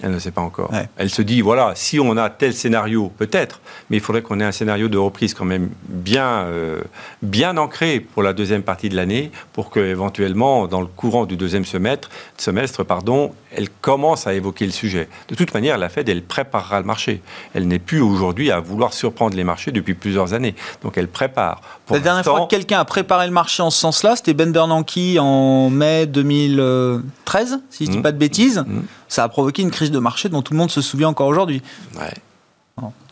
Elle 0.02 0.11
ne 0.11 0.18
sait 0.18 0.33
pas 0.33 0.40
encore. 0.40 0.72
Ouais. 0.72 0.88
Elle 0.96 1.09
se 1.09 1.22
dit, 1.22 1.40
voilà, 1.40 1.72
si 1.76 2.00
on 2.00 2.16
a 2.16 2.28
tel 2.28 2.52
scénario, 2.52 3.12
peut-être, 3.16 3.61
mais 3.88 3.98
il 3.98 4.00
faudrait 4.00 4.22
qu'on 4.22 4.40
ait 4.40 4.44
un 4.44 4.50
scénario 4.50 4.88
de 4.88 4.98
reprise 4.98 5.35
quand 5.35 5.44
même 5.44 5.70
bien, 5.88 6.46
euh, 6.46 6.80
bien 7.22 7.57
ancré 7.57 8.00
pour 8.00 8.24
la 8.24 8.33
deuxième 8.33 8.64
partie 8.64 8.88
de 8.88 8.96
l'année, 8.96 9.30
pour 9.52 9.70
que 9.70 9.78
éventuellement, 9.78 10.66
dans 10.66 10.80
le 10.80 10.88
courant 10.88 11.26
du 11.26 11.37
deuxième 11.37 11.64
semestre, 11.64 12.11
semestre 12.37 12.85
pardon, 12.85 13.33
elle 13.56 13.68
commence 13.68 14.26
à 14.26 14.34
évoquer 14.34 14.66
le 14.66 14.72
sujet. 14.72 15.08
De 15.28 15.34
toute 15.34 15.54
manière, 15.54 15.78
la 15.78 15.88
Fed, 15.88 16.08
elle 16.08 16.22
préparera 16.22 16.80
le 16.80 16.86
marché. 16.86 17.22
Elle 17.54 17.68
n'est 17.68 17.78
plus 17.78 18.00
aujourd'hui 18.00 18.50
à 18.50 18.60
vouloir 18.60 18.92
surprendre 18.92 19.36
les 19.36 19.44
marchés 19.44 19.72
depuis 19.72 19.94
plusieurs 19.94 20.34
années. 20.34 20.54
Donc 20.82 20.98
elle 20.98 21.08
prépare. 21.08 21.60
la 21.90 21.98
dernière 21.98 22.24
fois 22.24 22.42
que 22.42 22.50
quelqu'un 22.50 22.80
a 22.80 22.84
préparé 22.84 23.26
le 23.26 23.32
marché 23.32 23.62
en 23.62 23.70
ce 23.70 23.78
sens-là, 23.78 24.16
c'était 24.16 24.34
Ben 24.34 24.52
Bernanke 24.52 24.98
en 25.18 25.70
mai 25.70 26.06
2013, 26.06 27.60
si 27.70 27.84
je 27.84 27.90
ne 27.90 27.94
dis 27.94 27.98
mmh. 27.98 28.02
pas 28.02 28.12
de 28.12 28.18
bêtises. 28.18 28.64
Mmh. 28.66 28.82
Ça 29.08 29.24
a 29.24 29.28
provoqué 29.28 29.62
une 29.62 29.70
crise 29.70 29.90
de 29.90 29.98
marché 29.98 30.28
dont 30.28 30.42
tout 30.42 30.52
le 30.52 30.58
monde 30.58 30.70
se 30.70 30.80
souvient 30.80 31.08
encore 31.08 31.28
aujourd'hui. 31.28 31.62
Ouais. 31.98 32.12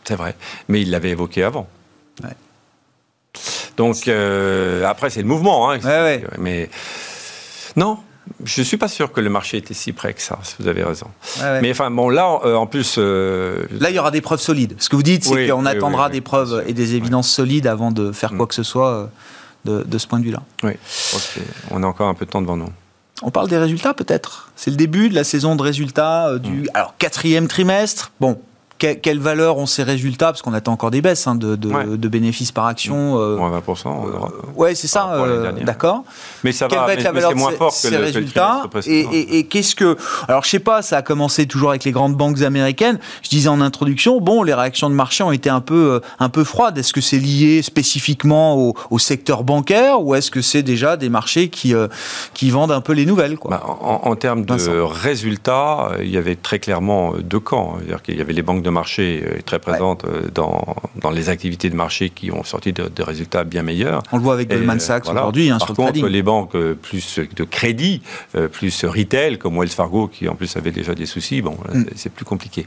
C'est 0.03 0.15
vrai. 0.15 0.35
Mais 0.67 0.81
il 0.81 0.91
l'avait 0.91 1.11
évoqué 1.11 1.43
avant. 1.43 1.67
Ouais. 2.23 2.35
Donc 3.77 4.07
euh, 4.07 4.85
après, 4.85 5.09
c'est 5.09 5.21
le 5.21 5.27
mouvement. 5.27 5.71
Hein, 5.71 5.79
Mais 6.37 6.69
non, 7.75 7.97
je 8.43 8.61
ne 8.61 8.65
suis 8.65 8.77
pas 8.77 8.87
sûr 8.87 9.11
que 9.11 9.21
le 9.21 9.29
marché 9.29 9.57
était 9.57 9.73
si 9.73 9.93
près 9.93 10.13
que 10.13 10.21
ça, 10.21 10.39
vous 10.59 10.67
avez 10.67 10.83
raison. 10.83 11.07
Mais 11.61 11.71
enfin, 11.71 11.91
bon, 11.91 12.09
là, 12.09 12.39
euh, 12.45 12.55
en 12.55 12.67
plus... 12.67 12.95
Euh, 12.97 13.65
là, 13.79 13.89
il 13.89 13.95
y 13.95 13.99
aura 13.99 14.11
des 14.11 14.21
preuves 14.21 14.39
solides. 14.39 14.75
Ce 14.79 14.89
que 14.89 14.95
vous 14.95 15.03
dites, 15.03 15.23
c'est 15.25 15.47
qu'on 15.47 15.65
attendra 15.65 16.09
des 16.09 16.21
preuves 16.21 16.63
et 16.67 16.73
des 16.73 16.95
évidences 16.95 17.29
solides 17.29 17.67
avant 17.67 17.91
de 17.91 18.11
faire 18.11 18.33
mm. 18.33 18.37
quoi 18.37 18.47
que 18.47 18.55
ce 18.55 18.63
soit 18.63 19.09
de, 19.65 19.83
de 19.83 19.97
ce 19.97 20.07
point 20.07 20.19
de 20.19 20.25
vue-là. 20.25 20.41
Oui, 20.63 20.73
on 21.71 21.83
a 21.83 21.87
encore 21.87 22.07
un 22.07 22.13
peu 22.13 22.25
de 22.25 22.31
temps 22.31 22.41
devant 22.41 22.57
nous. 22.57 22.69
On 23.21 23.31
parle 23.31 23.47
des 23.47 23.57
résultats 23.57 23.93
peut-être? 23.93 24.51
C'est 24.55 24.71
le 24.71 24.77
début 24.77 25.07
de 25.07 25.15
la 25.15 25.23
saison 25.23 25.55
de 25.55 25.61
résultats 25.61 26.37
du 26.37 26.63
mm. 26.63 26.67
alors, 26.73 26.95
quatrième 26.97 27.47
trimestre. 27.47 28.11
Bon, 28.19 28.39
quelle 29.01 29.19
valeur 29.19 29.57
ont 29.57 29.65
ces 29.65 29.83
résultats 29.83 30.27
Parce 30.27 30.41
qu'on 30.41 30.53
attend 30.53 30.73
encore 30.73 30.91
des 30.91 31.01
baisses 31.01 31.27
hein, 31.27 31.35
de, 31.35 31.55
bénéfices 32.07 32.51
par 32.51 32.65
action. 32.65 33.19
Euh, 33.19 33.37
moins 33.37 33.51
20% 33.59 33.87
en 33.87 34.07
Europe. 34.07 34.33
ouais, 34.55 34.75
c'est 34.75 34.87
ça, 34.87 35.13
euh, 35.13 35.51
d'accord. 35.63 36.03
Mais 36.43 36.51
ça 36.51 36.67
va, 36.67 36.93
être 36.93 37.03
la 37.03 37.11
valeur 37.11 37.35
moins 37.35 37.51
fort 37.51 37.71
que 37.71 37.77
ces 37.77 37.95
résultats 37.95 38.63
Et, 38.85 39.45
qu'est-ce 39.45 39.75
que. 39.75 39.97
Alors, 40.27 40.43
je 40.43 40.49
sais 40.49 40.59
pas, 40.59 40.81
ça 40.81 40.97
a 40.97 41.01
commencé 41.01 41.45
toujours 41.45 41.69
avec 41.69 41.83
les 41.83 41.91
grandes 41.91 42.15
banques 42.15 42.41
américaines. 42.41 42.99
Je 43.21 43.29
disais 43.29 43.49
en 43.49 43.61
introduction, 43.61 44.19
bon, 44.19 44.43
les 44.43 44.53
réactions 44.53 44.89
de 44.89 44.95
marché 44.95 45.23
ont 45.23 45.31
été 45.31 45.49
un 45.49 45.61
peu, 45.61 45.93
euh, 45.93 45.99
un 46.19 46.29
peu 46.29 46.43
froides. 46.43 46.77
Est-ce 46.77 46.93
que 46.93 47.01
c'est 47.01 47.19
lié 47.19 47.61
spécifiquement 47.61 48.57
au, 48.57 48.99
secteur 48.99 49.43
bancaire 49.43 50.01
ou 50.01 50.15
est-ce 50.15 50.31
que 50.31 50.41
c'est 50.41 50.63
déjà 50.63 50.95
des 50.95 51.09
marchés 51.09 51.49
qui, 51.49 51.73
qui 52.33 52.49
vendent 52.51 52.71
un 52.71 52.79
peu 52.79 52.93
les 52.93 53.05
nouvelles 53.05 53.37
quoi? 53.37 53.51
Bah, 53.51 53.63
en, 53.65 54.15
termes 54.15 54.45
de 54.45 54.79
résultats, 54.79 55.91
il 55.99 56.09
y 56.09 56.17
avait 56.17 56.35
très 56.35 56.59
clairement 56.59 57.13
deux 57.21 57.39
camps. 57.39 57.75
C'est-à-dire 57.79 58.01
qu'il 58.01 58.17
y 58.17 58.21
avait 58.21 58.33
les 58.33 58.41
banques 58.41 58.61
de 58.61 58.69
marché 58.73 59.23
est 59.37 59.43
très 59.43 59.59
présente 59.59 60.03
euh, 60.03 60.29
dans, 60.33 60.75
dans 61.01 61.11
les 61.11 61.29
activités 61.29 61.69
de 61.69 61.75
marché 61.75 62.09
qui 62.09 62.31
ont 62.31 62.43
sorti 62.43 62.73
de, 62.73 63.03
résultats 63.03 63.43
bien 63.43 63.63
meilleurs. 63.63 64.03
On 64.11 64.17
le 64.17 64.23
voit 64.23 64.33
avec 64.33 64.49
Goldman 64.49 64.79
Sachs 64.79 65.09
aujourd'hui 65.09 65.49
hein, 65.49 65.57
Par 65.59 65.73
contre, 65.73 66.07
les 66.07 66.23
banques 66.23 66.55
euh, 66.55 66.73
plus 66.73 67.19
de 67.35 67.43
crédit, 67.43 68.01
euh, 68.35 68.47
plus 68.47 68.83
retail, 68.85 69.37
comme 69.37 69.57
Wells 69.57 69.69
Fargo, 69.69 70.07
qui 70.07 70.27
en 70.27 70.35
plus 70.35 70.57
avait 70.57 70.71
déjà 70.71 70.95
des 70.95 71.05
soucis, 71.05 71.41
bon, 71.41 71.57
mm. 71.73 71.85
c'est 71.95 72.11
plus 72.11 72.25
compliqué. 72.25 72.65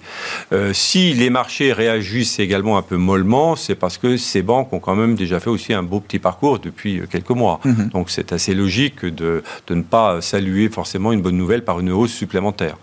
si 0.72 1.12
les 1.12 1.30
marchés 1.30 1.72
réagissent 1.72 2.38
également 2.38 2.78
un 2.78 2.82
peu 2.82 2.96
mollement, 2.96 3.56
c'est 3.56 3.74
parce 3.74 3.98
que 3.98 4.16
ces 4.16 4.42
banques 4.42 4.72
ont 4.72 4.80
quand 4.80 4.96
même 4.96 5.14
déjà 5.14 5.40
fait 5.40 5.50
aussi 5.50 5.74
un 5.74 5.82
beau 5.82 6.00
petit 6.00 6.18
parcours 6.18 6.58
depuis 6.58 7.02
quelques 7.10 7.30
mois. 7.30 7.60
Mm-hmm. 7.64 7.90
Donc 7.90 8.10
c'est 8.10 8.32
assez 8.32 8.54
logique 8.54 9.04
de, 9.04 9.42
de, 9.66 9.74
ne 9.74 9.82
pas 9.82 10.20
saluer 10.20 10.68
forcément 10.68 11.12
une 11.12 11.20
bonne 11.20 11.36
nouvelle 11.36 11.64
par 11.64 11.80
une 11.80 11.90
hausse 11.90 12.12
supplémentaire. 12.12 12.76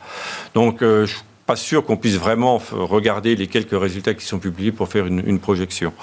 Donc 0.54 0.82
je 0.82 1.16
pas 1.46 1.56
sûr 1.56 1.84
qu'on 1.84 1.98
puisse 1.98 2.18
vraiment 2.18 2.62
regarder 2.72 3.36
les 3.36 3.48
quelques 3.48 3.80
résultats 3.80 4.14
qui 4.14 4.26
sont 4.26 4.40
publiés 4.40 4.72
pour 4.72 4.88
faire 4.88 5.06
une, 5.08 5.40
projection. 5.40 5.94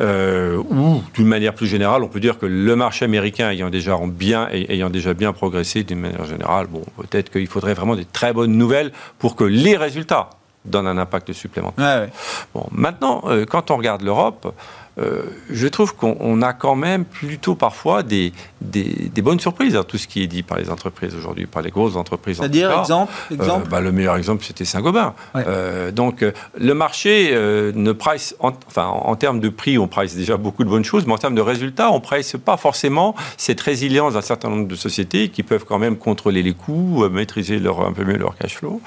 Euh, 0.00 0.56
ou 0.56 1.02
d'une 1.14 1.26
manière 1.26 1.54
plus 1.54 1.66
générale, 1.66 2.02
on 2.02 2.08
peut 2.08 2.20
dire 2.20 2.38
que 2.38 2.46
le 2.46 2.76
marché 2.76 3.04
américain 3.04 3.50
ayant 3.50 3.70
déjà 3.70 3.98
bien, 4.06 4.48
ayant 4.50 4.90
déjà 4.90 5.14
bien 5.14 5.32
progressé 5.32 5.84
d'une 5.84 6.00
manière 6.00 6.24
générale, 6.24 6.66
bon, 6.66 6.82
peut-être 6.98 7.30
qu'il 7.30 7.46
faudrait 7.46 7.74
vraiment 7.74 7.96
des 7.96 8.04
très 8.04 8.32
bonnes 8.32 8.56
nouvelles 8.56 8.92
pour 9.18 9.36
que 9.36 9.44
les 9.44 9.76
résultats 9.76 10.30
donnent 10.64 10.86
un 10.86 10.98
impact 10.98 11.32
supplémentaire. 11.32 12.08
Bon, 12.54 12.66
maintenant, 12.70 13.22
euh, 13.26 13.44
quand 13.44 13.70
on 13.70 13.76
regarde 13.76 14.02
l'Europe, 14.02 14.54
euh, 14.98 15.22
je 15.50 15.66
trouve 15.66 15.96
qu'on 15.96 16.42
a 16.42 16.52
quand 16.52 16.76
même 16.76 17.04
plutôt 17.04 17.54
parfois 17.56 18.02
des, 18.02 18.32
des, 18.60 19.22
bonnes 19.22 19.40
surprises 19.40 19.72
dans 19.72 19.82
tout 19.82 19.98
ce 19.98 20.06
qui 20.06 20.22
est 20.22 20.26
dit 20.26 20.42
par 20.42 20.58
les 20.58 20.70
entreprises 20.70 21.14
aujourd'hui, 21.16 21.46
par 21.46 21.62
les 21.62 21.70
grosses 21.70 21.96
entreprises. 21.96 22.36
C'est-à-dire, 22.36 22.78
exemple, 22.78 23.12
euh, 23.32 23.34
exemple 23.34 23.68
bah, 23.68 23.80
Le 23.80 23.90
meilleur 23.90 24.16
exemple, 24.16 24.44
c'était 24.44 24.64
Saint-Gobain. 24.64 25.14
Euh, 25.34 25.90
donc, 25.90 26.24
le 26.58 26.74
marché 26.74 27.32
ne 27.34 27.92
price, 27.92 28.36
en, 28.38 28.52
enfin, 28.66 28.86
en 28.86 29.16
termes 29.16 29.40
de 29.40 29.48
prix, 29.48 29.78
on 29.78 29.88
price 29.88 30.14
déjà 30.14 30.36
beaucoup 30.36 30.64
de 30.64 30.68
bonnes 30.68 30.84
choses, 30.84 31.06
mais 31.06 31.12
en 31.12 31.18
termes 31.18 31.34
de 31.34 31.40
résultats, 31.40 31.90
on 31.90 32.00
price 32.00 32.36
pas 32.42 32.56
forcément 32.56 33.14
cette 33.36 33.60
résilience 33.60 34.14
d'un 34.14 34.22
certain 34.22 34.48
nombre 34.48 34.68
de 34.68 34.76
sociétés 34.76 35.28
qui 35.28 35.42
peuvent 35.42 35.64
quand 35.64 35.78
même 35.78 35.96
contrôler 35.96 36.42
les 36.42 36.54
coûts, 36.54 37.08
maîtriser 37.10 37.58
leur, 37.58 37.84
un 37.84 37.92
peu 37.92 38.04
mieux 38.04 38.16
leur 38.16 38.36
cash 38.36 38.56
flow. 38.56 38.80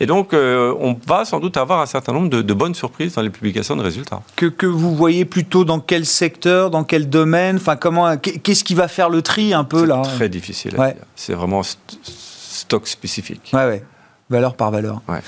Et 0.00 0.06
donc, 0.06 0.32
on 0.32 0.96
va 1.06 1.24
sans 1.26 1.40
doute 1.40 1.58
avoir 1.58 1.80
un 1.80 1.86
certain 1.86 2.12
nombre 2.12 2.30
de, 2.30 2.40
de 2.40 2.54
bonnes 2.54 2.74
surprises 2.74 3.14
dans 3.14 3.22
les 3.22 3.30
publications 3.30 3.76
de 3.76 3.82
résultats. 3.82 4.22
Que, 4.36 4.46
que 4.46 4.66
vous 4.66 4.94
voyez 4.94 5.24
plus 5.24 5.41
plutôt 5.42 5.64
dans 5.64 5.80
quel 5.80 6.06
secteur, 6.06 6.70
dans 6.70 6.84
quel 6.84 7.08
domaine 7.08 7.56
Enfin, 7.56 7.74
comment 7.74 8.16
Qu'est-ce 8.16 8.62
qui 8.62 8.74
va 8.76 8.86
faire 8.86 9.08
le 9.10 9.22
tri 9.22 9.52
un 9.52 9.64
peu 9.64 9.84
là? 9.84 10.02
Très 10.02 10.28
difficile. 10.28 10.76
C'est 11.16 11.34
vraiment 11.34 11.62
stock 11.64 12.86
spécifique. 12.86 13.50
Ouais, 13.52 13.66
ouais. 13.66 13.84
Valeur 14.32 14.54
par 14.54 14.70
valeur. 14.70 15.02
Ouais. 15.08 15.20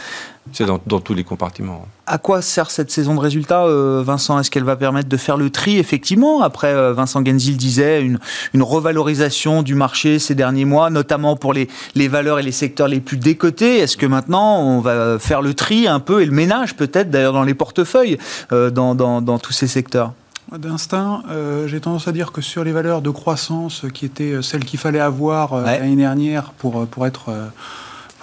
C'est 0.52 0.66
dans, 0.66 0.78
tous 0.78 1.14
les 1.14 1.24
compartiments. 1.24 1.86
À 2.06 2.18
quoi 2.18 2.40
sert 2.40 2.70
cette 2.70 2.90
saison 2.90 3.14
de 3.14 3.20
résultats, 3.20 3.64
euh, 3.64 4.02
Vincent? 4.04 4.38
Est-ce 4.38 4.50
qu'elle 4.50 4.64
va 4.64 4.76
permettre 4.76 5.08
de 5.08 5.16
faire 5.16 5.36
le 5.36 5.50
tri, 5.50 5.78
effectivement 5.78 6.42
Après, 6.42 6.72
euh, 6.72 6.92
Vincent 6.92 7.24
Genzil 7.24 7.56
disait 7.56 8.02
une, 8.02 8.18
une, 8.52 8.62
revalorisation 8.62 9.62
du 9.62 9.74
marché 9.74 10.18
ces 10.18 10.34
derniers 10.34 10.64
mois, 10.64 10.90
notamment 10.90 11.36
pour 11.36 11.52
les, 11.52 11.68
les 11.94 12.08
valeurs 12.08 12.38
et 12.38 12.42
les 12.42 12.52
secteurs 12.52 12.88
les 12.88 13.00
plus 13.00 13.16
décotés? 13.16 13.78
Est-ce 13.78 13.96
que 13.96 14.06
maintenant, 14.06 14.60
on 14.60 14.80
va 14.80 15.18
faire 15.18 15.42
le 15.42 15.54
tri 15.54 15.86
un 15.86 16.00
peu, 16.00 16.22
et 16.22 16.26
le 16.26 16.32
ménage 16.32 16.76
peut-être, 16.76 17.10
d'ailleurs, 17.10 17.34
dans 17.34 17.42
les 17.42 17.54
portefeuilles, 17.54 18.18
euh, 18.52 18.70
dans, 18.70 18.94
dans, 18.94 19.20
dans, 19.20 19.38
tous 19.38 19.52
ces 19.52 19.66
secteurs? 19.66 20.12
D'instinct, 20.52 21.22
j'ai 21.66 21.80
tendance 21.80 22.06
à 22.06 22.12
dire 22.12 22.30
que 22.30 22.40
sur 22.40 22.64
les 22.64 22.72
valeurs 22.72 23.02
de 23.02 23.10
croissance 23.10 23.86
qui 23.92 24.04
étaient 24.04 24.40
celles 24.42 24.64
qu'il 24.64 24.78
fallait 24.78 25.00
avoir 25.00 25.62
l'année 25.62 25.96
dernière 25.96 26.52
pour, 26.52 26.86
pour 26.86 27.06
être 27.06 27.32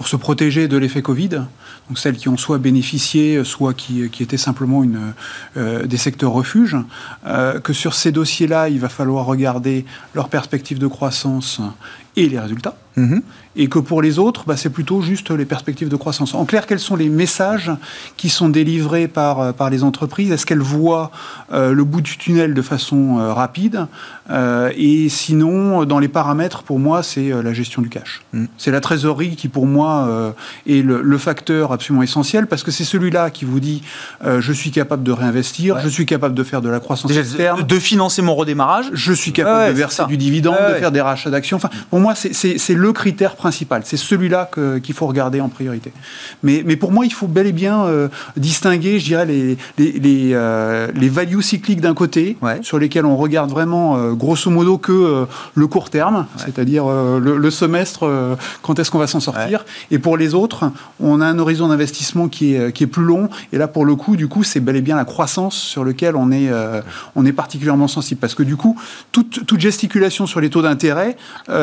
pour 0.01 0.07
se 0.07 0.15
protéger 0.15 0.67
de 0.67 0.77
l'effet 0.77 1.03
Covid, 1.03 1.29
donc 1.87 1.99
celles 1.99 2.17
qui 2.17 2.27
ont 2.27 2.35
soit 2.35 2.57
bénéficié, 2.57 3.43
soit 3.43 3.75
qui, 3.75 4.01
étaient 4.01 4.35
simplement 4.35 4.83
euh, 5.55 5.85
des 5.85 5.97
secteurs 5.97 6.31
refuges, 6.31 6.75
euh, 7.27 7.59
que 7.59 7.71
sur 7.71 7.93
ces 7.93 8.11
dossiers-là, 8.11 8.69
il 8.69 8.79
va 8.79 8.89
falloir 8.89 9.27
regarder 9.27 9.85
leurs 10.15 10.27
perspectives 10.27 10.79
de 10.79 10.87
croissance 10.87 11.61
et 12.15 12.27
les 12.27 12.39
résultats. 12.39 12.75
Mhm. 12.97 13.21
Et 13.55 13.67
que 13.67 13.79
pour 13.79 14.01
les 14.01 14.17
autres, 14.17 14.43
bah, 14.47 14.55
c'est 14.55 14.69
plutôt 14.69 15.01
juste 15.01 15.29
les 15.29 15.45
perspectives 15.45 15.89
de 15.89 15.95
croissance. 15.97 16.33
En 16.33 16.45
clair, 16.45 16.65
quels 16.65 16.79
sont 16.79 16.95
les 16.95 17.09
messages 17.09 17.71
qui 18.15 18.29
sont 18.29 18.47
délivrés 18.47 19.09
par, 19.09 19.39
euh, 19.39 19.51
par 19.51 19.69
les 19.69 19.83
entreprises? 19.83 20.31
Est-ce 20.31 20.45
qu'elles 20.45 20.59
voient 20.59 21.11
euh, 21.51 21.73
le 21.73 21.83
bout 21.83 21.99
du 21.99 22.17
tunnel 22.17 22.53
de 22.53 22.61
façon 22.61 23.19
euh, 23.19 23.33
rapide? 23.33 23.87
Et 24.77 25.09
sinon, 25.09 25.83
dans 25.83 25.99
les 25.99 26.07
paramètres, 26.07 26.63
pour 26.63 26.79
moi, 26.79 27.03
c'est 27.03 27.31
la 27.43 27.51
gestion 27.51 27.81
du 27.81 27.89
cash. 27.89 28.21
Mhm. 28.31 28.47
C'est 28.57 28.71
la 28.71 28.79
trésorerie 28.79 29.35
qui, 29.35 29.49
pour 29.49 29.67
moi, 29.67 30.33
est 30.65 30.81
le, 30.81 31.17
facteur 31.17 31.73
absolument 31.73 32.01
essentiel 32.01 32.47
parce 32.47 32.63
que 32.63 32.71
c'est 32.71 32.85
celui-là 32.85 33.29
qui 33.29 33.43
vous 33.43 33.59
dit 33.59 33.83
je 34.23 34.53
suis 34.53 34.71
capable 34.71 35.03
de 35.03 35.11
réinvestir, 35.11 35.81
je 35.81 35.89
suis 35.89 36.05
capable 36.05 36.33
de 36.33 36.43
faire 36.43 36.61
de 36.61 36.69
la 36.69 36.79
croissance 36.79 37.11
externe, 37.11 37.63
de 37.63 37.79
financer 37.79 38.21
mon 38.21 38.33
redémarrage, 38.33 38.85
je 38.93 39.11
suis 39.11 39.33
capable 39.33 39.73
de 39.73 39.77
verser 39.77 40.05
du 40.05 40.15
dividende, 40.15 40.55
de 40.69 40.75
faire 40.75 40.93
des 40.93 41.01
rachats 41.01 41.29
d'actions. 41.29 41.57
Enfin, 41.57 41.69
pour 41.89 41.99
moi, 41.99 42.15
c'est 42.15 42.73
le 42.73 42.93
critère 42.93 43.35
principal. 43.41 43.81
C'est 43.85 43.97
celui-là 43.97 44.49
qu'il 44.83 44.93
faut 44.93 45.07
regarder 45.07 45.41
en 45.41 45.49
priorité. 45.49 45.91
Mais, 46.43 46.61
mais, 46.63 46.75
pour 46.75 46.91
moi, 46.91 47.07
il 47.07 47.13
faut 47.13 47.27
bel 47.27 47.47
et 47.47 47.51
bien 47.51 47.85
euh, 47.85 48.07
distinguer, 48.37 48.99
je 48.99 49.05
dirais, 49.05 49.25
les, 49.25 49.57
les, 49.79 49.91
les, 49.93 50.29
euh, 50.33 50.91
les 50.93 51.09
values 51.09 51.41
cycliques 51.41 51.81
d'un 51.81 51.95
côté, 51.95 52.37
sur 52.61 52.77
lesquels 52.77 53.05
on 53.05 53.17
regarde 53.17 53.49
vraiment, 53.49 53.97
euh, 53.97 54.11
grosso 54.13 54.51
modo, 54.51 54.77
que 54.77 55.25
le 55.55 55.67
court 55.67 55.89
terme, 55.89 56.27
c'est-à-dire 56.37 56.85
le, 56.87 57.49
semestre, 57.49 58.37
quand 58.61 58.79
est-ce 58.79 58.91
qu'on 58.91 58.99
va 58.99 59.07
s'en 59.07 59.19
sortir. 59.19 59.65
Et 59.89 59.97
pour 59.97 60.17
les 60.17 60.35
autres, 60.35 60.71
on 60.99 61.19
a 61.19 61.25
un 61.25 61.39
horizon 61.39 61.67
d'investissement 61.67 62.27
qui 62.27 62.53
est, 62.53 62.71
qui 62.71 62.83
est 62.83 62.87
plus 62.87 63.03
long. 63.03 63.29
Et 63.51 63.57
là, 63.57 63.67
pour 63.67 63.85
le 63.85 63.95
coup, 63.95 64.15
du 64.15 64.27
coup, 64.27 64.43
c'est 64.43 64.59
bel 64.59 64.75
et 64.75 64.81
bien 64.81 64.95
la 64.95 65.05
croissance 65.05 65.55
sur 65.55 65.83
lequel 65.83 66.15
on 66.15 66.31
est, 66.31 66.49
on 67.15 67.25
est 67.25 67.33
particulièrement 67.33 67.87
sensible. 67.87 68.19
Parce 68.21 68.35
que 68.35 68.43
du 68.43 68.55
coup, 68.55 68.77
toute, 69.11 69.45
toute 69.45 69.59
gesticulation 69.59 70.27
sur 70.27 70.39
les 70.39 70.49
taux 70.49 70.61
d'intérêt 70.61 71.17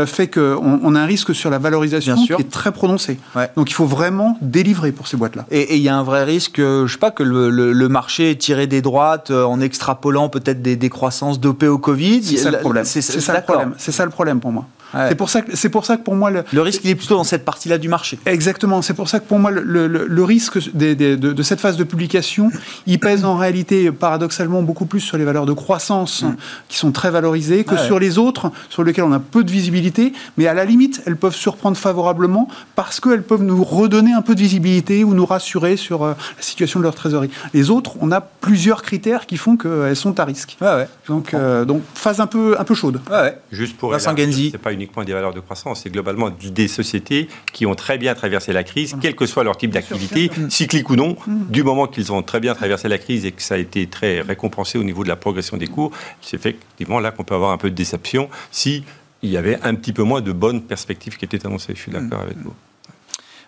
fait 0.07 0.29
qu'on 0.29 0.81
on 0.83 0.95
a 0.95 1.01
un 1.01 1.07
risque 1.07 1.35
sur 1.35 1.51
la 1.51 1.59
valorisation 1.69 2.17
qui 2.17 2.33
est 2.33 2.51
très 2.51 2.73
prononcé. 2.73 3.19
Donc 3.57 3.71
il 3.71 3.75
faut 3.75 3.87
vraiment 3.87 4.37
délivrer 4.41 4.93
pour 4.93 5.07
ces 5.07 5.17
boîtes-là. 5.17 5.47
Et 5.51 5.77
il 5.77 5.83
y 5.83 5.89
a 5.89 5.97
un 5.97 6.03
vrai 6.03 6.25
risque, 6.25 6.59
euh, 6.59 6.87
je 6.87 6.93
sais 6.93 6.99
pas, 6.99 7.11
que 7.11 7.23
le, 7.23 7.89
marché 7.89 8.31
est 8.31 8.37
tiré 8.37 8.67
des 8.67 8.83
droites 8.83 9.31
euh, 9.31 9.45
en 9.45 9.61
extrapolant 9.61 10.29
peut-être 10.29 10.61
des, 10.61 10.77
des 10.77 10.91
croissances 10.91 11.41
dopées 11.41 11.69
au 11.69 11.79
Covid? 11.79 12.23
C'est 12.23 12.37
ça 12.37 12.51
le 12.51 12.59
problème. 12.59 12.85
C'est 12.85 13.01
ça, 13.01 13.35
le 13.35 13.43
problème. 13.43 13.75
C'est 13.79 13.93
ça 13.93 14.05
le 14.05 14.11
problème 14.11 14.41
pour 14.41 14.53
moi. 14.53 14.67
C'est 14.93 15.15
pour 15.15 15.31
ça 15.31 15.43
que 15.43 15.57
c'est 15.57 15.69
pour 15.69 15.85
ça 15.85 15.97
que 15.97 16.03
pour 16.03 16.15
moi 16.15 16.31
le, 16.31 16.45
le 16.51 16.63
risque 16.63 16.81
il 16.85 16.91
est 16.91 16.95
plutôt 16.95 17.17
dans 17.17 17.25
cette 17.25 17.45
partie-là 17.45 17.79
du 17.79 17.89
marché. 17.89 18.19
Exactement. 18.27 18.83
C'est 18.83 18.95
pour 18.95 19.09
ça 19.09 19.21
que 19.21 19.27
pour 19.27 19.39
moi 19.39 19.51
le, 19.51 19.63
le, 19.87 20.07
le 20.07 20.25
risque 20.25 20.75
de, 20.75 20.95
de, 20.95 21.15
de, 21.15 21.43
cette 21.43 21.61
phase 21.61 21.77
de 21.77 21.85
publication, 21.85 22.51
il 22.87 22.99
pèse 22.99 23.25
en 23.25 23.37
réalité 23.37 23.91
paradoxalement 23.93 24.63
beaucoup 24.63 24.87
plus 24.87 25.01
sur 25.01 25.19
les 25.19 25.25
valeurs 25.25 25.47
de 25.47 25.53
croissance 25.53 26.23
mm. 26.23 26.37
qui 26.69 26.79
sont 26.79 26.93
très 26.93 27.11
valorisées 27.11 27.65
que 27.65 27.75
ah 27.75 27.85
sur 27.85 27.99
les 27.99 28.19
autres 28.19 28.51
sur 28.69 28.83
lesquelles 28.83 29.05
on 29.05 29.13
a 29.13 29.21
peu 29.21 29.45
de 29.45 29.51
visibilité. 29.51 30.13
Mais 30.37 30.47
à 30.47 30.55
la 30.55 30.65
limite, 30.65 31.03
elles 31.07 31.17
peuvent 31.17 31.35
surprendre 31.35 31.77
favorablement 31.77 32.49
parce 32.75 33.01
qu'elles 33.01 33.23
peuvent 33.23 33.43
nous 33.43 33.65
redonner 33.65 34.13
un 34.13 34.23
peu 34.23 34.35
de 34.35 34.41
visibilité 34.41 35.05
ou 35.05 35.15
nous 35.15 35.27
rassurer 35.27 35.77
sur 35.77 36.03
euh, 36.05 36.15
la 36.37 36.43
situation 36.43 36.81
de 36.81 36.85
leur 36.85 36.95
trésorerie. 36.95 37.31
Les 37.55 37.71
autres, 37.71 37.97
on 38.01 38.11
a 38.13 38.21
plusieurs 38.21 38.83
critères 38.83 39.27
qui 39.27 39.37
font 39.37 39.57
qu'elles 39.57 39.97
sont 39.97 40.19
à 40.19 40.25
risque. 40.25 40.57
Ouais, 40.61 40.75
ouais. 40.75 40.89
Donc, 41.09 41.35
euh, 41.35 41.65
donc 41.65 41.83
phase 41.95 42.21
un 42.21 42.27
peu 42.27 42.57
un 42.59 42.65
peu 42.65 42.75
chaude. 42.75 43.01
Ouais, 43.11 43.39
Juste 43.51 43.77
pour 43.77 43.95
c'est 43.99 44.59
pas 44.59 44.73
uniquement 44.79 45.05
des 45.05 45.13
valeurs 45.13 45.35
de 45.35 45.41
croissance, 45.41 45.83
c'est 45.83 45.91
globalement 45.91 46.31
des 46.31 46.69
sociétés 46.69 47.29
qui 47.53 47.67
ont 47.67 47.75
très 47.75 47.99
bien 47.99 48.15
traversé 48.15 48.53
la 48.53 48.65
crise, 48.65 48.97
quel 49.01 49.15
que 49.15 49.27
soit 49.27 49.45
leur 49.45 49.57
type 49.57 49.71
d'activité, 49.71 50.31
cyclique 50.49 50.89
ou 50.91 50.97
non, 50.97 51.17
mm. 51.27 51.51
du 51.51 51.63
moment 51.63 51.87
qu'ils 51.87 52.13
ont 52.13 52.23
très 52.23 52.41
bien 52.41 52.55
traversé 52.55 52.89
la 52.89 52.99
crise 52.99 53.25
et 53.27 53.33
que 53.33 53.43
ça 53.43 53.55
a 53.55 53.59
été 53.59 53.87
très 53.87 54.21
récompensé 54.21 54.79
au 54.79 54.85
niveau 54.85 55.03
de 55.03 55.09
la 55.09 55.17
progression 55.17 55.57
des 55.57 55.67
cours, 55.67 55.91
c'est 56.21 56.37
effectivement 56.37 57.01
là 57.01 57.11
qu'on 57.11 57.25
peut 57.25 57.35
avoir 57.35 57.51
un 57.51 57.59
peu 57.59 57.71
de 57.71 57.75
déception 57.75 58.29
si 58.51 58.85
il 59.23 59.31
y 59.31 59.37
avait 59.37 59.59
un 59.63 59.75
petit 59.75 59.93
peu 59.93 60.05
moins 60.05 60.21
de 60.21 60.33
bonnes 60.33 60.63
perspectives 60.63 61.17
qui 61.17 61.25
étaient 61.25 61.45
annoncées. 61.45 61.73
Je 61.75 61.81
suis 61.81 61.93
d'accord 61.93 62.21
mm. 62.21 62.27
avec 62.27 62.37
vous. 62.39 62.55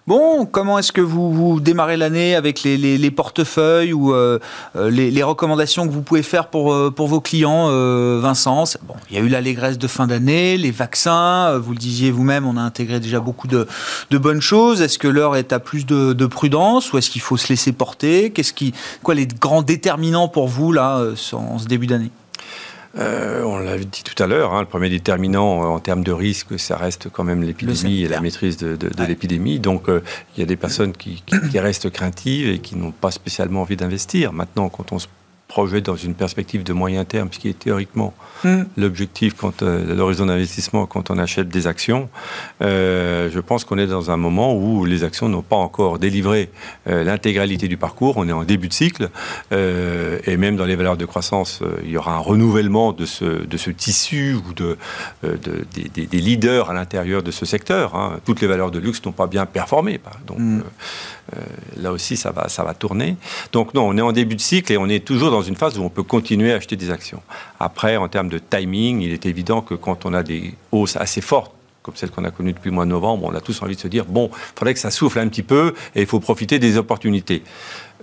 Bon, 0.07 0.46
comment 0.46 0.78
est-ce 0.78 0.92
que 0.92 1.01
vous, 1.01 1.61
démarrez 1.61 1.96
l'année 1.96 2.34
avec 2.34 2.62
les, 2.62 2.76
les, 2.76 2.96
les, 2.96 3.11
portefeuilles 3.11 3.92
ou 3.92 4.14
euh, 4.14 4.38
euh, 4.74 4.90
les, 4.90 5.22
recommandations 5.22 5.86
que 5.86 5.92
vous 5.92 6.03
pouvez 6.03 6.22
faire 6.22 6.48
pour, 6.48 6.72
euh, 6.72 6.92
vos 6.96 7.20
clients, 7.20 7.68
Vincent? 8.18 8.64
Il 9.11 9.16
y 9.16 9.20
a 9.20 9.22
eu 9.22 9.28
l'allégresse 9.28 9.78
de 9.78 9.86
fin 9.86 10.07
d'année, 10.07 10.57
les 10.57 10.70
vaccins, 10.70 11.59
vous 11.59 11.72
le 11.72 11.78
disiez 11.78 12.11
vous-même, 12.11 12.46
on 12.46 12.57
a 12.57 12.61
intégré 12.61 12.98
déjà 12.98 13.20
beaucoup 13.20 13.46
de, 13.46 13.66
bonnes 14.11 14.40
choses. 14.40 14.80
Est-ce 14.80 14.98
que 14.98 15.09
l'heure 15.09 15.36
est 15.36 15.53
à 15.53 15.59
plus 15.59 15.86
de, 15.86 16.12
de 16.12 16.26
prudence 16.26 16.92
ou 16.92 16.98
est-ce 16.98 17.11
qu'il 17.11 17.22
faut 17.22 17.36
se 17.36 17.48
laisser 17.48 17.72
porter? 17.72 18.30
Qu'est-ce 18.30 18.53
qui, 18.53 18.72
quoi 19.03 19.14
les 19.14 19.26
grands 19.26 19.62
déterminants 19.62 20.28
pour 20.28 20.48
vous 20.48 20.72
là 20.72 21.05
en 21.32 21.59
ce 21.59 21.66
début 21.66 21.86
d'année? 21.86 22.11
Euh, 22.99 23.43
on 23.45 23.59
l'a 23.59 23.78
dit 23.78 24.03
tout 24.03 24.20
à 24.22 24.26
l'heure, 24.26 24.53
hein, 24.53 24.61
le 24.61 24.66
premier 24.66 24.88
déterminant 24.88 25.62
euh, 25.62 25.66
en 25.66 25.78
termes 25.78 26.03
de 26.03 26.12
risque, 26.12 26.59
ça 26.59 26.76
reste 26.76 27.09
quand 27.09 27.22
même 27.22 27.43
l'épidémie 27.43 28.03
et 28.03 28.09
la 28.09 28.20
maîtrise 28.20 28.57
de, 28.57 28.74
de, 28.74 28.88
de 28.88 29.05
l'épidémie. 29.05 29.61
Donc, 29.61 29.88
euh, 29.88 30.03
il 30.36 30.41
y 30.41 30.43
a 30.43 30.47
des 30.47 30.57
personnes 30.57 30.93
qui, 30.93 31.22
qui, 31.24 31.36
qui 31.51 31.59
restent 31.61 31.91
craintives 31.91 32.49
et 32.49 32.59
qui 32.59 32.76
n'ont 32.76 32.91
pas 32.91 33.12
spécialement 33.12 33.62
envie 33.62 33.76
d'investir. 33.76 34.32
Maintenant, 34.32 34.68
quand 34.68 34.93
on 34.93 34.99
se 34.99 35.07
projet 35.51 35.80
dans 35.80 35.96
une 35.96 36.14
perspective 36.14 36.62
de 36.62 36.72
moyen 36.72 37.05
terme, 37.05 37.28
ce 37.32 37.40
qui 37.40 37.48
est 37.48 37.59
théoriquement 37.59 38.14
hmm. 38.44 38.62
l'objectif 38.76 39.34
quand 39.34 39.62
euh, 39.62 39.96
l'horizon 39.96 40.26
d'investissement 40.26 40.86
quand 40.86 41.11
on 41.11 41.18
achète 41.18 41.48
des 41.48 41.66
actions. 41.66 42.09
Euh, 42.62 43.28
je 43.34 43.40
pense 43.40 43.64
qu'on 43.64 43.76
est 43.76 43.88
dans 43.88 44.12
un 44.12 44.16
moment 44.16 44.55
où 44.55 44.84
les 44.84 45.03
actions 45.03 45.28
n'ont 45.28 45.42
pas 45.42 45.57
encore 45.57 45.98
délivré 45.98 46.51
euh, 46.86 47.03
l'intégralité 47.03 47.66
du 47.66 47.76
parcours. 47.76 48.14
On 48.16 48.28
est 48.28 48.32
en 48.32 48.44
début 48.44 48.68
de 48.68 48.72
cycle 48.72 49.11
et 49.51 50.36
même 50.36 50.57
dans 50.57 50.64
les 50.64 50.76
valeurs 50.76 50.96
de 50.96 51.05
croissance, 51.05 51.62
il 51.82 51.90
y 51.90 51.96
aura 51.96 52.14
un 52.14 52.24
renouvellement 52.32 52.92
de 52.92 53.05
ce, 53.05 53.24
de 53.24 53.57
ce 53.57 53.70
tissu 53.70 54.34
ou 54.34 54.53
de, 54.53 54.78
de 55.24 55.66
des, 55.74 56.07
des, 56.07 56.20
leaders 56.20 56.70
à 56.70 56.74
l'intérieur 56.74 57.22
de 57.24 57.32
ce 57.32 57.44
secteur. 57.44 57.96
Hein. 57.96 58.20
Toutes 58.24 58.40
les 58.40 58.46
valeurs 58.46 58.70
de 58.70 58.78
luxe 58.78 59.05
n'ont 59.05 59.12
pas 59.12 59.26
bien 59.26 59.46
performé. 59.46 60.01
Donc. 60.26 60.38
Là 61.76 61.93
aussi, 61.93 62.16
ça 62.16 62.31
va, 62.31 62.49
ça 62.49 62.62
va 62.62 62.74
tourner. 62.74 63.16
Donc 63.53 63.74
non, 63.74 63.89
on 63.89 63.97
est 63.97 64.03
en 64.03 64.12
début 64.12 64.37
de 64.37 64.41
cycle 64.41 64.72
et 64.72 64.76
on 64.76 64.89
est 64.89 65.05
toujours 65.05 65.31
dans 65.31 65.43
une 65.43 65.57
phase 65.57 65.78
où 65.78 65.83
on 65.83 65.91
peut 65.91 66.03
continuer 66.03 66.53
à 66.53 66.57
acheter 66.57 66.76
des 66.76 66.91
actions. 66.91 67.22
Après, 67.59 67.97
en 67.97 68.09
termes 68.09 68.28
de 68.28 68.39
timing, 68.39 69.01
il 69.01 69.12
est 69.12 69.26
évident 69.26 69.61
que 69.61 69.74
quand 69.74 70.07
on 70.07 70.14
a 70.14 70.22
des 70.22 70.55
hausses 70.72 70.97
assez 70.97 71.20
fortes, 71.20 71.53
comme 71.83 71.97
celles 71.97 72.11
qu'on 72.11 72.24
a 72.24 72.31
connues 72.31 72.53
depuis 72.53 72.68
le 72.68 72.74
mois 72.74 72.85
de 72.85 72.91
novembre, 72.91 73.28
on 73.31 73.35
a 73.35 73.41
tous 73.41 73.62
envie 73.62 73.74
de 73.74 73.81
se 73.81 73.89
dire, 73.89 74.05
bon, 74.05 74.31
il 74.33 74.59
faudrait 74.59 74.74
que 74.74 74.81
ça 74.81 74.91
souffle 74.91 75.18
un 75.18 75.28
petit 75.28 75.43
peu 75.43 75.74
et 75.95 76.03
il 76.03 76.07
faut 76.07 76.20
profiter 76.20 76.59
des 76.59 76.76
opportunités. 76.76 77.43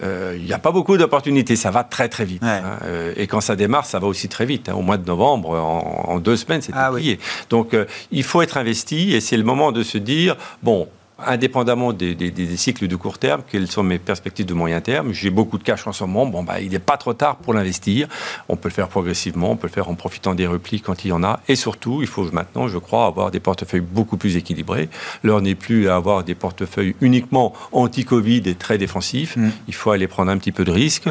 Euh, 0.03 0.35
il 0.37 0.45
n'y 0.45 0.53
a 0.53 0.59
pas 0.59 0.71
beaucoup 0.71 0.97
d'opportunités, 0.97 1.55
ça 1.55 1.71
va 1.71 1.83
très 1.83 2.09
très 2.09 2.25
vite. 2.25 2.43
Hein. 2.43 2.79
Euh, 2.83 3.13
et 3.15 3.27
quand 3.27 3.41
ça 3.41 3.55
démarre, 3.55 3.85
ça 3.85 3.99
va 3.99 4.07
aussi 4.07 4.29
très 4.29 4.45
vite. 4.45 4.69
Hein. 4.69 4.73
Au 4.73 4.81
mois 4.81 4.97
de 4.97 5.05
novembre, 5.05 5.51
en, 5.51 6.19
deux 6.19 6.37
semaines, 6.37 6.61
c'est 6.61 6.73
ah, 6.75 6.91
plié. 6.93 7.19
Donc 7.49 7.73
euh, 7.73 7.85
il 8.11 8.23
faut 8.23 8.41
être 8.41 8.57
investi 8.57 9.13
et 9.13 9.21
c'est 9.21 9.37
le 9.37 9.43
moment 9.43 9.71
de 9.71 9.83
se 9.83 9.97
dire, 9.97 10.35
bon, 10.63 10.87
indépendamment 11.25 11.93
des, 11.93 12.57
cycles 12.57 12.87
de 12.87 12.95
court 12.95 13.17
terme, 13.17 13.41
quelles 13.49 13.69
sont 13.69 13.83
mes 13.83 13.99
perspectives 13.99 14.45
de 14.45 14.53
moyen 14.53 14.81
terme. 14.81 15.13
J'ai 15.13 15.29
beaucoup 15.29 15.57
de 15.57 15.63
cash 15.63 15.87
en 15.87 15.93
ce 15.93 16.03
moment. 16.03 16.25
Bon, 16.25 16.43
bah, 16.43 16.61
il 16.61 16.71
n'est 16.71 16.79
pas 16.79 16.97
trop 16.97 17.13
tard 17.13 17.37
pour 17.37 17.53
l'investir. 17.53 18.07
On 18.49 18.55
peut 18.55 18.69
le 18.69 18.73
faire 18.73 18.87
progressivement, 18.87 19.51
on 19.51 19.55
peut 19.55 19.67
le 19.67 19.71
faire 19.71 19.89
en 19.89 19.95
profitant 19.95 20.35
des 20.35 20.47
replis 20.47 20.81
quand 20.81 21.05
il 21.05 21.09
y 21.09 21.11
en 21.11 21.23
a. 21.23 21.39
Et 21.47 21.55
surtout, 21.55 22.01
il 22.01 22.07
faut 22.07 22.29
maintenant, 22.31 22.67
je 22.67 22.77
crois, 22.77 23.05
avoir 23.05 23.31
des 23.31 23.39
portefeuilles 23.39 23.81
beaucoup 23.81 24.17
plus 24.17 24.37
équilibrés. 24.37 24.89
L'heure 25.23 25.41
n'est 25.41 25.55
plus 25.55 25.89
à 25.89 25.95
avoir 25.95 26.23
des 26.23 26.35
portefeuilles 26.35 26.95
uniquement 27.01 27.53
anti-Covid 27.71 28.43
et 28.45 28.55
très 28.55 28.77
défensifs. 28.77 29.37
Mm. 29.37 29.49
Il 29.67 29.73
faut 29.73 29.91
aller 29.91 30.07
prendre 30.07 30.31
un 30.31 30.37
petit 30.37 30.51
peu 30.51 30.65
de 30.65 30.71
risque. 30.71 31.05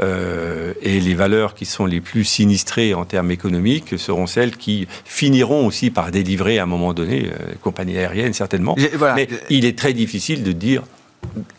Euh, 0.00 0.74
et 0.82 1.00
les 1.00 1.14
valeurs 1.14 1.54
qui 1.54 1.66
sont 1.66 1.86
les 1.86 2.00
plus 2.00 2.24
sinistrées 2.24 2.94
en 2.94 3.04
termes 3.04 3.30
économiques 3.30 3.98
seront 3.98 4.26
celles 4.26 4.56
qui 4.56 4.88
finiront 5.04 5.66
aussi 5.66 5.90
par 5.90 6.10
délivrer 6.10 6.58
à 6.58 6.64
un 6.64 6.66
moment 6.66 6.94
donné, 6.94 7.26
euh, 7.26 7.50
les 7.50 7.56
compagnies 7.56 7.98
aériennes 7.98 8.32
certainement. 8.32 8.76
Voilà 8.96 9.16
il 9.52 9.64
est 9.64 9.78
très 9.78 9.92
difficile 9.92 10.42
de 10.42 10.52
dire 10.52 10.82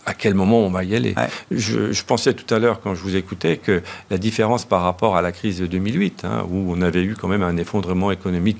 à 0.06 0.14
quel 0.14 0.34
moment 0.34 0.60
on 0.60 0.70
va 0.70 0.84
y 0.84 0.96
aller. 0.96 1.16
Je, 1.52 2.04
pensais 2.04 2.34
tout 2.34 2.54
à 2.54 2.60
l'heure, 2.60 2.82
quand 2.82 2.96
je 2.96 3.02
vous 3.02 3.16
écoutais, 3.16 3.58
que 3.58 3.82
la 4.10 4.18
différence 4.18 4.66
par 4.66 4.82
rapport 4.82 5.16
à 5.16 5.22
la 5.22 5.32
crise 5.32 5.60
de 5.60 5.68
2008, 5.68 6.26
hein, 6.26 6.46
où 6.50 6.74
on 6.74 6.82
avait 6.82 7.04
eu 7.04 7.16
quand 7.16 7.28
même 7.28 7.44
un 7.44 7.58
effondrement 7.58 8.12
économique 8.12 8.58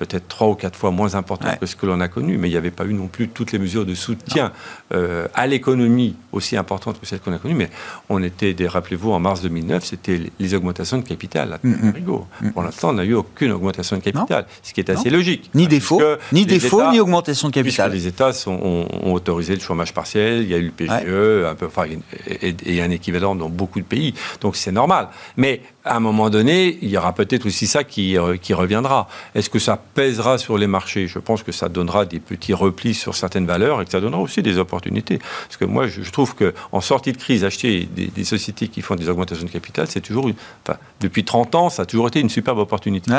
peut-être 0.00 0.28
trois 0.28 0.48
ou 0.48 0.54
quatre 0.54 0.76
fois 0.76 0.90
moins 0.90 1.14
important 1.14 1.50
que 1.60 1.66
ce 1.66 1.76
que 1.76 1.84
l'on 1.84 2.00
a 2.00 2.08
connu, 2.08 2.38
mais 2.38 2.48
il 2.48 2.52
n'y 2.52 2.56
avait 2.56 2.70
pas 2.70 2.86
eu 2.86 2.94
non 2.94 3.06
plus 3.06 3.28
toutes 3.28 3.52
les 3.52 3.58
mesures 3.58 3.84
de 3.84 3.94
soutien 3.94 4.50
euh, 4.94 5.28
à 5.34 5.46
l'économie 5.46 6.16
aussi 6.32 6.56
importantes 6.56 6.98
que 6.98 7.06
celles 7.06 7.20
qu'on 7.20 7.34
a 7.34 7.38
connues. 7.38 7.54
Mais 7.54 7.68
on 8.08 8.22
était, 8.22 8.56
rappelez-vous, 8.66 9.12
en 9.12 9.20
mars 9.20 9.42
2009, 9.42 9.84
c'était 9.84 10.18
les 10.38 10.54
augmentations 10.54 10.96
de 10.96 11.02
capital. 11.06 11.58
Mm, 11.62 11.70
mm. 11.70 11.92
Mm. 12.40 12.50
Pour 12.52 12.62
l'instant, 12.62 12.88
on 12.88 12.92
n'a 12.94 13.04
eu 13.04 13.12
aucune 13.12 13.52
augmentation 13.52 13.98
de 13.98 14.02
capital, 14.02 14.46
ce 14.62 14.72
qui 14.72 14.80
est 14.80 14.88
assez 14.88 15.10
logique. 15.10 15.50
Ni 15.54 15.68
défaut, 15.68 16.00
ni 16.32 16.46
défaut, 16.46 16.90
ni 16.90 16.98
augmentation 16.98 17.48
de 17.48 17.54
capital. 17.54 17.92
Les 17.92 18.06
États 18.06 18.30
ont, 18.46 18.86
autorisé 19.12 19.54
le 19.54 19.60
chômage 19.60 19.92
partiel, 19.92 20.44
il 20.44 20.48
y 20.48 20.54
a 20.54 20.58
eu 20.58 20.66
le 20.66 20.70
PGE, 20.70 21.44
un 21.46 21.54
peu, 21.54 21.66
enfin, 21.66 21.84
et, 22.26 22.54
et, 22.64 22.80
un 22.80 22.90
équivalent 22.90 23.34
dans 23.34 23.50
beaucoup 23.50 23.80
de 23.80 23.84
pays. 23.84 24.14
Donc 24.40 24.56
c'est 24.56 24.72
normal. 24.72 25.08
Mais 25.36 25.60
à 25.84 25.96
un 25.96 26.00
moment 26.00 26.28
donné, 26.28 26.78
il 26.82 26.90
y 26.90 26.96
aura 26.98 27.14
peut-être 27.14 27.46
aussi 27.46 27.66
ça 27.66 27.84
qui, 27.84 28.18
euh, 28.18 28.36
qui 28.36 28.52
reviendra. 28.52 29.08
Est-ce 29.34 29.48
que 29.48 29.58
ça 29.58 29.78
pèsera 29.78 30.36
sur 30.36 30.58
les 30.58 30.66
marchés? 30.66 31.06
Je 31.06 31.18
pense 31.18 31.42
que 31.42 31.52
ça 31.52 31.70
donnera 31.70 32.04
des 32.04 32.20
petits 32.20 32.52
replis 32.52 32.92
sur 32.92 33.14
certaines 33.14 33.46
valeurs 33.46 33.80
et 33.80 33.86
que 33.86 33.90
ça 33.90 34.00
donnera 34.00 34.20
aussi 34.20 34.42
des 34.42 34.58
opportunités. 34.58 35.18
Parce 35.18 35.56
que 35.56 35.64
moi, 35.64 35.86
je, 35.86 36.08
trouve 36.10 36.34
qu'en 36.34 36.80
sortie 36.82 37.12
de 37.12 37.16
crise, 37.16 37.44
acheter 37.44 37.88
des, 37.94 38.24
sociétés 38.24 38.68
qui 38.68 38.82
font 38.82 38.94
des 38.94 39.08
augmentations 39.08 39.46
de 39.46 39.50
capital, 39.50 39.86
c'est 39.88 40.02
toujours, 40.02 40.28
une, 40.28 40.34
enfin, 40.66 40.78
depuis 41.00 41.24
30 41.24 41.54
ans, 41.54 41.70
ça 41.70 41.82
a 41.82 41.86
toujours 41.86 42.08
été 42.08 42.20
une 42.20 42.30
superbe 42.30 42.58
opportunité. 42.58 43.10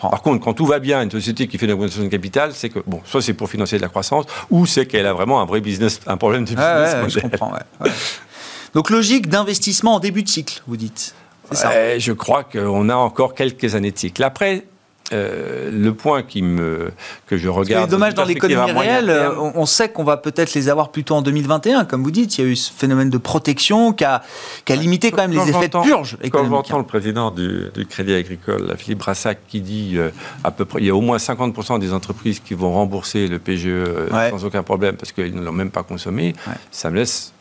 Par 0.00 0.22
contre, 0.22 0.44
quand 0.44 0.54
tout 0.54 0.66
va 0.66 0.80
bien, 0.80 1.02
une 1.02 1.10
société 1.10 1.46
qui 1.46 1.56
fait 1.56 1.66
une 1.66 1.72
augmentation 1.72 2.02
de 2.02 2.08
capital, 2.08 2.52
c'est 2.52 2.68
que, 2.68 2.80
bon, 2.84 3.00
soit 3.04 3.22
c'est 3.22 3.34
pour 3.34 3.48
financer 3.48 3.76
de 3.76 3.82
la 3.82 3.88
croissance, 3.88 4.24
ou 4.50 4.66
c'est 4.66 4.86
qu'elle 4.86 5.06
a 5.06 5.12
vraiment 5.12 5.40
un 5.40 5.44
vrai 5.44 5.60
business, 5.60 6.00
un 6.08 6.16
problème 6.16 6.44
de 6.44 6.50
business. 6.50 6.96
Je 7.08 7.20
comprends, 7.20 7.52
Donc 8.74 8.90
logique 8.90 9.28
d'investissement 9.28 9.94
en 9.94 10.00
début 10.00 10.22
de 10.22 10.28
cycle, 10.28 10.62
vous 10.66 10.76
dites 10.76 11.14
je 11.54 12.12
crois 12.12 12.44
qu'on 12.44 12.88
a 12.88 12.94
encore 12.94 13.34
quelques 13.34 13.74
années 13.74 13.92
de 13.92 13.98
cycle. 13.98 14.22
Après, 14.22 14.64
euh, 15.12 15.70
le 15.70 15.92
point 15.92 16.22
qui 16.22 16.40
me, 16.42 16.90
que 17.26 17.36
je 17.36 17.48
regarde. 17.48 17.84
C'est 17.84 17.90
dommage 17.90 18.14
dans 18.14 18.24
l'économie 18.24 18.70
réelle, 18.70 19.10
euh, 19.10 19.34
on, 19.36 19.66
sait 19.66 19.90
qu'on 19.90 20.04
va 20.04 20.16
peut-être 20.16 20.54
les 20.54 20.70
avoir 20.70 20.90
plutôt 20.90 21.16
en 21.16 21.22
2021, 21.22 21.84
comme 21.84 22.02
vous 22.02 22.10
dites. 22.10 22.38
Il 22.38 22.44
y 22.44 22.46
a 22.46 22.50
eu 22.50 22.56
ce 22.56 22.72
phénomène 22.72 23.10
de 23.10 23.18
protection 23.18 23.92
qui 23.92 24.04
a, 24.04 24.22
qui 24.64 24.72
a 24.72 24.76
limité 24.76 25.10
quand 25.10 25.28
même 25.28 25.32
les 25.32 25.50
effets 25.50 25.68
de 25.68 25.82
purge 25.82 26.16
économique. 26.22 26.32
Quand 26.32 26.48
j'entends 26.48 26.78
le 26.78 26.84
président 26.84 27.30
du, 27.30 27.64
Crédit 27.90 28.14
Agricole, 28.14 28.74
Philippe 28.78 29.00
Brassac, 29.00 29.38
qui 29.48 29.60
dit 29.60 29.94
euh, 29.96 30.10
à 30.44 30.50
peu 30.50 30.64
près, 30.64 30.80
il 30.80 30.86
y 30.86 30.90
a 30.90 30.94
au 30.94 31.02
moins 31.02 31.18
50% 31.18 31.78
des 31.78 31.92
entreprises 31.92 32.40
qui 32.40 32.54
vont 32.54 32.72
rembourser 32.72 33.28
le 33.28 33.38
PGE 33.38 34.08
sans 34.30 34.44
aucun 34.44 34.62
problème 34.62 34.96
parce 34.96 35.12
qu'ils 35.12 35.34
ne 35.34 35.42
l'ont 35.42 35.52
même 35.52 35.70
pas 35.70 35.82
consommé, 35.82 36.34
ça 36.70 36.88
me 36.90 36.96
laisse 36.96 37.32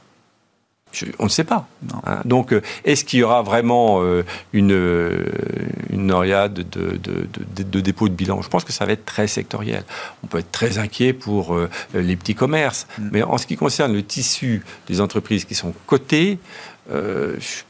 on 1.19 1.25
ne 1.25 1.29
sait 1.29 1.43
pas. 1.43 1.67
Hein. 2.05 2.21
Donc, 2.25 2.53
euh, 2.53 2.61
est-ce 2.83 3.05
qu'il 3.05 3.19
y 3.19 3.23
aura 3.23 3.41
vraiment 3.41 4.01
euh, 4.01 4.23
une, 4.53 4.71
euh, 4.71 5.23
une 5.89 6.07
de, 6.07 6.63
de, 7.63 7.79
dépôt 7.79 8.09
de 8.09 8.13
bilan? 8.13 8.41
Je 8.41 8.49
pense 8.49 8.63
que 8.63 8.71
ça 8.71 8.85
va 8.85 8.93
être 8.93 9.05
très 9.05 9.27
sectoriel. 9.27 9.83
On 10.23 10.27
peut 10.27 10.39
être 10.39 10.51
très 10.51 10.77
inquiet 10.77 11.13
pour 11.13 11.57
les 11.93 12.15
petits 12.15 12.35
commerces. 12.35 12.87
Mm. 12.97 13.09
Mais 13.11 13.23
en 13.23 13.37
ce 13.37 13.47
qui 13.47 13.55
concerne 13.55 13.93
le 13.93 14.03
tissu 14.03 14.63
des 14.87 15.01
entreprises 15.01 15.45
qui 15.45 15.55
sont 15.55 15.73
cotées, 15.85 16.39
je, 16.89 17.63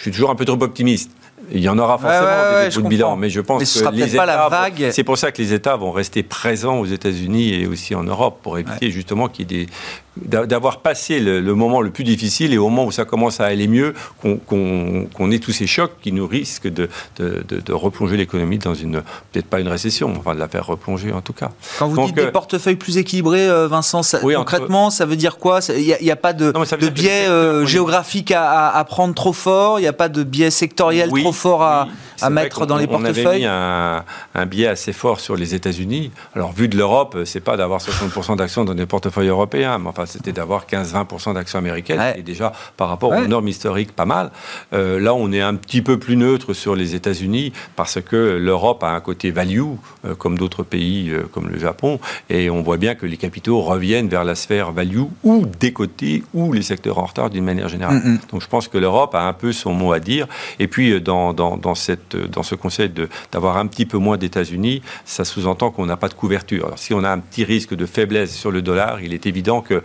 suis 0.00 0.10
toujours 0.10 0.30
un 0.30 0.34
peu 0.34 0.44
trop 0.44 0.60
optimiste. 0.62 1.10
Il 1.52 1.60
y 1.60 1.68
en 1.68 1.78
aura 1.78 1.98
forcément 1.98 2.60
des 2.60 2.68
dépôts 2.68 2.82
de 2.82 2.88
bilan, 2.88 3.16
mais 3.16 3.30
je 3.30 3.40
pense 3.40 3.62
que 3.62 3.88
les 3.90 4.14
États, 4.14 4.70
c'est 4.90 5.04
pour 5.04 5.18
ça 5.18 5.32
que 5.32 5.40
les 5.40 5.52
États 5.52 5.76
vont 5.76 5.90
rester 5.90 6.22
présents 6.22 6.78
aux 6.78 6.86
États-Unis 6.86 7.54
et 7.54 7.66
aussi 7.66 7.94
en 7.94 8.04
Europe 8.04 8.40
pour 8.42 8.58
éviter 8.58 8.90
justement 8.90 9.28
qu'il 9.28 9.50
y 9.52 9.62
ait 9.62 9.66
des 9.66 9.72
d'avoir 10.16 10.78
passé 10.78 11.18
le, 11.18 11.54
moment 11.54 11.80
le 11.80 11.90
plus 11.90 12.04
difficile 12.04 12.52
et 12.52 12.58
au 12.58 12.68
moment 12.68 12.86
où 12.86 12.92
ça 12.92 13.04
commence 13.04 13.40
à 13.40 13.46
aller 13.46 13.66
mieux, 13.66 13.94
qu'on 14.20 15.30
ait 15.30 15.38
tous 15.38 15.52
ces 15.52 15.66
chocs 15.66 15.92
qui 16.02 16.12
nous 16.12 16.26
risquent 16.26 16.68
de, 16.68 16.88
de, 17.18 17.72
replonger 17.72 18.16
l'économie 18.16 18.58
dans 18.58 18.74
une, 18.74 19.02
peut-être 19.32 19.46
pas 19.46 19.60
une 19.60 19.68
récession, 19.68 20.12
enfin 20.16 20.34
de 20.34 20.40
la 20.40 20.48
faire 20.48 20.66
replonger 20.66 21.12
en 21.12 21.20
tout 21.20 21.32
cas. 21.32 21.50
Quand 21.78 21.88
vous 21.88 22.06
dites 22.06 22.14
des 22.14 22.22
euh, 22.22 22.30
portefeuilles 22.30 22.76
plus 22.76 22.98
équilibrés, 22.98 23.48
euh, 23.48 23.66
Vincent, 23.66 24.02
concrètement, 24.22 24.90
ça 24.90 25.04
veut 25.04 25.16
dire 25.16 25.38
quoi? 25.38 25.60
Il 25.76 25.96
n'y 26.00 26.10
a, 26.10 26.16
pas 26.16 26.32
de, 26.32 26.52
biais 26.90 27.26
euh, 27.28 27.66
géographique 27.66 28.30
à, 28.30 28.70
à, 28.70 28.84
prendre 28.84 29.14
trop 29.14 29.32
fort, 29.32 29.80
il 29.80 29.82
n'y 29.82 29.88
a 29.88 29.92
pas 29.92 30.08
de 30.08 30.22
biais 30.22 30.50
sectoriel 30.50 31.10
trop 31.10 31.32
fort 31.34 31.62
à, 31.62 31.88
à 32.20 32.30
mettre 32.30 32.66
dans 32.66 32.76
les 32.76 32.86
portefeuilles 32.86 33.24
On 33.24 33.28
avait 33.28 33.38
mis 33.38 33.44
un, 33.46 34.04
un, 34.34 34.46
biais 34.46 34.68
assez 34.68 34.92
fort 34.92 35.20
sur 35.20 35.36
les 35.36 35.54
États-Unis. 35.54 36.10
Alors, 36.34 36.52
vu 36.52 36.68
de 36.68 36.76
l'Europe, 36.76 37.18
c'est 37.24 37.40
pas 37.40 37.56
d'avoir 37.56 37.80
60% 37.80 38.36
d'actions 38.36 38.64
dans 38.64 38.74
des 38.74 38.86
portefeuilles 38.86 39.28
européens, 39.28 39.78
mais 39.78 39.88
enfin, 39.88 40.06
c'était 40.06 40.32
d'avoir 40.32 40.66
15-20% 40.66 41.34
d'actions 41.34 41.58
américaines. 41.58 42.00
Et 42.16 42.22
déjà, 42.22 42.52
par 42.76 42.88
rapport 42.88 43.12
aux 43.12 43.26
normes 43.26 43.48
historiques, 43.48 43.92
pas 43.92 44.06
mal. 44.06 44.30
Euh, 44.72 45.00
là, 45.00 45.14
on 45.14 45.32
est 45.32 45.40
un 45.40 45.54
petit 45.54 45.82
peu 45.82 45.98
plus 45.98 46.16
neutre 46.16 46.52
sur 46.52 46.74
les 46.74 46.94
États-Unis 46.94 47.52
parce 47.76 48.00
que 48.00 48.38
l'Europe 48.40 48.82
a 48.84 48.90
un 48.90 49.00
côté 49.00 49.30
value, 49.30 49.62
euh, 50.04 50.14
comme 50.14 50.38
d'autres 50.38 50.62
pays, 50.62 51.10
euh, 51.10 51.24
comme 51.32 51.48
le 51.48 51.58
Japon. 51.58 51.98
Et 52.30 52.50
on 52.50 52.62
voit 52.62 52.76
bien 52.76 52.94
que 52.94 53.06
les 53.06 53.16
capitaux 53.16 53.60
reviennent 53.60 54.08
vers 54.08 54.24
la 54.24 54.34
sphère 54.34 54.72
value 54.72 55.02
ou 55.22 55.46
des 55.60 55.72
côtés 55.72 56.22
ou 56.32 56.52
les 56.52 56.62
secteurs 56.62 56.98
en 56.98 57.06
retard 57.06 57.30
d'une 57.30 57.44
manière 57.44 57.68
générale. 57.68 57.96
Mm. 58.04 58.18
Donc, 58.30 58.42
je 58.42 58.48
pense 58.48 58.68
que 58.68 58.78
l'Europe 58.78 59.14
a 59.14 59.22
un 59.22 59.32
peu 59.32 59.52
son 59.52 59.72
mot 59.72 59.92
à 59.92 60.00
dire. 60.00 60.26
Et 60.58 60.68
puis, 60.68 61.00
dans, 61.00 61.13
dans, 61.32 61.56
dans 61.56 61.74
cette 61.74 62.16
dans 62.16 62.42
ce 62.42 62.54
conseil 62.54 62.90
d'avoir 63.32 63.56
un 63.56 63.66
petit 63.66 63.86
peu 63.86 63.98
moins 63.98 64.16
d'États-Unis, 64.16 64.82
ça 65.04 65.24
sous-entend 65.24 65.70
qu'on 65.70 65.86
n'a 65.86 65.96
pas 65.96 66.08
de 66.08 66.14
couverture. 66.14 66.66
Alors, 66.66 66.78
si 66.78 66.94
on 66.94 67.04
a 67.04 67.10
un 67.10 67.18
petit 67.18 67.44
risque 67.44 67.74
de 67.74 67.86
faiblesse 67.86 68.34
sur 68.34 68.50
le 68.50 68.62
dollar, 68.62 69.00
il 69.00 69.14
est 69.14 69.26
évident 69.26 69.60
que 69.60 69.82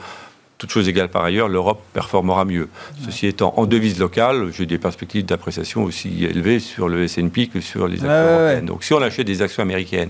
toutes 0.60 0.72
choses 0.72 0.90
égales 0.90 1.10
par 1.10 1.24
ailleurs, 1.24 1.48
l'Europe 1.48 1.82
performera 1.94 2.44
mieux. 2.44 2.68
Ceci 3.06 3.28
étant, 3.28 3.54
en 3.56 3.66
devise 3.66 3.98
locale, 3.98 4.52
j'ai 4.52 4.66
des 4.66 4.78
perspectives 4.78 5.26
d'appréciation 5.26 5.86
aussi 5.86 6.26
élevées 6.26 6.60
sur 6.60 6.90
le 6.90 7.04
S&P 7.04 7.48
que 7.48 7.62
sur 7.62 7.88
les 7.88 8.04
actions 8.04 8.10
européennes. 8.10 8.66
Donc, 8.66 8.84
si 8.84 8.94
on 8.94 9.02
achète 9.02 9.26
des 9.26 9.42
actions 9.42 9.64
américaines 9.64 10.10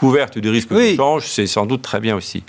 couverte 0.00 0.38
du 0.38 0.48
risque 0.48 0.72
de 0.72 0.96
change, 0.96 1.26
c'est 1.26 1.46
sans 1.46 1.66
doute 1.66 1.82
très 1.82 2.00
bien 2.00 2.16
aussi. 2.16 2.42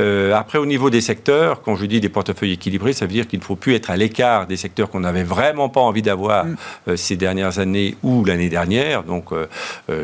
Euh, 0.00 0.32
après, 0.34 0.56
au 0.56 0.64
niveau 0.64 0.88
des 0.88 1.02
secteurs, 1.02 1.60
quand 1.60 1.76
je 1.76 1.84
dis 1.84 2.00
des 2.00 2.08
portefeuilles 2.08 2.52
équilibrés, 2.52 2.94
ça 2.94 3.04
veut 3.04 3.12
dire 3.12 3.28
qu'il 3.28 3.40
ne 3.40 3.44
faut 3.44 3.56
plus 3.56 3.74
être 3.74 3.90
à 3.90 3.96
l'écart 3.98 4.46
des 4.46 4.56
secteurs 4.56 4.88
qu'on 4.88 5.00
n'avait 5.00 5.22
vraiment 5.22 5.68
pas 5.68 5.82
envie 5.82 6.00
d'avoir 6.00 6.46
mm. 6.46 6.56
euh, 6.88 6.96
ces 6.96 7.16
dernières 7.16 7.58
années 7.58 7.94
ou 8.02 8.24
l'année 8.24 8.48
dernière. 8.48 9.02
Donc, 9.02 9.32
euh, 9.32 9.46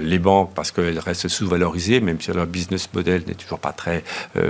les 0.02 0.18
banques, 0.18 0.50
parce 0.54 0.72
qu'elles 0.72 0.98
restent 0.98 1.28
sous-valorisées, 1.28 2.00
même 2.00 2.20
si 2.20 2.30
leur 2.32 2.46
business 2.46 2.86
model 2.92 3.22
n'est 3.26 3.34
toujours 3.34 3.58
pas 3.58 3.72
très 3.72 4.04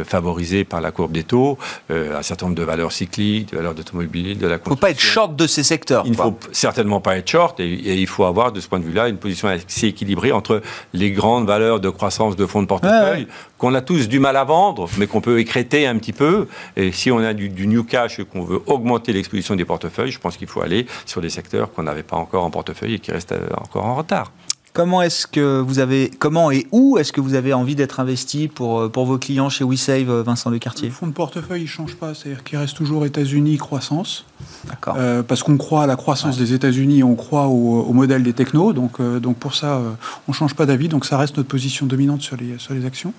favorisé 0.05 0.65
par 0.65 0.81
la 0.81 0.91
courbe 0.91 1.13
des 1.13 1.23
taux, 1.23 1.57
un 1.89 2.23
certain 2.23 2.47
nombre 2.47 2.59
de 2.59 2.65
valeurs 2.65 2.93
cycliques, 2.93 3.53
de 3.53 3.57
valeurs 3.57 3.75
d'automobile, 3.75 4.39
de 4.39 4.47
la 4.49 4.57
Il 4.57 4.59
ne 4.59 4.71
faut 4.71 4.77
pas 4.77 4.91
être 4.91 5.01
short 5.01 5.37
de 5.37 5.47
ces 5.47 5.63
secteurs. 5.63 6.03
Il 6.05 6.13
ne 6.13 6.17
faut 6.17 6.37
certainement 6.51 7.01
pas 7.01 7.17
être 7.17 7.29
short 7.29 7.61
et, 7.61 7.73
et, 7.73 7.95
il 7.95 8.07
faut 8.07 8.25
avoir, 8.25 8.51
de 8.51 8.61
ce 8.61 8.69
point 8.69 8.81
de 8.81 8.85
vue-là, 8.85 9.09
une 9.09 9.19
position 9.19 9.49
assez 9.49 9.87
équilibrée 9.87 10.33
entre 10.33 10.63
les 10.93 11.13
grandes 11.13 11.47
valeurs 11.47 11.81
de 11.81 11.89
croissance 11.89 12.37
de 12.41 12.47
fonds 12.47 12.63
de 12.63 12.67
portefeuille 12.67 13.27
qu'on 13.59 13.75
a 13.75 13.81
tous 13.83 14.09
du 14.09 14.19
mal 14.19 14.37
à 14.37 14.45
vendre, 14.45 14.89
mais 14.99 15.07
qu'on 15.07 15.21
peut 15.21 15.39
écréter 15.39 15.87
un 15.87 15.97
petit 15.99 16.13
peu. 16.13 16.49
Et 16.77 16.93
si 16.93 17.11
on 17.11 17.19
a 17.19 17.35
du, 17.35 17.67
new 17.67 17.85
cash 17.85 18.19
et 18.19 18.25
qu'on 18.25 18.43
veut 18.43 18.61
augmenter 18.67 19.13
l'exposition 19.13 19.55
des 19.55 19.65
portefeuilles, 19.65 20.11
je 20.11 20.19
pense 20.19 20.37
qu'il 20.37 20.49
faut 20.49 20.63
aller 20.63 20.87
sur 21.05 21.21
des 21.21 21.31
secteurs 21.31 21.73
qu'on 21.73 21.83
n'avait 21.83 22.03
pas 22.03 22.17
encore 22.17 22.45
en 22.45 22.51
portefeuille 22.51 22.95
et 22.95 22.99
qui 22.99 23.13
restent 23.13 23.33
euh, 23.33 23.49
encore 23.61 23.85
en 23.85 23.95
retard. 23.95 24.33
Comment 24.73 25.03
est-ce 25.03 25.27
que 25.27 25.59
vous 25.61 25.81
avez, 25.81 26.13
comment 26.21 26.53
et 26.53 26.69
où 26.71 26.97
est-ce 26.97 27.13
que 27.13 27.21
vous 27.21 27.35
avez 27.35 27.53
envie 27.53 27.75
d'être 27.75 27.99
investi 27.99 28.47
pour, 28.47 28.83
euh, 28.83 28.89
pour 28.89 29.05
vos 29.05 29.19
clients 29.19 29.49
chez 29.49 29.65
WeSave, 29.65 30.09
euh, 30.09 30.23
Vincent 30.23 30.49
Lecartier 30.49 30.89
Le 30.89 30.95
fonds 30.95 31.09
de 31.09 31.13
portefeuille, 31.13 31.63
il 31.63 31.65
ne 31.65 31.69
change 31.69 31.97
pas, 31.97 32.15
c'est-à-dire 32.15 32.45
qu'il 32.45 32.57
reste 32.57 32.77
toujours 32.77 33.05
États-Unis 33.05 33.57
croissance. 33.57 34.25
D'accord. 34.69 34.95
Euh, 34.97 35.25
parce 35.25 35.43
qu'on 35.43 35.57
croit 35.57 35.83
à 35.83 35.87
la 35.89 35.97
croissance 35.97 36.39
des 36.39 36.53
États-Unis, 36.53 37.03
on 37.03 37.17
croit 37.17 37.47
au, 37.47 37.93
modèle 37.93 38.23
des 38.23 38.33
technos, 38.33 38.73
donc, 38.73 39.03
donc 39.03 39.37
pour 39.39 39.57
ça, 39.57 39.81
on 40.29 40.33
ne 40.33 40.35
change 40.35 40.55
pas 40.55 40.67
d'avis, 40.67 40.89
donc 40.89 41.05
ça 41.05 41.19
reste 41.19 41.37
notre 41.37 41.49
position 41.49 41.87
dominante 41.87 42.23
sur 42.23 42.37
les, 42.37 42.59
sur 42.59 42.73
les 42.73 42.87
actions. 42.87 43.13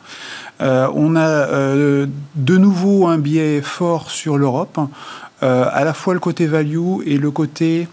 on 0.60 1.16
a 1.16 1.48
de 1.48 2.58
nouveau 2.58 3.08
un 3.08 3.18
biais 3.18 3.62
fort 3.62 4.10
sur 4.10 4.38
l'Europe. 4.38 4.80
à 5.42 5.84
la 5.84 5.94
fois 5.94 6.14
le 6.14 6.20
côté 6.20 6.48
value 6.48 7.02
et 7.06 7.18
le 7.18 7.30
côté 7.30 7.88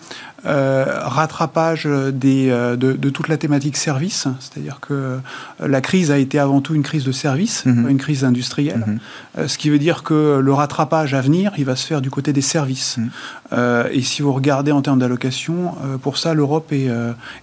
euh, 0.47 0.84
rattrapage 1.01 1.89
des, 2.12 2.49
euh, 2.49 2.76
de, 2.76 3.11
toute 3.11 3.26
la 3.26 3.36
thématique 3.36 3.76
service, 3.76 4.28
c'est-à-dire 4.39 4.78
que 4.80 4.95
euh, 4.95 5.18
la 5.59 5.80
crise 5.80 6.12
a 6.12 6.18
été 6.18 6.39
avant 6.39 6.61
tout 6.61 6.76
une 6.76 6.84
crise 6.84 7.03
de 7.03 7.11
service, 7.11 7.66
mhm. 7.66 7.89
une 7.89 7.99
crise 7.99 8.24
industrielle, 8.24 9.01
mhm. 9.36 9.49
ce 9.49 9.59
qui 9.59 9.68
veut 9.68 9.80
dire 9.80 10.05
que 10.05 10.39
le 10.39 10.53
rattrapage 10.53 11.12
à 11.12 11.20
venir, 11.20 11.53
il 11.59 11.64
va 11.64 11.74
se 11.74 11.84
faire 11.84 12.01
du 12.01 12.11
côté 12.11 12.32
des 12.32 12.41
services. 12.41 12.99
Mhm. 12.99 13.89
et 13.91 14.03
si 14.03 14.22
vous 14.22 14.32
regardez 14.32 14.70
en 14.70 14.80
termes 14.80 15.01
d'allocation, 15.01 15.74
pour 16.03 16.18
ça, 16.18 16.34
l'Europe 16.34 16.72
est, 16.72 16.89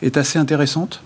est 0.01 0.15
assez 0.15 0.39
intéressante. 0.39 1.01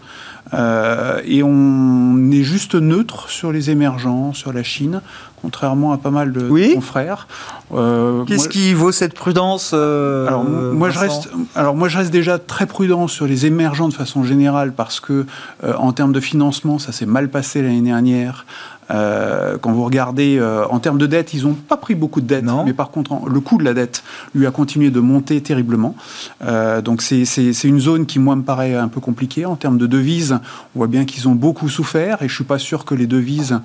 Euh, 0.53 1.21
et 1.25 1.43
on 1.43 2.31
est 2.31 2.43
juste 2.43 2.75
neutre 2.75 3.29
sur 3.29 3.51
les 3.51 3.69
émergents, 3.69 4.33
sur 4.33 4.51
la 4.51 4.63
Chine, 4.63 5.01
contrairement 5.41 5.91
à 5.91 5.97
pas 5.97 6.09
mal 6.09 6.31
de 6.31 6.73
confrères. 6.73 7.27
Euh, 7.73 8.23
Qu'est-ce 8.25 8.49
qui 8.49 8.73
vaut 8.73 8.91
cette 8.91 9.13
prudence 9.13 9.71
euh, 9.73 10.27
alors, 10.27 10.43
moi, 10.43 10.89
je 10.89 10.99
reste, 10.99 11.29
alors 11.55 11.75
moi, 11.75 11.87
je 11.89 11.97
reste 11.97 12.11
déjà 12.11 12.39
très 12.39 12.65
prudent 12.65 13.07
sur 13.07 13.27
les 13.27 13.45
émergents 13.45 13.89
de 13.89 13.93
façon 13.93 14.23
générale 14.23 14.71
parce 14.71 14.99
que, 14.99 15.25
en 15.63 15.91
termes 15.91 16.13
de 16.13 16.19
financement, 16.19 16.79
ça 16.79 16.91
s'est 16.91 17.05
mal 17.05 17.29
passé 17.29 17.61
l'année 17.61 17.81
dernière. 17.81 18.45
Euh, 18.91 19.57
quand 19.59 19.71
vous 19.71 19.83
regardez 19.83 20.37
euh, 20.39 20.65
en 20.69 20.79
termes 20.79 20.97
de 20.97 21.05
dette, 21.05 21.33
ils 21.33 21.43
n'ont 21.43 21.53
pas 21.53 21.77
pris 21.77 21.95
beaucoup 21.95 22.21
de 22.21 22.27
dette, 22.27 22.45
mais 22.65 22.73
par 22.73 22.89
contre, 22.89 23.29
le 23.29 23.39
coût 23.39 23.57
de 23.57 23.63
la 23.63 23.73
dette 23.73 24.03
lui 24.33 24.47
a 24.47 24.51
continué 24.51 24.89
de 24.89 24.99
monter 24.99 25.41
terriblement. 25.41 25.95
Euh, 26.43 26.81
donc 26.81 27.01
c'est 27.01 27.63
une 27.63 27.79
zone 27.79 28.05
qui, 28.05 28.19
moi, 28.19 28.35
me 28.35 28.43
paraît 28.43 28.75
un 28.75 28.87
peu 28.87 28.99
compliquée. 28.99 29.45
En 29.45 29.55
termes 29.55 29.77
de 29.77 29.87
devises, 29.87 30.39
on 30.75 30.79
voit 30.79 30.87
bien 30.87 31.05
qu'ils 31.05 31.27
ont 31.27 31.35
beaucoup 31.35 31.69
souffert 31.69 32.17
et 32.17 32.27
je 32.27 32.33
ne 32.33 32.35
suis 32.35 32.43
pas 32.43 32.59
sûr 32.59 32.85
que 32.85 32.95
les 32.95 33.07
devises 33.07 33.59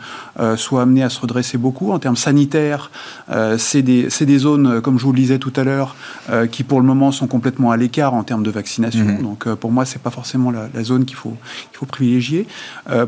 soient 0.56 0.82
amenées 0.82 1.02
à 1.02 1.08
se 1.08 1.20
redresser 1.20 1.58
beaucoup. 1.58 1.92
En 1.92 1.98
termes 1.98 2.16
sanitaires, 2.16 2.90
c'est 3.58 3.82
des, 3.82 4.08
des, 4.20 4.38
zones, 4.38 4.80
comme 4.80 4.98
je 4.98 5.04
vous 5.04 5.12
le 5.12 5.18
disais 5.18 5.38
tout 5.38 5.52
à 5.56 5.64
l'heure, 5.64 5.96
qui 6.50 6.64
pour 6.64 6.80
le 6.80 6.86
moment 6.86 7.12
sont 7.12 7.26
complètement 7.26 7.70
à 7.70 7.76
l'écart 7.76 8.14
en 8.14 8.24
termes 8.24 8.42
de 8.42 8.50
vaccination. 8.50 9.04
Mhm. 9.04 9.22
Donc 9.22 9.48
pour 9.54 9.72
moi, 9.72 9.84
ce 9.84 9.94
n'est 9.94 10.02
pas 10.02 10.10
forcément 10.10 10.50
la, 10.50 10.68
la 10.72 10.82
zone 10.82 11.04
qu'il 11.04 11.16
faut, 11.16 11.36
qu'il 11.70 11.78
faut 11.78 11.86
privilégier. 11.86 12.46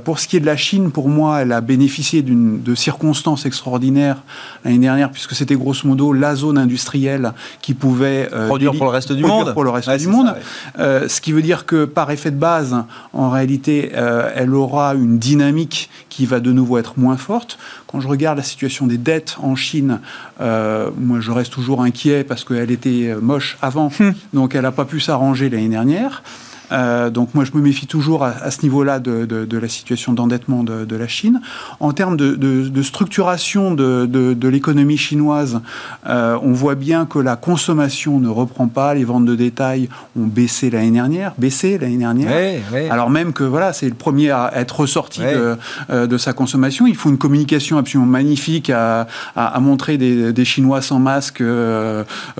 pour 0.04 0.18
ce 0.18 0.28
qui 0.28 0.36
est 0.36 0.40
de 0.40 0.46
la 0.46 0.56
Chine, 0.56 0.90
pour 0.90 1.08
moi, 1.08 1.42
elle 1.42 1.52
a 1.52 1.60
bénéficié 1.60 2.05
de 2.14 2.74
circonstances 2.74 3.46
extraordinaires 3.46 4.22
l'année 4.64 4.78
dernière, 4.78 5.10
puisque 5.10 5.34
c'était 5.34 5.56
grosso 5.56 5.86
modo 5.86 6.12
la 6.12 6.34
zone 6.34 6.58
industrielle 6.58 7.32
qui 7.62 7.74
pouvait 7.74 8.28
euh, 8.32 8.46
produire 8.46 8.72
pour 8.72 8.84
le 8.84 8.90
reste 8.90 9.12
du 9.12 9.24
monde. 9.24 9.52
Pour 9.52 9.64
le 9.64 9.70
reste 9.70 9.90
du 9.98 10.08
monde. 10.08 10.34
Euh, 10.78 11.08
ce 11.08 11.20
qui 11.20 11.32
veut 11.32 11.42
dire 11.42 11.66
que 11.66 11.84
par 11.84 12.10
effet 12.10 12.30
de 12.30 12.38
base, 12.38 12.76
en 13.12 13.30
réalité, 13.30 13.92
euh, 13.94 14.30
elle 14.34 14.54
aura 14.54 14.94
une 14.94 15.18
dynamique 15.18 15.90
qui 16.08 16.26
va 16.26 16.40
de 16.40 16.52
nouveau 16.52 16.78
être 16.78 16.98
moins 16.98 17.16
forte. 17.16 17.58
Quand 17.86 18.00
je 18.00 18.08
regarde 18.08 18.38
la 18.38 18.44
situation 18.44 18.86
des 18.86 18.98
dettes 18.98 19.36
en 19.42 19.54
Chine, 19.54 20.00
moi 20.40 21.20
je 21.20 21.30
reste 21.30 21.52
toujours 21.52 21.82
inquiet 21.82 22.24
parce 22.24 22.44
qu'elle 22.44 22.70
était 22.70 23.14
moche 23.20 23.58
avant, 23.60 23.90
hum. 24.00 24.14
donc 24.32 24.54
elle 24.54 24.62
n'a 24.62 24.72
pas 24.72 24.84
pu 24.84 25.00
s'arranger 25.00 25.50
l'année 25.50 25.68
dernière. 25.68 26.22
Euh, 26.72 27.10
donc 27.10 27.34
moi, 27.34 27.44
je 27.44 27.52
me 27.54 27.60
méfie 27.60 27.86
toujours 27.86 28.24
à, 28.24 28.50
ce 28.50 28.62
niveau-là 28.62 28.98
de, 28.98 29.58
la 29.58 29.68
situation 29.68 30.12
d'endettement 30.12 30.62
de, 30.62 30.96
la 30.96 31.08
Chine. 31.08 31.40
En 31.80 31.92
termes 31.92 32.16
de, 32.16 32.82
structuration 32.82 33.74
de, 33.74 34.48
l'économie 34.48 34.96
chinoise, 34.96 35.60
euh, 36.06 36.38
on 36.42 36.52
voit 36.52 36.74
bien 36.74 37.06
que 37.06 37.18
la 37.18 37.36
consommation 37.36 38.20
ne 38.20 38.28
reprend 38.28 38.68
pas. 38.68 38.94
Les 38.94 39.04
ventes 39.04 39.26
de 39.26 39.34
détail 39.34 39.88
ont 40.18 40.26
baissé 40.26 40.70
l'année 40.70 40.90
dernière, 40.90 41.32
baissé 41.38 41.78
l'année 41.78 41.98
dernière. 41.98 42.60
Alors 42.90 43.10
même 43.10 43.32
que 43.32 43.44
voilà, 43.44 43.72
c'est 43.72 43.88
le 43.88 43.94
premier 43.94 44.30
à 44.30 44.52
être 44.54 44.80
ressorti 44.80 45.22
euh, 45.22 45.56
de, 45.90 46.18
sa 46.18 46.32
consommation. 46.32 46.86
Il 46.86 46.96
faut 46.96 47.10
une 47.10 47.18
communication 47.18 47.78
absolument 47.78 48.10
magnifique 48.10 48.70
à, 48.70 49.06
montrer 49.60 49.98
des, 49.98 50.44
Chinois 50.46 50.80
sans 50.80 51.00
masque 51.00 51.42